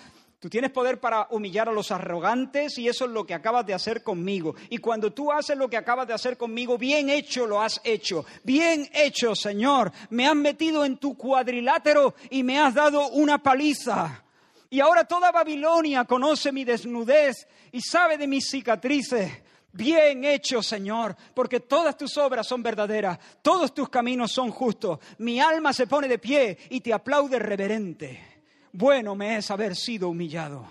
tú 0.45 0.49
tienes 0.51 0.69
poder 0.69 0.99
para 0.99 1.25
humillar 1.31 1.69
a 1.69 1.71
los 1.71 1.89
arrogantes 1.89 2.77
y 2.77 2.87
eso 2.87 3.05
es 3.05 3.11
lo 3.11 3.25
que 3.25 3.33
acabas 3.33 3.65
de 3.65 3.73
hacer 3.73 4.03
conmigo. 4.03 4.53
Y 4.69 4.77
cuando 4.77 5.11
tú 5.11 5.31
haces 5.31 5.57
lo 5.57 5.67
que 5.67 5.75
acabas 5.75 6.05
de 6.07 6.13
hacer 6.13 6.37
conmigo, 6.37 6.77
bien 6.77 7.09
hecho 7.09 7.47
lo 7.47 7.59
has 7.59 7.81
hecho. 7.83 8.27
Bien 8.43 8.87
hecho, 8.93 9.33
Señor. 9.33 9.91
Me 10.11 10.27
has 10.27 10.35
metido 10.35 10.85
en 10.85 10.97
tu 10.97 11.17
cuadrilátero 11.17 12.13
y 12.29 12.43
me 12.43 12.59
has 12.59 12.75
dado 12.75 13.07
una 13.07 13.41
paliza. 13.41 14.23
Y 14.69 14.81
ahora 14.81 15.05
toda 15.05 15.31
Babilonia 15.31 16.05
conoce 16.05 16.51
mi 16.51 16.63
desnudez 16.63 17.47
y 17.71 17.81
sabe 17.81 18.15
de 18.15 18.27
mis 18.27 18.47
cicatrices. 18.47 19.31
Bien 19.71 20.23
hecho, 20.25 20.61
Señor, 20.61 21.15
porque 21.33 21.61
todas 21.61 21.97
tus 21.97 22.19
obras 22.19 22.45
son 22.45 22.61
verdaderas, 22.61 23.17
todos 23.41 23.73
tus 23.73 23.89
caminos 23.89 24.31
son 24.31 24.51
justos. 24.51 24.99
Mi 25.17 25.39
alma 25.39 25.73
se 25.73 25.87
pone 25.87 26.07
de 26.07 26.19
pie 26.19 26.55
y 26.69 26.81
te 26.81 26.93
aplaude 26.93 27.39
reverente. 27.39 28.34
Bueno 28.77 29.15
me 29.15 29.37
es 29.37 29.49
haber 29.51 29.73
sido 29.73 30.09
humillado. 30.09 30.69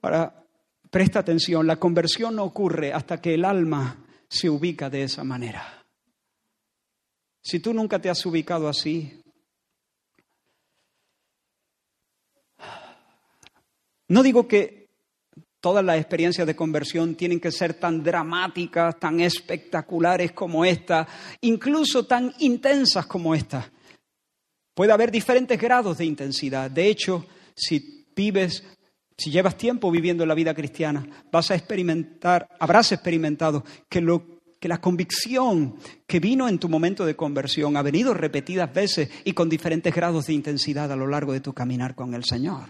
Ahora, 0.00 0.42
presta 0.90 1.18
atención, 1.18 1.66
la 1.66 1.76
conversión 1.76 2.36
no 2.36 2.44
ocurre 2.44 2.90
hasta 2.94 3.20
que 3.20 3.34
el 3.34 3.44
alma 3.44 4.02
se 4.26 4.48
ubica 4.48 4.88
de 4.88 5.02
esa 5.02 5.22
manera. 5.22 5.84
Si 7.42 7.60
tú 7.60 7.74
nunca 7.74 8.00
te 8.00 8.08
has 8.08 8.24
ubicado 8.24 8.68
así, 8.68 9.22
no 14.08 14.22
digo 14.22 14.48
que 14.48 14.80
Todas 15.60 15.84
las 15.84 15.98
experiencias 15.98 16.46
de 16.46 16.56
conversión 16.56 17.16
tienen 17.16 17.38
que 17.38 17.52
ser 17.52 17.74
tan 17.74 18.02
dramáticas, 18.02 18.98
tan 18.98 19.20
espectaculares 19.20 20.32
como 20.32 20.64
esta, 20.64 21.06
incluso 21.42 22.06
tan 22.06 22.32
intensas 22.38 23.04
como 23.04 23.34
esta. 23.34 23.70
Puede 24.80 24.94
haber 24.94 25.10
diferentes 25.10 25.60
grados 25.60 25.98
de 25.98 26.06
intensidad. 26.06 26.70
De 26.70 26.88
hecho, 26.88 27.26
si 27.54 28.06
vives, 28.16 28.64
si 29.14 29.30
llevas 29.30 29.58
tiempo 29.58 29.90
viviendo 29.90 30.24
la 30.24 30.32
vida 30.32 30.54
cristiana, 30.54 31.06
vas 31.30 31.50
a 31.50 31.54
experimentar, 31.54 32.48
habrás 32.58 32.90
experimentado 32.90 33.62
que 33.90 34.00
lo 34.00 34.40
que 34.58 34.68
la 34.68 34.80
convicción 34.80 35.76
que 36.06 36.18
vino 36.18 36.48
en 36.48 36.58
tu 36.58 36.70
momento 36.70 37.04
de 37.04 37.14
conversión 37.14 37.76
ha 37.76 37.82
venido 37.82 38.14
repetidas 38.14 38.72
veces 38.72 39.10
y 39.22 39.34
con 39.34 39.50
diferentes 39.50 39.94
grados 39.94 40.28
de 40.28 40.32
intensidad 40.32 40.90
a 40.90 40.96
lo 40.96 41.06
largo 41.06 41.34
de 41.34 41.40
tu 41.40 41.52
caminar 41.52 41.94
con 41.94 42.14
el 42.14 42.24
Señor. 42.24 42.64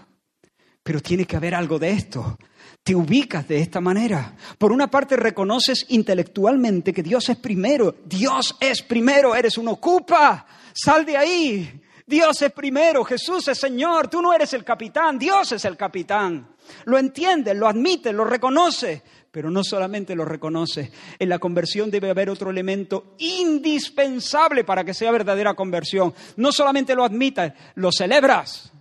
Pero 0.82 1.00
tiene 1.00 1.26
que 1.26 1.36
haber 1.36 1.54
algo 1.54 1.78
de 1.78 1.92
esto. 1.92 2.36
Te 2.82 2.92
ubicas 2.92 3.46
de 3.46 3.60
esta 3.60 3.80
manera. 3.80 4.34
Por 4.58 4.72
una 4.72 4.90
parte 4.90 5.14
reconoces 5.14 5.86
intelectualmente 5.90 6.92
que 6.92 7.04
Dios 7.04 7.28
es 7.28 7.36
primero. 7.36 7.94
Dios 8.04 8.56
es 8.58 8.82
primero. 8.82 9.36
Eres 9.36 9.56
un 9.58 9.68
ocupa. 9.68 10.44
Sal 10.74 11.06
de 11.06 11.16
ahí. 11.16 11.80
Dios 12.10 12.42
es 12.42 12.50
primero. 12.52 13.04
Jesús 13.04 13.46
es 13.46 13.58
Señor. 13.58 14.08
Tú 14.08 14.20
no 14.20 14.34
eres 14.34 14.52
el 14.52 14.64
capitán. 14.64 15.16
Dios 15.16 15.52
es 15.52 15.64
el 15.64 15.76
capitán. 15.76 16.56
Lo 16.86 16.98
entiendes, 16.98 17.56
lo 17.56 17.68
admites, 17.68 18.12
lo 18.12 18.24
reconoces. 18.24 19.00
Pero 19.30 19.48
no 19.48 19.62
solamente 19.62 20.16
lo 20.16 20.24
reconoces. 20.24 20.90
En 21.20 21.28
la 21.28 21.38
conversión 21.38 21.88
debe 21.88 22.10
haber 22.10 22.28
otro 22.28 22.50
elemento 22.50 23.14
indispensable 23.18 24.64
para 24.64 24.82
que 24.82 24.92
sea 24.92 25.12
verdadera 25.12 25.54
conversión. 25.54 26.12
No 26.36 26.50
solamente 26.50 26.96
lo 26.96 27.04
admitas, 27.04 27.54
lo 27.76 27.92
celebras 27.92 28.72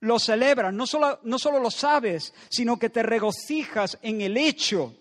lo 0.00 0.18
celebras, 0.18 0.74
no 0.74 0.86
solo, 0.86 1.18
no 1.22 1.38
solo 1.38 1.58
lo 1.58 1.70
sabes, 1.70 2.34
sino 2.50 2.78
que 2.78 2.90
te 2.90 3.02
regocijas 3.02 3.98
en 4.02 4.20
el 4.20 4.36
hecho 4.36 4.94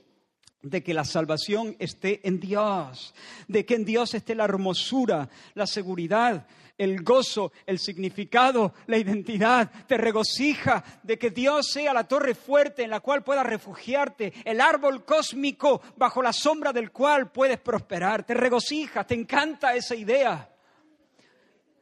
de 0.61 0.81
que 0.81 0.93
la 0.93 1.03
salvación 1.03 1.75
esté 1.77 2.25
en 2.25 2.39
Dios, 2.39 3.13
de 3.49 3.65
que 3.65 3.75
en 3.75 3.83
Dios 3.83 4.13
esté 4.13 4.33
la 4.33 4.45
hermosura, 4.45 5.29
la 5.55 5.67
seguridad, 5.67 6.47
el 6.77 7.03
gozo, 7.03 7.51
el 7.65 7.79
significado, 7.79 8.73
la 8.87 8.97
identidad. 8.97 9.69
Te 9.87 9.97
regocija 9.97 10.83
de 11.03 11.17
que 11.17 11.29
Dios 11.29 11.67
sea 11.71 11.93
la 11.93 12.07
torre 12.07 12.35
fuerte 12.35 12.83
en 12.83 12.89
la 12.89 12.99
cual 12.99 13.23
puedas 13.23 13.45
refugiarte, 13.45 14.33
el 14.45 14.61
árbol 14.61 15.05
cósmico 15.05 15.81
bajo 15.95 16.21
la 16.21 16.33
sombra 16.33 16.73
del 16.73 16.91
cual 16.91 17.31
puedes 17.31 17.59
prosperar. 17.59 18.23
Te 18.23 18.33
regocijas, 18.33 19.07
te 19.07 19.15
encanta 19.15 19.75
esa 19.75 19.95
idea. 19.95 20.49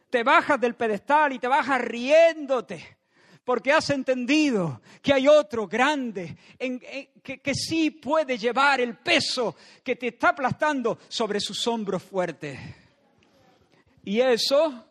Te 0.09 0.23
bajas 0.23 0.59
del 0.59 0.75
pedestal 0.75 1.33
y 1.33 1.39
te 1.39 1.47
bajas 1.47 1.81
riéndote 1.81 2.97
porque 3.43 3.71
has 3.71 3.89
entendido 3.89 4.81
que 5.01 5.13
hay 5.13 5.27
otro 5.27 5.67
grande 5.67 6.37
que, 7.23 7.55
sí 7.55 7.91
puede 7.91 8.37
llevar 8.37 8.81
el 8.81 8.97
peso 8.97 9.55
que 9.83 9.95
te 9.95 10.07
está 10.07 10.29
aplastando 10.29 10.99
sobre 11.07 11.39
sus 11.39 11.65
hombros 11.67 12.03
fuertes. 12.03 12.59
Y 14.03 14.19
eso, 14.21 14.85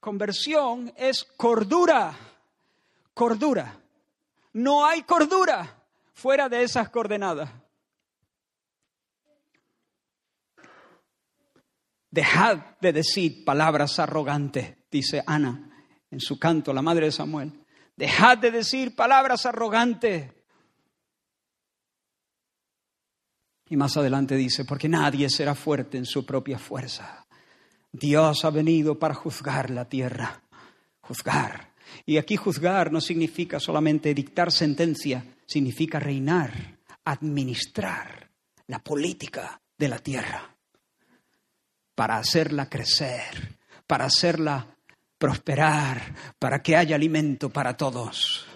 conversión, 0.00 0.92
es 0.96 1.24
cordura, 1.24 2.16
cordura. 3.14 3.76
No 4.52 4.84
hay 4.84 5.02
cordura 5.02 5.84
fuera 6.12 6.48
de 6.48 6.62
esas 6.62 6.90
coordenadas. 6.90 7.50
Dejad 12.10 12.58
de 12.80 12.92
decir 12.92 13.44
palabras 13.44 13.98
arrogantes, 13.98 14.76
dice 14.90 15.22
Ana 15.26 15.70
en 16.10 16.20
su 16.20 16.38
canto, 16.38 16.72
la 16.72 16.82
madre 16.82 17.06
de 17.06 17.12
Samuel. 17.12 17.52
Dejad 17.96 18.38
de 18.38 18.50
decir 18.50 18.96
palabras 18.96 19.46
arrogantes. 19.46 20.32
Y 23.68 23.76
más 23.76 23.96
adelante 23.96 24.34
dice, 24.34 24.64
porque 24.64 24.88
nadie 24.88 25.30
será 25.30 25.54
fuerte 25.54 25.96
en 25.96 26.04
su 26.04 26.26
propia 26.26 26.58
fuerza. 26.58 27.19
Dios 27.92 28.44
ha 28.44 28.50
venido 28.50 28.98
para 28.98 29.14
juzgar 29.14 29.70
la 29.70 29.88
tierra, 29.88 30.42
juzgar. 31.00 31.70
Y 32.06 32.18
aquí 32.18 32.36
juzgar 32.36 32.92
no 32.92 33.00
significa 33.00 33.58
solamente 33.58 34.14
dictar 34.14 34.52
sentencia, 34.52 35.24
significa 35.46 35.98
reinar, 35.98 36.78
administrar 37.04 38.30
la 38.68 38.78
política 38.78 39.60
de 39.76 39.88
la 39.88 39.98
tierra, 39.98 40.54
para 41.94 42.18
hacerla 42.18 42.68
crecer, 42.68 43.58
para 43.86 44.04
hacerla 44.04 44.66
prosperar, 45.18 46.14
para 46.38 46.62
que 46.62 46.76
haya 46.76 46.94
alimento 46.94 47.50
para 47.50 47.76
todos. 47.76 48.46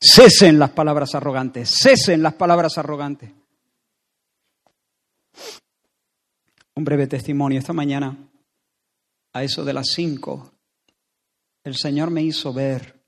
Cesen 0.00 0.58
las 0.58 0.70
palabras 0.70 1.14
arrogantes, 1.14 1.70
cesen 1.70 2.22
las 2.22 2.34
palabras 2.34 2.78
arrogantes. 2.78 3.37
Un 6.78 6.84
breve 6.84 7.08
testimonio. 7.08 7.58
Esta 7.58 7.72
mañana, 7.72 8.30
a 9.32 9.42
eso 9.42 9.64
de 9.64 9.72
las 9.72 9.88
cinco, 9.88 10.52
el 11.64 11.74
Señor 11.74 12.12
me 12.12 12.22
hizo 12.22 12.52
ver 12.52 13.02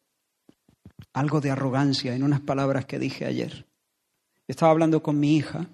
algo 1.12 1.40
de 1.40 1.52
arrogancia 1.52 2.12
en 2.16 2.24
unas 2.24 2.40
palabras 2.40 2.86
que 2.86 2.98
dije 2.98 3.26
ayer. 3.26 3.68
Estaba 4.48 4.72
hablando 4.72 5.04
con 5.04 5.20
mi 5.20 5.36
hija 5.36 5.70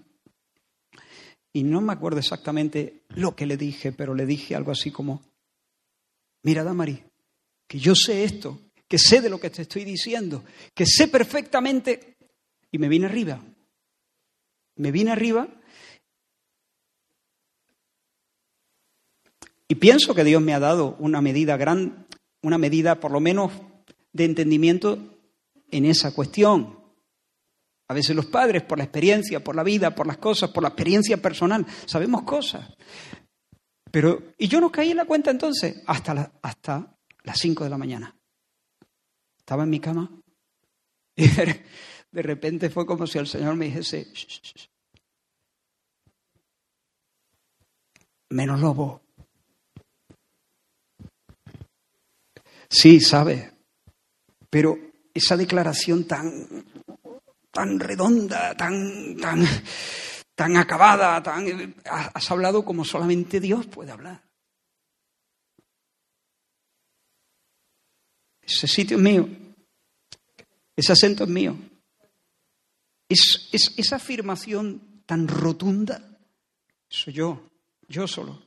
y 1.55 1.63
no 1.63 1.81
me 1.81 1.95
acuerdo 1.95 2.19
exactamente 2.19 3.07
lo 3.09 3.35
que 3.35 3.47
le 3.47 3.57
dije, 3.57 3.93
pero 3.93 4.15
le 4.15 4.27
dije 4.27 4.55
algo 4.55 4.73
así 4.73 4.91
como, 4.91 5.23
mira, 6.43 6.65
Damari, 6.65 7.03
que 7.67 7.79
yo 7.79 7.95
sé 7.95 8.25
esto, 8.25 8.61
que 8.87 8.99
sé 8.99 9.23
de 9.23 9.31
lo 9.31 9.41
que 9.41 9.49
te 9.49 9.63
estoy 9.63 9.85
diciendo, 9.85 10.45
que 10.75 10.85
sé 10.85 11.09
perfectamente, 11.09 12.19
y 12.71 12.77
me 12.77 12.91
vine 12.91 13.07
arriba. 13.07 13.43
Me 14.75 14.91
vine 14.91 15.13
arriba 15.13 15.49
y 19.69 19.75
pienso 19.77 20.15
que 20.15 20.25
Dios 20.25 20.41
me 20.43 20.55
ha 20.55 20.61
dado 20.61 20.97
una 20.99 21.21
medida 21.21 21.57
gran, 21.57 22.07
una 22.43 22.59
medida 22.59 23.01
por 23.01 23.11
lo 23.11 23.21
menos 23.21 23.53
de 24.13 24.25
entendimiento 24.25 24.99
en 25.71 25.85
esa 25.85 26.15
cuestión. 26.15 26.79
A 27.89 27.95
veces 27.95 28.17
los 28.17 28.27
padres, 28.27 28.63
por 28.63 28.79
la 28.79 28.85
experiencia, 28.85 29.43
por 29.43 29.55
la 29.55 29.63
vida, 29.63 29.95
por 29.95 30.07
las 30.07 30.19
cosas, 30.19 30.51
por 30.51 30.63
la 30.63 30.71
experiencia 30.71 31.17
personal, 31.19 31.67
sabemos 31.87 32.23
cosas. 32.23 32.69
Pero, 33.91 34.35
y 34.39 34.49
yo 34.49 34.61
no 34.61 34.71
caí 34.71 34.91
en 34.91 34.97
la 34.97 35.05
cuenta 35.05 35.31
entonces 35.31 35.83
hasta, 35.87 36.33
hasta 36.43 36.97
las 37.23 37.39
5 37.39 37.65
de 37.65 37.71
la 37.71 37.79
mañana. 37.79 38.17
Estaba 39.39 39.63
en 39.63 39.71
mi 39.71 39.81
cama 39.81 40.11
y 41.17 41.29
de, 41.29 42.23
repente 42.23 42.71
fue 42.71 42.85
como 42.85 43.07
si 43.07 43.19
el 43.19 43.27
Señor 43.27 43.55
me 43.55 43.67
dijese, 43.67 44.13
menos 48.31 48.61
lobo. 48.61 49.06
Sí, 52.69 53.01
sabe, 53.01 53.53
pero 54.51 54.79
esa 55.15 55.37
declaración 55.37 56.07
tan 56.07 56.65
tan 57.57 57.81
redonda, 57.81 58.55
tan, 58.55 59.17
tan, 59.17 59.41
tan 60.35 60.57
acabada, 60.59 61.23
tan, 61.23 61.75
has 61.87 62.31
hablado 62.31 62.63
como 62.67 62.85
solamente 62.85 63.41
Dios 63.41 63.67
puede 63.67 63.93
hablar. 63.93 64.23
Ese 68.43 68.69
sitio 68.69 68.99
es 68.99 69.03
mío, 69.03 69.27
ese 70.77 70.93
acento 70.93 71.25
es 71.25 71.31
mío. 71.31 71.57
Es, 73.09 73.49
es, 73.53 73.73
esa 73.79 73.97
afirmación 73.97 75.03
tan 75.07 75.27
rotunda, 75.27 76.03
soy 76.91 77.15
yo, 77.15 77.49
yo 77.89 78.07
solo. 78.07 78.46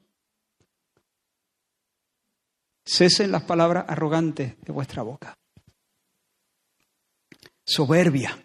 Cesen 2.91 3.31
las 3.31 3.43
palabras 3.43 3.85
arrogantes 3.87 4.59
de 4.61 4.73
vuestra 4.73 5.03
boca. 5.03 5.37
Soberbia 7.63 8.35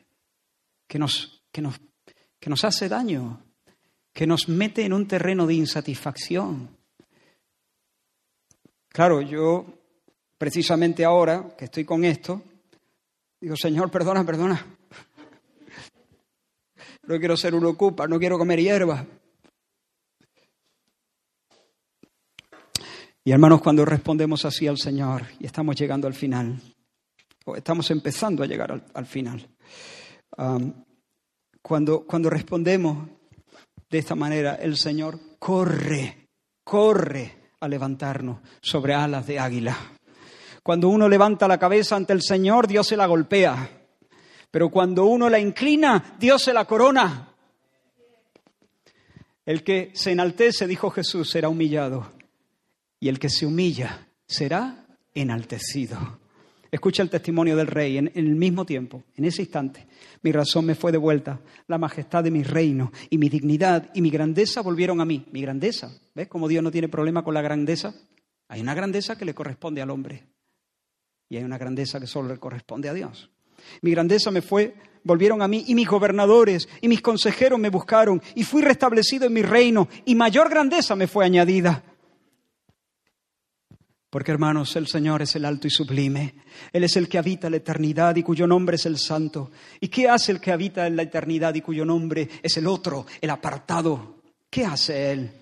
que 0.87 0.99
nos, 0.99 1.43
que 1.51 1.63
nos, 1.63 1.81
que 2.39 2.51
nos 2.51 2.63
hace 2.63 2.91
daño, 2.91 3.43
que 4.13 4.27
nos 4.27 4.49
mete 4.51 4.85
en 4.85 4.93
un 4.93 5.09
terreno 5.09 5.47
de 5.47 5.55
insatisfacción. 5.55 6.77
Claro, 8.89 9.23
yo 9.23 9.65
precisamente 10.37 11.07
ahora 11.07 11.57
que 11.57 11.65
estoy 11.65 11.87
con 11.87 12.05
esto, 12.05 12.43
digo, 13.41 13.57
Señor, 13.57 13.91
perdona, 13.91 14.25
perdona. 14.25 14.77
No 17.07 17.19
quiero 17.19 17.37
ser 17.37 17.55
un 17.55 17.65
ocupa, 17.65 18.07
no 18.07 18.19
quiero 18.19 18.37
comer 18.37 18.61
hierba. 18.61 19.07
Y 23.27 23.33
hermanos, 23.33 23.63
cuando 23.63 23.87
respondemos 23.87 24.45
así 24.45 24.69
al 24.69 24.77
Señor 24.77 25.23
y 25.41 25.47
estamos 25.47 25.77
llegando 25.77 26.07
al 26.07 26.13
final, 26.13 26.61
o 27.47 27.57
estamos 27.57 27.91
empezando 27.91 28.43
a 28.43 28.47
llegar 28.47 28.71
al, 28.71 28.85
al 28.93 29.07
final, 29.07 29.49
cuando, 31.63 32.05
cuando 32.07 32.29
respondemos 32.29 33.09
de 33.89 33.99
esta 33.99 34.15
manera, 34.15 34.57
el 34.57 34.77
Señor 34.77 35.19
corre, 35.39 36.29
corre 36.63 37.53
a 37.61 37.69
levantarnos 37.69 38.41
sobre 38.61 38.93
alas 38.93 39.27
de 39.27 39.39
águila. 39.39 39.75
Cuando 40.63 40.91
uno 40.91 41.09
levanta 41.09 41.49
la 41.49 41.59
cabeza 41.59 41.97
ante 41.97 42.13
el 42.13 42.21
Señor, 42.21 42.67
Dios 42.67 42.87
se 42.89 42.97
la 42.97 43.07
golpea. 43.07 43.87
Pero 44.51 44.69
cuando 44.69 45.07
uno 45.07 45.31
la 45.31 45.39
inclina, 45.39 46.17
Dios 46.19 46.43
se 46.43 46.53
la 46.53 46.67
corona. 46.67 47.31
El 49.47 49.65
que 49.65 49.93
se 49.95 50.13
enaltece, 50.13 50.67
dijo 50.67 50.91
Jesús, 50.91 51.31
será 51.31 51.49
humillado. 51.49 52.13
Y 53.05 53.09
el 53.11 53.19
que 53.19 53.29
se 53.29 53.45
humilla 53.45 54.09
será 54.27 54.87
enaltecido. 55.13 56.21
Escucha 56.71 57.03
el 57.03 57.11
testimonio 57.11 57.55
del 57.55 57.67
rey 57.67 57.99
en, 57.99 58.11
el 58.15 58.35
mismo 58.35 58.65
tiempo, 58.65 59.05
en 59.15 59.27
ese 59.27 59.43
instante. 59.43 59.87
Mi 60.23 60.33
razón 60.33 60.65
me 60.65 60.75
fue 60.75 60.91
devuelta, 60.91 61.39
la 61.67 61.77
majestad 61.77 62.25
de 62.25 62.31
mi 62.31 62.43
reino 62.43 62.93
y 63.11 63.19
mi 63.19 63.29
dignidad 63.29 63.91
y 63.93 64.01
mi 64.01 64.09
grandeza 64.09 64.63
volvieron 64.63 65.03
a 65.03 65.05
mí. 65.05 65.27
Mi 65.33 65.43
grandeza, 65.43 65.91
¿ves 66.15 66.29
cómo 66.29 66.49
Dios 66.49 66.65
no 66.65 66.71
tiene 66.71 66.89
problema 66.89 67.23
con 67.23 67.35
la 67.35 67.43
grandeza? 67.43 67.95
Hay 68.49 68.63
una 68.63 68.73
grandeza 68.73 69.19
que 69.19 69.27
le 69.27 69.35
corresponde 69.35 69.83
al 69.83 69.91
hombre 69.91 70.27
y 71.29 71.37
hay 71.37 71.45
una 71.45 71.59
grandeza 71.59 72.01
que 72.01 72.07
solo 72.07 72.31
le 72.31 72.39
corresponde 72.39 72.89
a 72.89 72.95
Dios. 72.95 73.29
Mi 73.83 73.91
grandeza 73.91 74.31
me 74.31 74.41
fue, 74.41 74.77
volvieron 75.03 75.43
a 75.43 75.49
mí 75.49 75.63
y 75.69 75.75
mis 75.75 75.89
gobernadores 75.89 76.71
y 76.81 76.89
mis 76.89 77.03
consejeros 77.03 77.59
me 77.59 77.69
buscaron 77.69 78.23
y 78.35 78.45
fui 78.45 78.63
restablecido 78.63 79.27
en 79.27 79.35
mi 79.35 79.43
reino 79.43 79.89
y 80.07 80.15
mayor 80.15 80.49
grandeza 80.49 80.97
me 80.97 81.07
fue 81.07 81.27
añadida. 81.27 81.85
Porque 84.15 84.31
hermanos, 84.31 84.77
el 84.77 84.87
Señor 84.87 85.23
es 85.23 85.35
el 85.35 85.45
alto 85.45 85.67
y 85.67 85.71
sublime. 85.71 86.37
Él 86.73 86.85
es 86.85 86.95
el 86.95 87.09
que 87.09 87.19
habita 87.19 87.51
la 87.51 87.57
eternidad 87.57 88.15
y 88.15 88.23
cuyo 88.23 88.47
nombre 88.47 88.77
es 88.77 88.87
el 88.87 88.97
santo. 88.97 89.51
¿Y 89.81 89.89
qué 89.89 90.09
hace 90.09 90.31
el 90.31 90.41
que 90.41 90.53
habita 90.53 90.87
en 90.87 90.95
la 90.95 91.03
eternidad 91.03 91.53
y 91.57 91.61
cuyo 91.61 91.85
nombre 91.85 92.29
es 92.41 92.57
el 92.57 92.69
otro, 92.69 93.07
el 93.21 93.31
apartado? 93.31 94.23
¿Qué 94.49 94.65
hace 94.65 95.11
Él? 95.11 95.33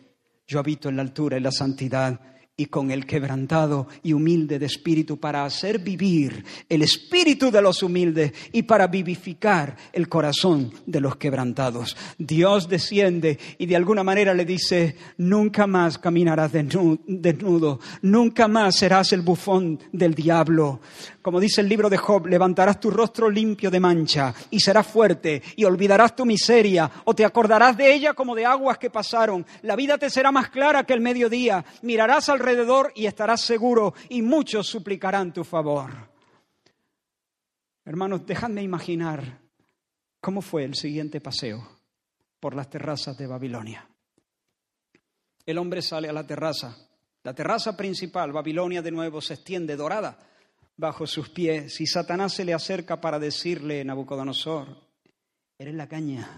Yo 0.47 0.59
habito 0.59 0.89
en 0.89 0.97
la 0.97 1.03
altura 1.03 1.37
y 1.37 1.41
la 1.41 1.53
santidad 1.53 2.18
y 2.63 2.67
con 2.67 2.93
el 2.93 3.07
quebrantado 3.07 3.89
y 4.05 4.13
humilde 4.13 4.61
de 4.61 4.67
espíritu 4.67 5.19
para 5.19 5.45
hacer 5.45 5.81
vivir 5.81 6.45
el 6.69 6.83
espíritu 6.83 7.51
de 7.51 7.61
los 7.61 7.83
humildes 7.83 8.33
y 8.53 8.63
para 8.63 8.87
vivificar 8.87 9.77
el 9.93 10.09
corazón 10.09 10.73
de 10.87 11.01
los 11.01 11.17
quebrantados. 11.17 11.97
Dios 12.19 12.69
desciende 12.69 13.37
y 13.59 13.67
de 13.67 13.75
alguna 13.75 14.05
manera 14.05 14.33
le 14.33 14.45
dice, 14.45 14.95
nunca 15.17 15.67
más 15.67 15.99
caminarás 15.99 16.53
desnudo, 16.53 17.81
nunca 18.03 18.47
más 18.47 18.77
serás 18.77 19.13
el 19.13 19.23
bufón 19.23 19.81
del 19.91 20.15
diablo. 20.15 20.81
Como 21.23 21.39
dice 21.39 21.61
el 21.61 21.68
libro 21.68 21.89
de 21.89 21.99
Job, 21.99 22.27
levantarás 22.27 22.81
tu 22.81 22.91
rostro 22.91 23.31
limpio 23.31 23.70
de 23.70 23.79
mancha 23.79 24.35
y 24.51 24.59
serás 24.59 24.89
fuerte 24.89 25.41
y 25.55 25.64
olvidarás 25.64 26.16
tu 26.16 26.27
miseria 26.27 26.91
o 27.05 27.14
te 27.14 27.25
acordarás 27.25 27.77
de 27.77 27.95
ella 27.95 28.12
como 28.12 28.35
de 28.35 28.45
aguas 28.45 28.77
que 28.77 28.91
pasaron. 28.91 29.47
La 29.62 29.77
vida 29.77 29.97
te 29.99 30.11
será 30.11 30.33
más 30.33 30.51
clara 30.51 30.85
que 30.85 30.95
el 30.95 31.01
mediodía. 31.01 31.64
Mirarás 31.83 32.29
alrededor 32.29 32.93
y 32.97 33.07
estarás 33.07 33.41
seguro 33.43 33.95
y 34.09 34.20
muchos 34.20 34.66
suplicarán 34.66 35.33
tu 35.33 35.45
favor. 35.45 35.91
Hermanos, 37.85 38.27
dejadme 38.27 38.62
imaginar 38.62 39.41
cómo 40.20 40.43
fue 40.43 40.64
el 40.64 40.75
siguiente 40.75 41.20
paseo 41.20 41.83
por 42.41 42.57
las 42.57 42.68
terrazas 42.68 43.16
de 43.16 43.29
Babilonia. 43.29 43.89
El 45.47 45.59
hombre 45.59 45.83
sale 45.83 46.09
a 46.09 46.12
la 46.12 46.27
terraza. 46.27 46.77
La 47.23 47.33
terraza 47.33 47.77
principal, 47.77 48.33
Babilonia 48.33 48.83
de 48.83 48.91
nuevo, 48.91 49.20
se 49.20 49.35
extiende 49.35 49.77
dorada 49.77 50.18
bajo 50.83 51.07
sus 51.07 51.30
pies 51.30 51.80
y 51.80 51.87
Satanás 51.87 52.35
se 52.35 52.45
le 52.45 52.53
acerca 52.53 53.01
para 53.01 53.20
decirle, 53.20 53.85
Nabucodonosor, 53.85 54.76
eres 55.57 55.74
la 55.74 55.89
caña. 55.89 56.28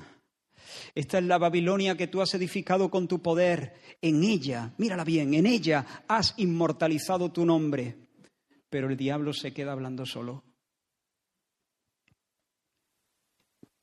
Esta 0.95 1.18
es 1.18 1.24
la 1.24 1.38
Babilonia 1.38 1.97
que 1.97 2.09
tú 2.09 2.20
has 2.20 2.34
edificado 2.34 2.90
con 2.90 3.09
tu 3.09 3.22
poder. 3.22 3.74
En 4.03 4.22
ella, 4.22 4.74
mírala 4.76 5.03
bien, 5.03 5.32
en 5.32 5.47
ella 5.47 6.05
has 6.07 6.34
inmortalizado 6.36 7.32
tu 7.32 7.47
nombre. 7.47 7.97
Pero 8.68 8.88
el 8.88 8.97
diablo 8.97 9.32
se 9.32 9.55
queda 9.55 9.72
hablando 9.72 10.05
solo. 10.05 10.45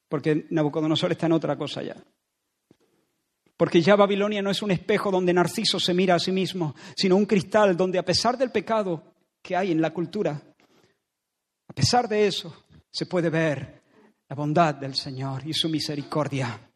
Porque 0.07 0.45
Nabucodonosor 0.51 1.13
está 1.13 1.25
en 1.25 1.31
otra 1.31 1.57
cosa 1.57 1.81
ya. 1.81 1.95
Porque 3.57 3.81
ya 3.81 3.95
Babilonia 3.95 4.43
no 4.43 4.51
es 4.51 4.61
un 4.61 4.71
espejo 4.71 5.09
donde 5.09 5.33
Narciso 5.33 5.79
se 5.79 5.93
mira 5.93 6.15
a 6.15 6.19
sí 6.19 6.31
mismo, 6.31 6.75
sino 6.95 7.15
un 7.15 7.25
cristal 7.25 7.75
donde 7.75 7.97
a 7.97 8.05
pesar 8.05 8.37
del 8.37 8.51
pecado, 8.51 9.11
que 9.41 9.55
hay 9.55 9.71
en 9.71 9.81
la 9.81 9.91
cultura. 9.91 10.41
A 11.71 11.73
pesar 11.73 12.09
de 12.09 12.27
eso, 12.27 12.65
se 12.91 13.05
puede 13.05 13.29
ver 13.29 13.81
la 14.27 14.35
bondad 14.35 14.75
del 14.75 14.93
Señor 14.93 15.47
y 15.47 15.53
su 15.53 15.69
misericordia. 15.69 16.69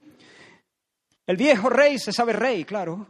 El 1.28 1.36
viejo 1.36 1.70
rey 1.70 2.00
se 2.00 2.14
sabe 2.14 2.32
rey, 2.32 2.64
claro. 2.64 3.06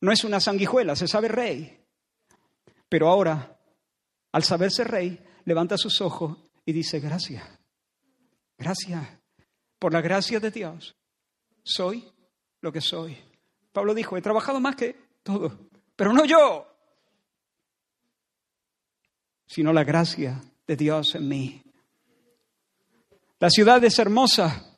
No 0.00 0.12
es 0.12 0.22
una 0.22 0.38
sanguijuela, 0.38 0.94
se 0.94 1.08
sabe 1.08 1.26
rey. 1.26 1.84
Pero 2.88 3.08
ahora, 3.08 3.58
al 4.30 4.44
saberse 4.44 4.84
rey, 4.84 5.18
levanta 5.46 5.76
sus 5.76 6.00
ojos 6.00 6.38
y 6.64 6.72
dice, 6.72 7.00
gracias, 7.00 7.42
gracias, 8.56 9.04
por 9.80 9.92
la 9.92 10.00
gracia 10.00 10.38
de 10.38 10.52
Dios, 10.52 10.94
soy 11.64 12.08
lo 12.60 12.70
que 12.70 12.80
soy. 12.80 13.18
Pablo 13.72 13.94
dijo, 13.94 14.16
he 14.16 14.22
trabajado 14.22 14.60
más 14.60 14.76
que 14.76 14.94
todo, 15.24 15.68
pero 15.96 16.12
no 16.12 16.24
yo, 16.24 16.71
sino 19.46 19.72
la 19.72 19.84
gracia 19.84 20.40
de 20.66 20.76
Dios 20.76 21.14
en 21.14 21.28
mí. 21.28 21.62
La 23.38 23.50
ciudad 23.50 23.82
es 23.84 23.98
hermosa, 23.98 24.72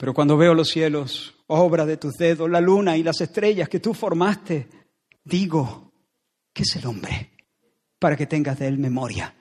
pero 0.00 0.14
cuando 0.14 0.38
veo 0.38 0.54
los 0.54 0.70
cielos, 0.70 1.34
obra 1.46 1.84
de 1.84 1.98
tus 1.98 2.16
dedos, 2.16 2.48
la 2.48 2.62
luna 2.62 2.96
y 2.96 3.02
las 3.02 3.20
estrellas 3.20 3.68
que 3.68 3.80
tú 3.80 3.92
formaste, 3.92 4.66
digo, 5.22 5.92
¿qué 6.54 6.62
es 6.62 6.76
el 6.76 6.86
hombre? 6.86 7.32
Para 7.98 8.16
que 8.16 8.26
tengas 8.26 8.58
de 8.58 8.68
él 8.68 8.78
memoria. 8.78 9.34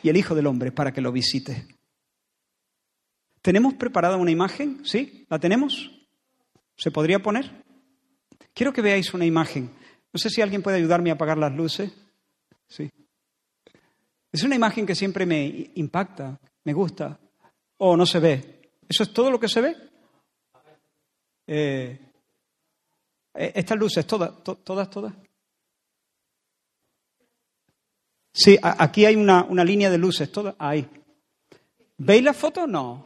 Y 0.00 0.10
el 0.10 0.16
Hijo 0.16 0.36
del 0.36 0.46
Hombre 0.46 0.70
para 0.70 0.92
que 0.92 1.00
lo 1.00 1.10
visite. 1.10 1.66
¿Tenemos 3.42 3.74
preparada 3.74 4.16
una 4.16 4.30
imagen? 4.30 4.84
¿Sí? 4.84 5.26
¿La 5.28 5.40
tenemos? 5.40 5.90
¿Se 6.76 6.92
podría 6.92 7.18
poner? 7.18 7.64
Quiero 8.52 8.72
que 8.72 8.80
veáis 8.80 9.12
una 9.12 9.24
imagen. 9.24 9.70
No 10.14 10.18
sé 10.18 10.30
si 10.30 10.40
alguien 10.40 10.62
puede 10.62 10.76
ayudarme 10.76 11.10
a 11.10 11.14
apagar 11.14 11.36
las 11.36 11.52
luces. 11.52 11.90
Sí. 12.68 12.88
Es 14.30 14.44
una 14.44 14.54
imagen 14.54 14.86
que 14.86 14.94
siempre 14.94 15.26
me 15.26 15.72
impacta, 15.74 16.38
me 16.62 16.72
gusta, 16.72 17.18
o 17.78 17.96
no 17.96 18.06
se 18.06 18.20
ve. 18.20 18.70
¿Eso 18.88 19.02
es 19.02 19.12
todo 19.12 19.28
lo 19.28 19.40
que 19.40 19.48
se 19.48 19.60
ve? 19.60 19.76
Eh, 21.48 21.98
eh, 23.34 23.52
estas 23.56 23.76
luces, 23.76 24.06
todas, 24.06 24.44
todas, 24.44 24.88
todas. 24.88 25.12
Sí, 28.32 28.56
aquí 28.62 29.06
hay 29.06 29.16
una, 29.16 29.42
una, 29.42 29.64
línea 29.64 29.90
de 29.90 29.98
luces, 29.98 30.30
todas, 30.30 30.54
ahí. 30.60 30.88
¿Veis 31.98 32.22
la 32.22 32.34
foto? 32.34 32.68
No. 32.68 33.04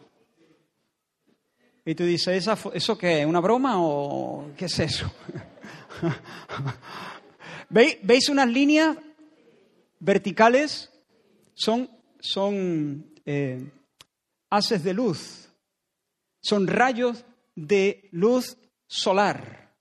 Y 1.86 1.94
tú 1.94 2.04
dices, 2.04 2.46
¿eso 2.74 2.98
qué? 2.98 3.24
¿Una 3.24 3.40
broma 3.40 3.76
o 3.82 4.50
qué 4.58 4.66
es 4.66 4.78
eso? 4.78 5.10
¿Veis 7.70 8.28
unas 8.28 8.48
líneas 8.48 8.96
verticales? 10.00 10.90
Son, 11.54 11.90
son 12.20 13.12
eh, 13.26 13.70
haces 14.50 14.84
de 14.84 14.94
luz, 14.94 15.48
son 16.40 16.66
rayos 16.66 17.24
de 17.54 18.08
luz 18.12 18.56
solar. 18.86 19.74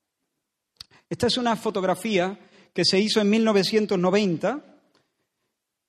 Esta 1.09 1.27
es 1.27 1.37
una 1.37 1.55
fotografía 1.55 2.37
que 2.73 2.83
se 2.83 2.99
hizo 2.99 3.21
en 3.21 3.29
1990 3.29 4.63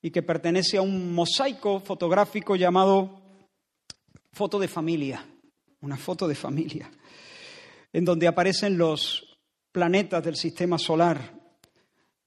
y 0.00 0.10
que 0.10 0.22
pertenece 0.22 0.78
a 0.78 0.82
un 0.82 1.12
mosaico 1.12 1.80
fotográfico 1.80 2.54
llamado 2.54 3.20
foto 4.32 4.58
de 4.58 4.68
familia, 4.68 5.26
una 5.80 5.96
foto 5.96 6.28
de 6.28 6.34
familia, 6.34 6.90
en 7.92 8.04
donde 8.04 8.28
aparecen 8.28 8.78
los 8.78 9.27
planetas 9.78 10.24
del 10.24 10.34
sistema 10.34 10.76
solar. 10.76 11.40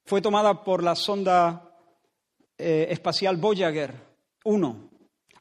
Fue 0.06 0.22
tomada 0.22 0.64
por 0.64 0.82
la 0.82 0.96
sonda 0.96 1.70
eh, 2.58 2.88
espacial 2.90 3.36
Voyager 3.36 3.94
1 4.46 4.90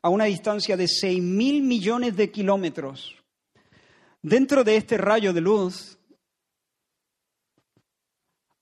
a 0.02 0.08
una 0.08 0.24
distancia 0.24 0.76
de 0.76 0.86
6.000 0.86 1.62
millones 1.62 2.16
de 2.16 2.32
kilómetros. 2.32 3.14
Dentro 4.20 4.64
de 4.64 4.74
este 4.74 4.98
rayo 4.98 5.32
de 5.32 5.40
luz 5.40 6.00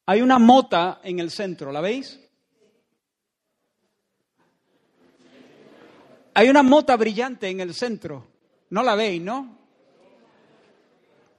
hay 0.05 0.20
una 0.20 0.38
mota 0.38 1.01
en 1.03 1.18
el 1.18 1.30
centro, 1.30 1.72
¿la 1.72 1.80
veis? 1.80 2.20
Hay 6.34 6.51
una 6.51 6.62
mota 6.62 6.94
brillante 6.99 7.49
en 7.49 7.61
el 7.61 7.72
centro. 7.72 8.26
No 8.68 8.82
la 8.82 8.94
veis, 8.94 9.22
¿no? 9.22 9.57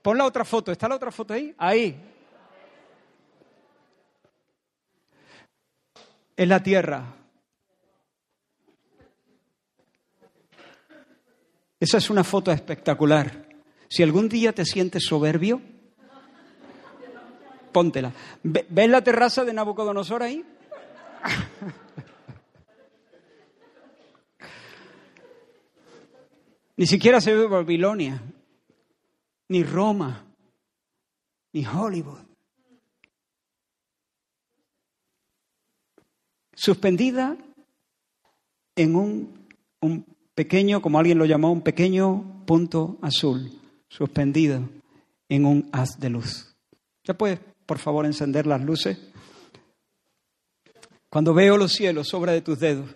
Pon 0.10 0.18
la 0.18 0.26
otra 0.26 0.44
foto. 0.44 0.72
¿Está 0.72 0.90
la 0.90 0.96
otra 0.96 1.12
foto 1.12 1.36
ahí? 1.36 1.54
Ahí. 1.56 1.96
Es 6.36 6.48
la 6.48 6.64
tierra. 6.64 7.14
Esa 11.80 12.00
es 12.00 12.10
una 12.10 12.24
foto 12.24 12.52
espectacular. 12.52 13.50
Si 13.88 14.02
algún 14.02 14.28
día 14.28 14.52
te 14.52 14.66
sientes 14.66 15.06
soberbio, 15.06 15.62
póntela. 17.72 18.12
¿Ves 18.42 18.90
la 18.90 19.04
terraza 19.04 19.46
de 19.46 19.54
Nabucodonosor 19.54 20.24
ahí? 20.24 20.44
Ni 26.78 26.88
siquiera 26.88 27.22
se 27.22 27.32
ve 27.32 27.46
Babilonia 27.46 28.20
ni 29.50 29.64
Roma, 29.64 30.26
ni 31.54 31.66
Hollywood. 31.66 32.30
suspendida 36.60 37.38
en 38.76 38.96
un, 38.96 39.48
un 39.80 40.06
pequeño, 40.36 40.82
como 40.82 41.00
alguien 41.00 41.18
lo 41.18 41.26
llamó, 41.26 41.54
un 41.54 41.62
pequeño 41.62 42.44
punto 42.46 42.98
azul, 43.02 43.50
suspendido 43.88 44.70
en 45.30 45.46
un 45.46 45.70
haz 45.72 45.98
de 46.00 46.10
luz. 46.10 46.54
¿Ya 47.06 47.14
puedes, 47.14 47.40
por 47.66 47.78
favor, 47.78 48.06
encender 48.06 48.46
las 48.46 48.62
luces? 48.62 49.00
Cuando 51.10 51.34
veo 51.34 51.56
los 51.56 51.72
cielos 51.72 52.10
sobre 52.10 52.34
de 52.34 52.42
tus 52.42 52.60
dedos, 52.60 52.94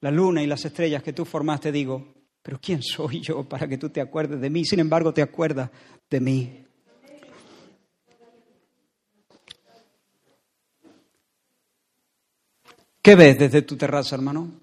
la 0.00 0.10
luna 0.10 0.42
y 0.42 0.48
las 0.48 0.64
estrellas 0.64 1.04
que 1.04 1.12
tú 1.12 1.24
formaste, 1.24 1.70
digo, 1.70 2.13
pero 2.44 2.60
¿quién 2.60 2.82
soy 2.82 3.22
yo 3.22 3.42
para 3.48 3.66
que 3.66 3.78
tú 3.78 3.88
te 3.88 4.02
acuerdes 4.02 4.38
de 4.38 4.50
mí? 4.50 4.66
Sin 4.66 4.78
embargo, 4.78 5.14
te 5.14 5.22
acuerdas 5.22 5.70
de 6.10 6.20
mí. 6.20 6.64
¿Qué 13.00 13.14
ves 13.14 13.38
desde 13.38 13.62
tu 13.62 13.78
terraza, 13.78 14.14
hermano? 14.14 14.60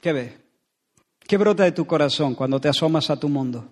¿Qué 0.00 0.14
ves? 0.14 0.32
¿Qué 1.18 1.36
brota 1.36 1.64
de 1.64 1.72
tu 1.72 1.86
corazón 1.86 2.34
cuando 2.34 2.58
te 2.58 2.70
asomas 2.70 3.10
a 3.10 3.20
tu 3.20 3.28
mundo? 3.28 3.68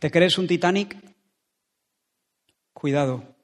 ¿Te 0.00 0.10
crees 0.10 0.36
un 0.36 0.48
Titanic? 0.48 0.96
Cuidado, 2.72 3.36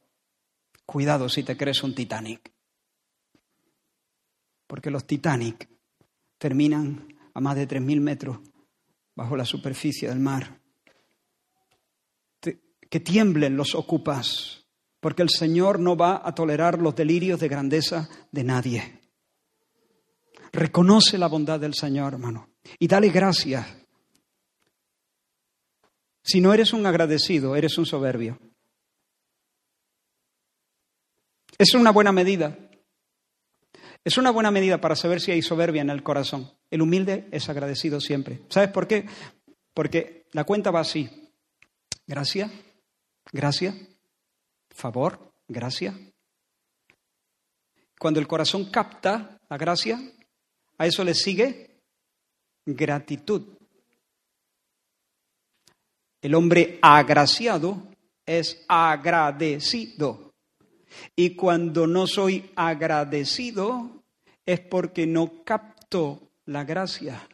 cuidado 0.85 1.29
si 1.29 1.45
te 1.45 1.57
crees 1.57 1.85
un 1.85 1.95
Titanic. 1.95 2.51
Porque 4.67 4.91
los 4.91 5.07
Titanic 5.07 5.78
terminan 6.39 7.17
a 7.35 7.41
más 7.41 7.57
de 7.57 7.69
3.000 7.69 8.01
metros 8.01 8.39
bajo 9.15 9.37
la 9.37 9.45
superficie 9.45 10.09
del 10.09 10.21
mar. 10.21 10.61
Que 12.41 13.01
tiemblen 13.01 13.57
los 13.57 13.75
ocupas, 13.75 14.65
porque 15.01 15.23
el 15.23 15.29
Señor 15.29 15.79
no 15.79 15.95
va 15.97 16.23
a 16.25 16.35
tolerar 16.35 16.81
los 16.81 16.97
delirios 16.97 17.39
de 17.39 17.49
grandeza 17.49 18.09
de 18.33 18.45
nadie. 18.45 19.01
Reconoce 20.53 21.19
la 21.19 21.27
bondad 21.27 21.61
del 21.61 21.75
Señor, 21.75 22.15
hermano, 22.15 22.49
y 22.79 22.89
dale 22.89 23.11
gracias 23.11 23.67
si 26.29 26.43
no 26.43 26.53
eres 26.53 26.75
un 26.75 26.85
agradecido, 26.85 27.57
eres 27.57 27.79
un 27.79 27.87
soberbio. 27.87 28.39
Es 31.57 31.73
una 31.73 31.91
buena 31.91 32.13
medida. 32.13 32.68
Es 34.05 34.17
una 34.17 34.31
buena 34.31 34.51
medida 34.51 34.81
para 34.81 34.97
saber 34.97 35.21
si 35.21 35.33
hay 35.33 35.43
soberbia 35.43 35.83
en 35.83 35.91
el 35.91 36.03
corazón. 36.03 36.51
El 36.71 36.83
humilde 36.83 37.29
es 37.31 37.49
agradecido 37.49 38.01
siempre. 38.01 38.41
¿Sabes 38.49 38.71
por 38.71 38.87
qué? 38.87 39.07
Porque 39.75 40.27
la 40.33 40.45
cuenta 40.45 40.71
va 40.71 40.81
así. 40.81 41.31
Gracia, 42.07 42.51
gracia, 43.33 43.75
favor, 44.71 45.33
gracia. 45.47 45.95
Cuando 47.99 48.21
el 48.21 48.29
corazón 48.29 48.71
capta 48.71 49.39
la 49.49 49.59
gracia, 49.59 50.01
a 50.79 50.87
eso 50.87 51.05
le 51.05 51.15
sigue 51.15 51.83
gratitud. 52.65 53.59
El 56.21 56.35
hombre 56.35 56.79
agraciado 56.83 57.89
es 58.25 58.65
agradecido. 58.69 60.28
Y 61.15 61.37
cuando 61.37 61.87
no 61.87 62.07
soy 62.07 62.51
agradecido 62.57 64.05
es 64.47 64.61
porque 64.61 65.07
no 65.07 65.45
capto 65.45 66.33
la 66.47 66.65
gracia. 66.65 67.29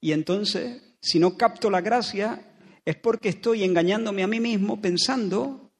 Y 0.00 0.12
entonces, 0.12 0.82
si 1.00 1.18
no 1.18 1.36
capto 1.36 1.70
la 1.70 1.80
gracia, 1.80 2.54
es 2.84 2.96
porque 2.96 3.30
estoy 3.30 3.64
engañándome 3.64 4.22
a 4.22 4.26
mí 4.26 4.40
mismo 4.40 4.80
pensando 4.80 5.72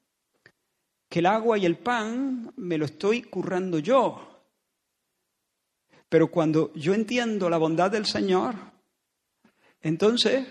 que 1.08 1.18
el 1.20 1.26
agua 1.26 1.58
y 1.58 1.66
el 1.66 1.76
pan 1.78 2.52
me 2.56 2.78
lo 2.78 2.86
estoy 2.86 3.22
currando 3.22 3.78
yo. 3.78 4.42
Pero 6.08 6.30
cuando 6.30 6.72
yo 6.74 6.94
entiendo 6.94 7.50
la 7.50 7.58
bondad 7.58 7.90
del 7.90 8.06
Señor, 8.06 8.54
entonces 9.80 10.46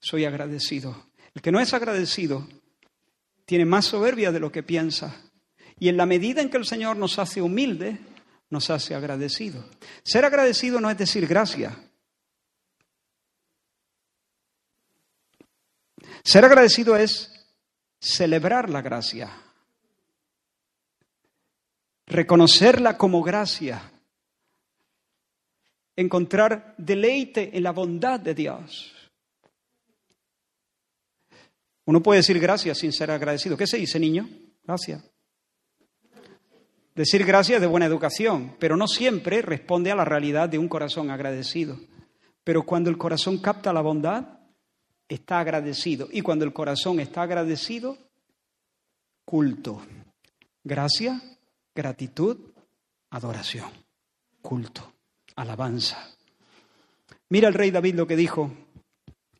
soy 0.00 0.24
agradecido. 0.24 1.10
El 1.34 1.40
que 1.42 1.50
no 1.50 1.60
es 1.60 1.72
agradecido 1.72 2.46
tiene 3.52 3.66
más 3.66 3.84
soberbia 3.84 4.32
de 4.32 4.40
lo 4.40 4.50
que 4.50 4.62
piensa. 4.62 5.14
Y 5.78 5.90
en 5.90 5.98
la 5.98 6.06
medida 6.06 6.40
en 6.40 6.48
que 6.48 6.56
el 6.56 6.64
Señor 6.64 6.96
nos 6.96 7.18
hace 7.18 7.42
humilde, 7.42 7.98
nos 8.48 8.70
hace 8.70 8.94
agradecido. 8.94 9.62
Ser 10.02 10.24
agradecido 10.24 10.80
no 10.80 10.88
es 10.88 10.96
decir 10.96 11.26
gracias. 11.26 11.76
Ser 16.24 16.46
agradecido 16.46 16.96
es 16.96 17.30
celebrar 18.00 18.70
la 18.70 18.80
gracia, 18.80 19.30
reconocerla 22.06 22.96
como 22.96 23.22
gracia, 23.22 23.92
encontrar 25.94 26.74
deleite 26.78 27.54
en 27.54 27.64
la 27.64 27.72
bondad 27.72 28.18
de 28.18 28.34
Dios. 28.34 29.01
Uno 31.84 32.02
puede 32.02 32.18
decir 32.18 32.38
gracias 32.38 32.78
sin 32.78 32.92
ser 32.92 33.10
agradecido. 33.10 33.56
¿Qué 33.56 33.66
se 33.66 33.76
dice, 33.76 33.98
niño? 33.98 34.28
Gracias. 34.64 35.02
Decir 36.94 37.24
gracias 37.24 37.60
de 37.60 37.66
buena 37.66 37.86
educación, 37.86 38.54
pero 38.58 38.76
no 38.76 38.86
siempre 38.86 39.40
responde 39.40 39.90
a 39.90 39.96
la 39.96 40.04
realidad 40.04 40.48
de 40.48 40.58
un 40.58 40.68
corazón 40.68 41.10
agradecido. 41.10 41.78
Pero 42.44 42.64
cuando 42.64 42.90
el 42.90 42.98
corazón 42.98 43.38
capta 43.38 43.72
la 43.72 43.80
bondad, 43.80 44.40
está 45.08 45.40
agradecido. 45.40 46.08
Y 46.12 46.20
cuando 46.20 46.44
el 46.44 46.52
corazón 46.52 47.00
está 47.00 47.22
agradecido, 47.22 47.96
culto. 49.24 49.80
Gracia, 50.62 51.20
gratitud, 51.74 52.36
adoración. 53.10 53.70
Culto, 54.42 54.92
alabanza. 55.36 56.10
Mira 57.30 57.48
el 57.48 57.54
rey 57.54 57.70
David 57.70 57.94
lo 57.94 58.06
que 58.06 58.16
dijo. 58.16 58.50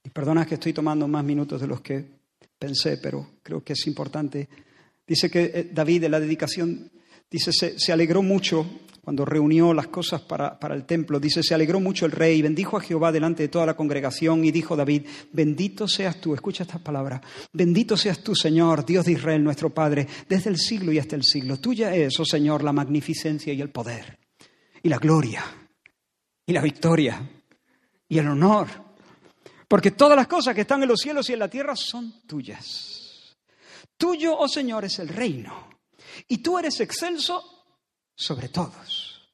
Y 0.02 0.08
perdona 0.08 0.46
que 0.46 0.54
estoy 0.54 0.72
tomando 0.72 1.06
más 1.06 1.22
minutos 1.22 1.60
de 1.60 1.66
los 1.66 1.82
que 1.82 2.21
pensé, 2.62 2.98
pero 2.98 3.38
creo 3.42 3.64
que 3.64 3.72
es 3.72 3.86
importante. 3.88 4.48
Dice 5.04 5.28
que 5.28 5.50
eh, 5.52 5.70
David 5.72 6.04
en 6.04 6.12
la 6.12 6.20
dedicación, 6.20 6.92
dice, 7.28 7.50
se, 7.52 7.92
alegró 7.92 8.22
mucho 8.22 8.64
cuando 9.00 9.24
reunió 9.24 9.74
las 9.74 9.88
cosas 9.88 10.20
para, 10.20 10.60
para, 10.60 10.76
el 10.76 10.84
templo. 10.84 11.18
Dice, 11.18 11.42
se 11.42 11.54
alegró 11.54 11.80
mucho 11.80 12.06
el 12.06 12.12
rey, 12.12 12.40
bendijo 12.40 12.76
a 12.76 12.80
Jehová 12.80 13.10
delante 13.10 13.42
de 13.42 13.48
toda 13.48 13.66
la 13.66 13.74
congregación 13.74 14.44
y 14.44 14.52
dijo 14.52 14.76
David, 14.76 15.06
bendito 15.32 15.88
seas 15.88 16.20
tú, 16.20 16.34
escucha 16.34 16.62
estas 16.62 16.80
palabras, 16.80 17.20
bendito 17.52 17.96
seas 17.96 18.22
tú, 18.22 18.36
Señor, 18.36 18.86
Dios 18.86 19.06
de 19.06 19.12
Israel, 19.12 19.42
nuestro 19.42 19.70
Padre, 19.70 20.06
desde 20.28 20.50
el 20.50 20.58
siglo 20.58 20.92
y 20.92 21.00
hasta 21.00 21.16
el 21.16 21.24
siglo. 21.24 21.56
Tuya 21.56 21.92
es, 21.96 22.18
oh 22.20 22.24
Señor, 22.24 22.62
la 22.62 22.72
magnificencia 22.72 23.52
y 23.52 23.60
el 23.60 23.70
poder, 23.70 24.20
y 24.84 24.88
la 24.88 24.98
gloria, 24.98 25.42
y 26.46 26.52
la 26.52 26.62
victoria, 26.62 27.28
y 28.08 28.18
el 28.18 28.28
honor 28.28 28.91
porque 29.72 29.92
todas 29.92 30.18
las 30.18 30.26
cosas 30.26 30.54
que 30.54 30.60
están 30.60 30.82
en 30.82 30.88
los 30.90 31.00
cielos 31.00 31.30
y 31.30 31.32
en 31.32 31.38
la 31.38 31.48
tierra 31.48 31.74
son 31.74 32.26
tuyas. 32.26 33.34
Tuyo, 33.96 34.36
oh 34.36 34.46
Señor, 34.46 34.84
es 34.84 34.98
el 34.98 35.08
reino. 35.08 35.70
Y 36.28 36.42
tú 36.42 36.58
eres 36.58 36.78
excelso 36.80 37.64
sobre 38.14 38.50
todos. 38.50 39.32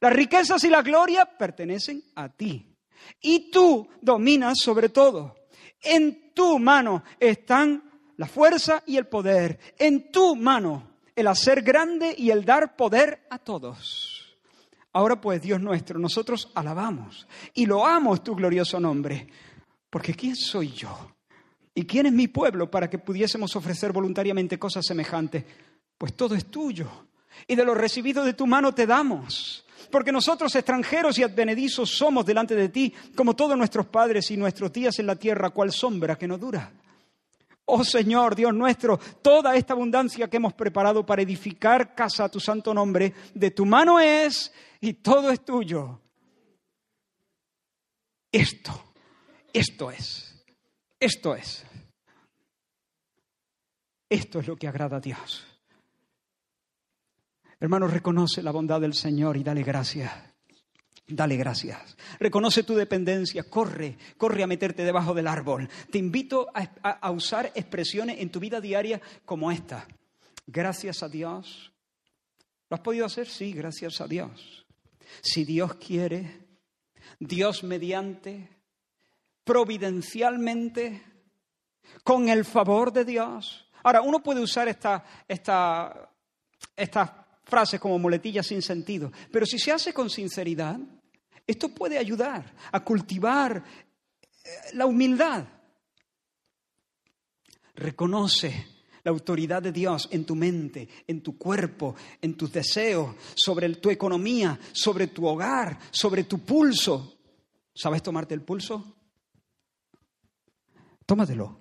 Las 0.00 0.12
riquezas 0.12 0.62
y 0.62 0.68
la 0.70 0.82
gloria 0.82 1.24
pertenecen 1.36 2.04
a 2.14 2.28
ti. 2.28 2.72
Y 3.20 3.50
tú 3.50 3.88
dominas 4.00 4.58
sobre 4.62 4.90
todo. 4.90 5.34
En 5.82 6.32
tu 6.34 6.60
mano 6.60 7.02
están 7.18 7.82
la 8.16 8.28
fuerza 8.28 8.84
y 8.86 8.96
el 8.96 9.08
poder. 9.08 9.58
En 9.76 10.12
tu 10.12 10.36
mano 10.36 11.00
el 11.16 11.26
hacer 11.26 11.62
grande 11.62 12.14
y 12.16 12.30
el 12.30 12.44
dar 12.44 12.76
poder 12.76 13.26
a 13.28 13.40
todos. 13.40 14.38
Ahora 14.92 15.20
pues, 15.20 15.42
Dios 15.42 15.60
nuestro, 15.60 15.98
nosotros 15.98 16.48
alabamos 16.54 17.26
y 17.54 17.66
loamos 17.66 18.22
tu 18.22 18.36
glorioso 18.36 18.78
nombre 18.78 19.26
porque 19.90 20.14
¿quién 20.14 20.36
soy 20.36 20.70
yo? 20.70 20.96
¿Y 21.74 21.84
quién 21.84 22.06
es 22.06 22.12
mi 22.12 22.28
pueblo 22.28 22.70
para 22.70 22.88
que 22.88 22.98
pudiésemos 22.98 23.54
ofrecer 23.56 23.92
voluntariamente 23.92 24.58
cosas 24.58 24.86
semejantes? 24.86 25.44
Pues 25.98 26.14
todo 26.14 26.34
es 26.34 26.46
tuyo. 26.46 26.88
Y 27.46 27.56
de 27.56 27.64
lo 27.64 27.74
recibido 27.74 28.24
de 28.24 28.34
tu 28.34 28.46
mano 28.46 28.72
te 28.72 28.86
damos. 28.86 29.64
Porque 29.90 30.12
nosotros 30.12 30.54
extranjeros 30.54 31.18
y 31.18 31.22
advenedizos 31.22 31.90
somos 31.90 32.24
delante 32.24 32.54
de 32.54 32.68
ti, 32.68 32.94
como 33.16 33.34
todos 33.34 33.56
nuestros 33.56 33.86
padres 33.86 34.30
y 34.30 34.36
nuestros 34.36 34.72
días 34.72 34.98
en 34.98 35.06
la 35.06 35.16
tierra, 35.16 35.50
cual 35.50 35.72
sombra 35.72 36.16
que 36.16 36.28
no 36.28 36.38
dura. 36.38 36.72
Oh 37.64 37.84
Señor, 37.84 38.34
Dios 38.34 38.52
nuestro, 38.52 38.98
toda 39.22 39.54
esta 39.54 39.74
abundancia 39.74 40.28
que 40.28 40.38
hemos 40.38 40.54
preparado 40.54 41.06
para 41.06 41.22
edificar 41.22 41.94
casa 41.94 42.24
a 42.24 42.28
tu 42.28 42.40
santo 42.40 42.74
nombre, 42.74 43.14
de 43.32 43.50
tu 43.52 43.64
mano 43.64 44.00
es 44.00 44.52
y 44.80 44.94
todo 44.94 45.30
es 45.30 45.44
tuyo. 45.44 46.00
Esto 48.32 48.89
esto 49.52 49.90
es, 49.90 50.44
esto 50.98 51.34
es. 51.34 51.64
Esto 54.08 54.40
es 54.40 54.48
lo 54.48 54.56
que 54.56 54.66
agrada 54.66 54.96
a 54.96 55.00
Dios. 55.00 55.46
Hermano, 57.60 57.86
reconoce 57.86 58.42
la 58.42 58.50
bondad 58.50 58.80
del 58.80 58.94
Señor 58.94 59.36
y 59.36 59.44
dale 59.44 59.62
gracias. 59.62 60.12
Dale 61.06 61.36
gracias. 61.36 61.96
Reconoce 62.18 62.64
tu 62.64 62.74
dependencia. 62.74 63.44
Corre, 63.44 63.98
corre 64.16 64.42
a 64.42 64.48
meterte 64.48 64.84
debajo 64.84 65.14
del 65.14 65.28
árbol. 65.28 65.68
Te 65.90 65.98
invito 65.98 66.48
a, 66.54 66.62
a 66.62 67.10
usar 67.10 67.52
expresiones 67.54 68.20
en 68.20 68.30
tu 68.30 68.40
vida 68.40 68.60
diaria 68.60 69.00
como 69.24 69.52
esta. 69.52 69.86
Gracias 70.46 71.02
a 71.02 71.08
Dios. 71.08 71.72
¿Lo 72.68 72.76
has 72.76 72.80
podido 72.80 73.06
hacer? 73.06 73.28
Sí, 73.28 73.52
gracias 73.52 74.00
a 74.00 74.06
Dios. 74.06 74.64
Si 75.22 75.44
Dios 75.44 75.74
quiere, 75.74 76.46
Dios 77.18 77.62
mediante, 77.62 78.48
providencialmente, 79.50 81.02
con 82.04 82.28
el 82.28 82.44
favor 82.44 82.92
de 82.92 83.04
Dios. 83.04 83.68
Ahora, 83.82 84.00
uno 84.00 84.22
puede 84.22 84.40
usar 84.40 84.68
esta, 84.68 85.04
esta, 85.26 86.08
estas 86.76 87.10
frases 87.42 87.80
como 87.80 87.98
muletillas 87.98 88.46
sin 88.46 88.62
sentido, 88.62 89.10
pero 89.32 89.44
si 89.44 89.58
se 89.58 89.72
hace 89.72 89.92
con 89.92 90.08
sinceridad, 90.08 90.78
esto 91.44 91.68
puede 91.70 91.98
ayudar 91.98 92.54
a 92.70 92.84
cultivar 92.84 93.64
eh, 94.44 94.50
la 94.74 94.86
humildad. 94.86 95.44
Reconoce 97.74 98.68
la 99.02 99.10
autoridad 99.10 99.62
de 99.62 99.72
Dios 99.72 100.08
en 100.12 100.26
tu 100.26 100.36
mente, 100.36 100.88
en 101.08 101.22
tu 101.22 101.36
cuerpo, 101.36 101.96
en 102.22 102.36
tus 102.36 102.52
deseos, 102.52 103.16
sobre 103.34 103.68
tu 103.74 103.90
economía, 103.90 104.60
sobre 104.70 105.08
tu 105.08 105.26
hogar, 105.26 105.76
sobre 105.90 106.22
tu 106.22 106.38
pulso. 106.38 107.18
¿Sabes 107.74 108.00
tomarte 108.00 108.34
el 108.34 108.42
pulso? 108.42 108.99
Tómatelo. 111.10 111.60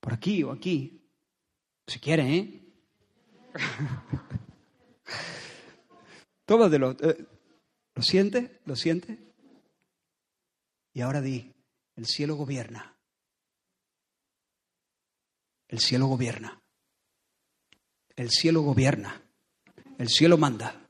Por 0.00 0.12
aquí 0.12 0.42
o 0.42 0.50
aquí. 0.50 1.00
Si 1.86 2.00
quieres, 2.00 2.26
¿eh? 2.26 2.62
Tómatelo. 6.44 6.96
Eh, 7.00 7.26
¿Lo 7.94 8.02
sientes? 8.02 8.50
¿Lo 8.64 8.74
sientes? 8.74 9.20
Y 10.94 11.00
ahora 11.00 11.20
di, 11.20 11.54
el 11.94 12.06
cielo 12.06 12.34
gobierna. 12.34 12.96
El 15.68 15.78
cielo 15.78 16.08
gobierna. 16.08 16.60
El 18.16 18.30
cielo 18.30 18.62
gobierna. 18.62 19.22
El 19.96 20.08
cielo 20.08 20.38
manda. 20.38 20.88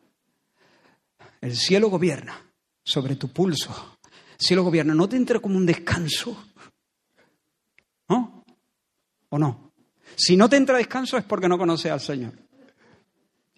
El 1.42 1.54
cielo 1.54 1.90
gobierna 1.90 2.54
sobre 2.82 3.16
tu 3.16 3.34
pulso. 3.34 3.98
El 4.38 4.46
cielo 4.46 4.64
gobierna. 4.64 4.94
No 4.94 5.06
te 5.06 5.16
entra 5.16 5.40
como 5.40 5.58
un 5.58 5.66
descanso. 5.66 6.53
¿No? 8.08 8.44
¿O 9.30 9.38
no? 9.38 9.72
Si 10.16 10.36
no 10.36 10.48
te 10.48 10.56
entra 10.56 10.78
descanso 10.78 11.16
es 11.16 11.24
porque 11.24 11.48
no 11.48 11.58
conoces 11.58 11.90
al 11.90 12.00
Señor. 12.00 12.32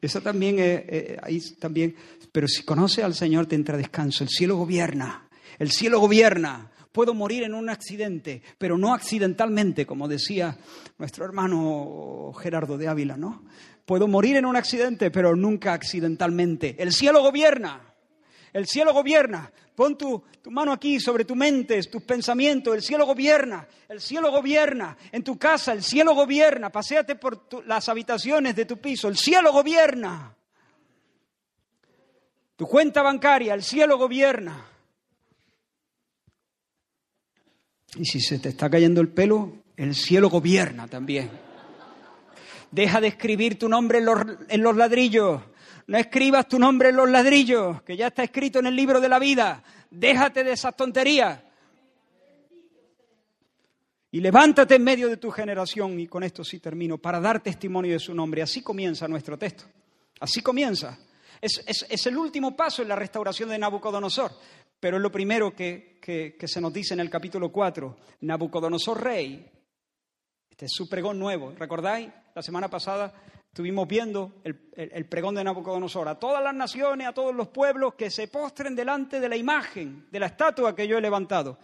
Eso 0.00 0.20
también 0.20 0.58
es, 0.58 1.16
ahí 1.22 1.40
también, 1.58 1.94
pero 2.30 2.46
si 2.46 2.62
conoces 2.62 3.04
al 3.04 3.14
Señor 3.14 3.46
te 3.46 3.56
entra 3.56 3.76
descanso. 3.76 4.24
El 4.24 4.30
cielo 4.30 4.56
gobierna. 4.56 5.28
El 5.58 5.70
cielo 5.70 6.00
gobierna. 6.00 6.70
Puedo 6.92 7.12
morir 7.12 7.42
en 7.42 7.54
un 7.54 7.68
accidente, 7.68 8.42
pero 8.56 8.78
no 8.78 8.94
accidentalmente, 8.94 9.84
como 9.84 10.08
decía 10.08 10.56
nuestro 10.98 11.24
hermano 11.24 12.32
Gerardo 12.40 12.78
de 12.78 12.88
Ávila, 12.88 13.16
¿no? 13.16 13.44
Puedo 13.84 14.08
morir 14.08 14.36
en 14.36 14.46
un 14.46 14.56
accidente, 14.56 15.10
pero 15.10 15.36
nunca 15.36 15.74
accidentalmente. 15.74 16.74
El 16.78 16.92
cielo 16.92 17.22
gobierna. 17.22 17.95
El 18.56 18.66
cielo 18.66 18.94
gobierna. 18.94 19.52
Pon 19.74 19.98
tu, 19.98 20.24
mano 20.46 20.72
aquí 20.72 20.98
sobre 20.98 21.26
tu 21.26 21.36
mente, 21.36 21.78
tus 21.82 22.02
pensamientos. 22.04 22.74
El 22.74 22.80
cielo 22.80 23.04
gobierna. 23.04 23.68
El 23.86 24.00
cielo 24.00 24.30
gobierna. 24.30 24.96
En 25.12 25.22
tu 25.22 25.36
casa, 25.38 25.74
el 25.74 25.82
cielo 25.82 26.14
gobierna. 26.14 26.70
Paseate 26.70 27.16
por 27.16 27.46
las 27.66 27.86
habitaciones 27.90 28.56
de 28.56 28.64
tu 28.64 28.78
piso. 28.78 29.08
El 29.08 29.18
cielo 29.18 29.52
gobierna. 29.52 30.34
Tu 32.56 32.66
cuenta 32.66 33.02
bancaria, 33.02 33.52
el 33.52 33.62
cielo 33.62 33.98
gobierna. 33.98 34.66
Y 37.94 38.06
si 38.06 38.22
se 38.22 38.38
te 38.38 38.48
está 38.48 38.70
cayendo 38.70 39.02
el 39.02 39.08
pelo, 39.08 39.52
el 39.76 39.94
cielo 39.94 40.30
gobierna 40.30 40.88
también. 40.88 41.30
Deja 42.70 43.02
de 43.02 43.08
escribir 43.08 43.58
tu 43.58 43.68
nombre 43.68 43.98
en 44.48 44.62
los, 44.62 44.76
ladrillos. 44.76 45.42
No 45.88 45.98
escribas 45.98 46.48
tu 46.48 46.58
nombre 46.58 46.88
en 46.88 46.96
los 46.96 47.08
ladrillos, 47.08 47.82
que 47.82 47.96
ya 47.96 48.08
está 48.08 48.24
escrito 48.24 48.58
en 48.58 48.66
el 48.66 48.74
libro 48.74 49.00
de 49.00 49.08
la 49.08 49.18
vida. 49.18 49.62
Déjate 49.90 50.42
de 50.42 50.52
esas 50.52 50.74
tonterías. 50.76 51.40
Y 54.10 54.20
levántate 54.20 54.76
en 54.76 54.84
medio 54.84 55.08
de 55.08 55.16
tu 55.16 55.30
generación, 55.30 56.00
y 56.00 56.06
con 56.06 56.22
esto 56.22 56.42
sí 56.42 56.58
termino, 56.58 56.98
para 56.98 57.20
dar 57.20 57.40
testimonio 57.40 57.92
de 57.92 58.00
su 58.00 58.14
nombre. 58.14 58.42
Así 58.42 58.62
comienza 58.62 59.06
nuestro 59.06 59.38
texto. 59.38 59.64
Así 60.18 60.40
comienza. 60.42 60.98
Es, 61.40 61.62
es, 61.88 62.06
el 62.06 62.16
último 62.16 62.56
paso 62.56 62.82
en 62.82 62.88
la 62.88 62.96
restauración 62.96 63.50
de 63.50 63.58
Nabucodonosor. 63.58 64.32
Pero 64.80 64.96
es 64.96 65.02
lo 65.02 65.12
primero 65.12 65.54
que, 65.54 66.00
se 66.44 66.60
nos 66.60 66.72
dice 66.72 66.94
en 66.94 67.00
el 67.00 67.10
capítulo 67.10 67.52
4. 67.52 67.96
Nabucodonosor 68.22 69.02
rey, 69.02 69.50
este 70.50 70.66
es 70.66 70.72
su 70.72 70.88
pregón 70.88 71.18
nuevo. 71.18 71.52
¿Recordáis? 71.56 72.08
La 72.34 72.42
semana 72.42 72.68
pasada 72.68 73.12
estuvimos 73.56 73.88
viendo 73.88 74.34
el, 74.44 74.54
el, 74.74 75.06
pregón 75.06 75.34
de 75.34 75.42
Nabucodonosor. 75.42 76.06
A 76.08 76.16
todas 76.16 76.44
las 76.44 76.54
naciones, 76.54 77.06
a 77.06 77.14
todos 77.14 77.34
los 77.34 77.48
pueblos 77.48 77.94
que 77.94 78.10
se 78.10 78.28
postren 78.28 78.76
delante 78.76 79.18
de 79.18 79.30
la 79.30 79.36
imagen, 79.38 80.04
de 80.10 80.20
la 80.20 80.26
estatua 80.26 80.76
que 80.76 80.86
yo 80.86 80.98
he 80.98 81.00
levantado. 81.00 81.56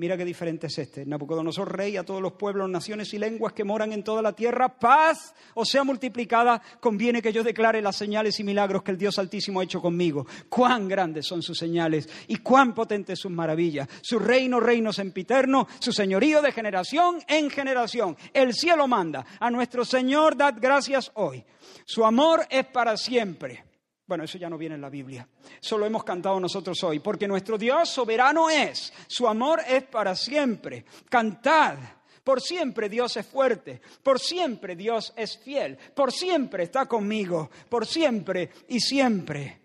Mira 0.00 0.16
qué 0.16 0.24
diferente 0.24 0.68
es 0.68 0.78
este. 0.78 1.04
Nabucodonosor, 1.04 1.76
rey 1.76 1.98
a 1.98 2.04
todos 2.06 2.22
los 2.22 2.32
pueblos, 2.32 2.70
naciones 2.70 3.12
y 3.12 3.18
lenguas 3.18 3.52
que 3.52 3.64
moran 3.64 3.92
en 3.92 4.02
toda 4.02 4.22
la 4.22 4.32
tierra, 4.32 4.70
paz 4.70 5.34
o 5.52 5.66
sea 5.66 5.84
multiplicada, 5.84 6.62
conviene 6.80 7.20
que 7.20 7.34
yo 7.34 7.44
declare 7.44 7.82
las 7.82 7.96
señales 7.96 8.40
y 8.40 8.44
milagros 8.44 8.82
que 8.82 8.92
el 8.92 8.96
Dios 8.96 9.18
Altísimo 9.18 9.60
ha 9.60 9.64
hecho 9.64 9.82
conmigo. 9.82 10.26
Cuán 10.48 10.88
grandes 10.88 11.26
son 11.26 11.42
sus 11.42 11.58
señales 11.58 12.08
y 12.28 12.36
cuán 12.36 12.72
potentes 12.72 13.18
sus 13.18 13.30
maravillas. 13.30 13.88
Su 14.00 14.18
reino, 14.18 14.58
reino 14.58 14.90
sempiterno, 14.90 15.68
su 15.80 15.92
señorío 15.92 16.40
de 16.40 16.52
generación 16.52 17.18
en 17.28 17.50
generación. 17.50 18.16
El 18.32 18.54
cielo 18.54 18.88
manda. 18.88 19.26
A 19.38 19.50
nuestro 19.50 19.84
Señor 19.84 20.34
dad 20.34 20.54
gracias 20.58 21.12
hoy. 21.12 21.44
Su 21.84 22.06
amor 22.06 22.46
es 22.48 22.64
para 22.64 22.96
siempre. 22.96 23.69
Bueno, 24.10 24.24
eso 24.24 24.38
ya 24.38 24.50
no 24.50 24.58
viene 24.58 24.74
en 24.74 24.80
la 24.80 24.90
Biblia. 24.90 25.28
Eso 25.62 25.78
lo 25.78 25.86
hemos 25.86 26.02
cantado 26.02 26.40
nosotros 26.40 26.82
hoy. 26.82 26.98
Porque 26.98 27.28
nuestro 27.28 27.56
Dios 27.56 27.90
soberano 27.90 28.50
es. 28.50 28.92
Su 29.06 29.28
amor 29.28 29.60
es 29.68 29.84
para 29.84 30.16
siempre. 30.16 30.84
Cantad. 31.08 31.78
Por 32.24 32.40
siempre 32.40 32.88
Dios 32.88 33.16
es 33.16 33.24
fuerte. 33.24 33.80
Por 34.02 34.18
siempre 34.18 34.74
Dios 34.74 35.12
es 35.16 35.38
fiel. 35.38 35.78
Por 35.94 36.10
siempre 36.10 36.64
está 36.64 36.86
conmigo. 36.86 37.50
Por 37.68 37.86
siempre 37.86 38.50
y 38.66 38.80
siempre. 38.80 39.60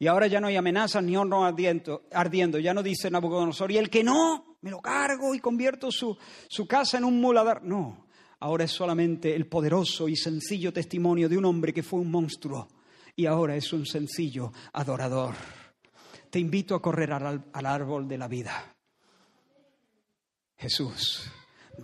Y 0.00 0.08
ahora 0.08 0.26
ya 0.26 0.40
no 0.40 0.48
hay 0.48 0.56
amenazas 0.56 1.04
ni 1.04 1.16
horno 1.16 1.44
ardiendo, 1.44 2.06
ardiendo. 2.10 2.58
Ya 2.58 2.74
no 2.74 2.82
dice 2.82 3.08
Nabucodonosor. 3.08 3.70
Y 3.70 3.78
el 3.78 3.88
que 3.88 4.02
no, 4.02 4.56
me 4.62 4.72
lo 4.72 4.80
cargo 4.80 5.32
y 5.32 5.38
convierto 5.38 5.92
su, 5.92 6.18
su 6.48 6.66
casa 6.66 6.98
en 6.98 7.04
un 7.04 7.20
muladar. 7.20 7.62
No 7.62 8.01
ahora 8.42 8.64
es 8.64 8.72
solamente 8.72 9.36
el 9.36 9.46
poderoso 9.46 10.08
y 10.08 10.16
sencillo 10.16 10.72
testimonio 10.72 11.28
de 11.28 11.38
un 11.38 11.44
hombre 11.44 11.72
que 11.72 11.84
fue 11.84 12.00
un 12.00 12.10
monstruo 12.10 12.68
y 13.14 13.26
ahora 13.26 13.54
es 13.54 13.72
un 13.72 13.86
sencillo 13.86 14.52
adorador. 14.72 15.36
Te 16.28 16.40
invito 16.40 16.74
a 16.74 16.82
correr 16.82 17.12
al, 17.12 17.44
árbol 17.52 18.08
de 18.08 18.18
la 18.18 18.26
vida. 18.26 18.74
Jesús, 20.56 21.30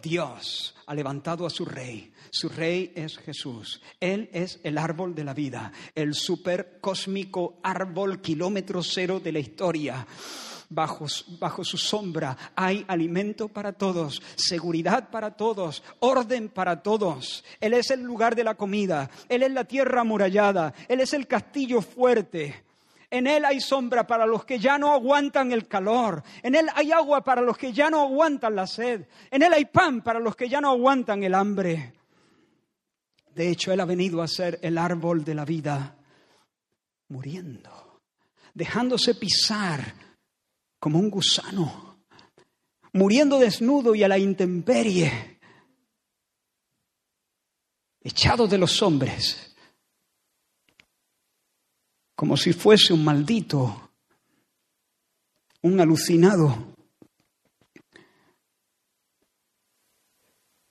Dios 0.03 0.75
ha 0.87 0.95
levantado 0.97 1.47
a 1.47 1.51
su 1.51 1.65
rey. 1.65 2.13
Su 2.31 2.49
rey 2.49 2.93
es 2.97 3.19
Jesús. 3.19 3.81
Él 4.01 4.29
es 4.33 4.59
el 4.65 4.79
árbol 4.79 5.15
de 5.15 5.25
la 5.25 5.35
vida, 5.35 5.73
el 5.95 6.13
supercósmico 6.15 7.61
árbol 7.63 8.21
kilómetro 8.21 8.83
cero 8.83 9.21
de 9.21 9.31
la 9.31 9.39
historia 9.39 10.05
bajo, 10.71 11.09
su 11.09 11.79
sombra 11.79 12.37
hay 12.55 12.85
alimento 12.89 13.49
para 13.49 13.73
todos, 13.73 14.23
seguridad 14.37 15.11
para 15.11 15.37
todos, 15.37 15.83
orden 16.01 16.49
para 16.49 16.83
todos. 16.83 17.45
Él 17.61 17.75
es 17.75 17.91
el 17.91 18.03
lugar 18.03 18.35
de 18.35 18.45
la 18.45 18.55
comida, 18.55 19.11
Él 19.29 19.43
es 19.43 19.53
la 19.53 19.65
tierra 19.65 20.03
amurallada, 20.03 20.75
Él 20.89 21.01
es 21.01 21.13
el 21.15 21.27
castillo 21.27 21.81
fuerte. 21.81 22.65
En 23.11 23.27
Él 23.27 23.47
hay 23.47 23.61
sombra 23.61 24.07
para 24.07 24.27
los 24.27 24.45
que 24.45 24.59
ya 24.59 24.77
no 24.77 24.93
aguantan 24.93 25.53
el 25.53 25.67
calor. 25.67 26.23
En 26.43 26.55
Él 26.55 26.69
hay 26.75 26.93
agua 26.93 27.25
para 27.25 27.41
los 27.41 27.57
que 27.57 27.73
ya 27.73 27.89
no 27.89 28.03
aguantan 28.03 28.55
la 28.55 28.67
sed. 28.67 29.07
En 29.31 29.43
Él 29.43 29.53
hay 29.55 29.65
pan 29.65 30.03
para 30.03 30.21
los 30.21 30.37
que 30.37 30.49
ya 30.49 30.61
no 30.61 30.71
aguantan 30.71 31.25
el 31.25 31.35
hambre. 31.35 31.95
De 33.35 33.49
hecho, 33.49 33.73
Él 33.73 33.81
ha 33.81 33.87
venido 33.87 34.21
a 34.21 34.29
ser 34.29 34.59
el 34.63 34.77
árbol 34.77 35.25
de 35.25 35.35
la 35.35 35.47
vida, 35.47 35.97
muriendo, 37.09 38.01
dejándose 38.53 39.15
pisar 39.15 40.08
como 40.79 40.99
un 40.99 41.11
gusano, 41.11 41.99
muriendo 42.93 43.39
desnudo 43.39 43.95
y 43.95 44.03
a 44.03 44.09
la 44.09 44.19
intemperie, 44.19 45.39
echado 48.01 48.47
de 48.47 48.59
los 48.59 48.81
hombres, 48.83 49.55
como 52.15 52.37
si 52.37 52.53
fuese 52.53 52.93
un 52.93 53.05
maldito, 53.05 53.93
un 55.63 55.81
alucinado. 55.81 56.75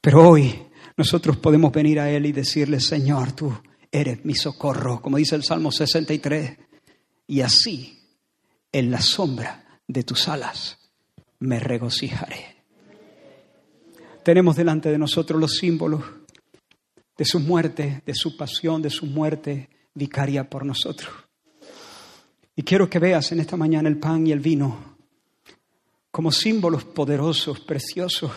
Pero 0.01 0.29
hoy 0.29 0.67
nosotros 0.95 1.37
podemos 1.37 1.71
venir 1.71 1.99
a 1.99 2.09
Él 2.09 2.25
y 2.25 2.31
decirle, 2.31 2.79
Señor, 2.79 3.33
tú 3.33 3.61
eres 3.91 4.23
mi 4.25 4.35
socorro, 4.35 5.01
como 5.01 5.17
dice 5.17 5.35
el 5.35 5.43
Salmo 5.43 5.71
63, 5.71 6.57
y 7.27 7.41
así, 7.41 7.99
en 8.71 8.91
la 8.91 9.01
sombra 9.01 9.66
de 9.87 10.03
tus 10.03 10.27
alas 10.27 10.77
me 11.39 11.59
regocijaré. 11.59 12.57
Tenemos 14.23 14.55
delante 14.55 14.91
de 14.91 14.97
nosotros 14.97 15.39
los 15.39 15.55
símbolos 15.57 16.03
de 17.17 17.25
su 17.25 17.39
muerte, 17.39 18.03
de 18.05 18.13
su 18.13 18.35
pasión, 18.35 18.81
de 18.81 18.89
su 18.89 19.05
muerte 19.05 19.69
vicaria 19.93 20.49
por 20.49 20.65
nosotros. 20.65 21.09
Y 22.55 22.63
quiero 22.63 22.89
que 22.89 22.99
veas 22.99 23.31
en 23.31 23.39
esta 23.39 23.55
mañana 23.55 23.87
el 23.87 23.97
pan 23.97 24.27
y 24.27 24.31
el 24.31 24.39
vino 24.39 24.97
como 26.11 26.31
símbolos 26.31 26.83
poderosos, 26.83 27.59
preciosos 27.59 28.31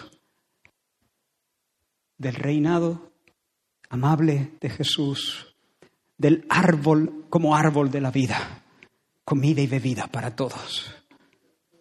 del 2.18 2.34
reinado 2.34 3.12
amable 3.88 4.52
de 4.60 4.68
Jesús, 4.70 5.54
del 6.18 6.44
árbol 6.50 7.24
como 7.30 7.56
árbol 7.56 7.90
de 7.90 8.02
la 8.02 8.10
vida, 8.10 8.62
comida 9.24 9.62
y 9.62 9.66
bebida 9.66 10.06
para 10.06 10.36
todos, 10.36 10.94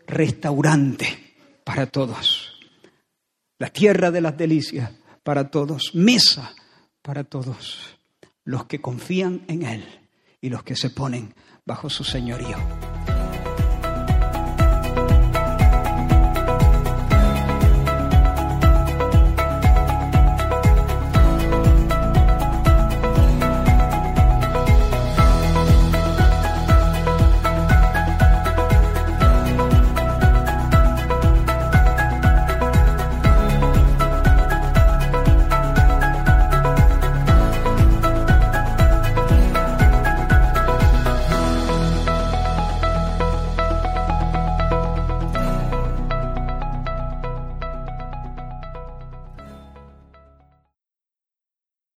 restaurante 0.10 1.36
para 1.64 1.86
todos, 1.86 2.60
la 3.60 3.70
tierra 3.70 4.12
de 4.12 4.22
las 4.22 4.38
delicias 4.38 4.92
para 5.24 5.50
todos, 5.52 5.92
mesa 5.94 6.54
para 7.02 7.24
todos, 7.24 7.98
los 8.44 8.66
que 8.66 8.82
confían 8.82 9.44
en 9.48 9.64
Él 9.64 9.86
y 10.42 10.50
los 10.50 10.64
que 10.64 10.76
se 10.76 10.90
ponen 10.90 11.36
bajo 11.66 11.90
su 11.90 12.04
señorío. 12.04 12.58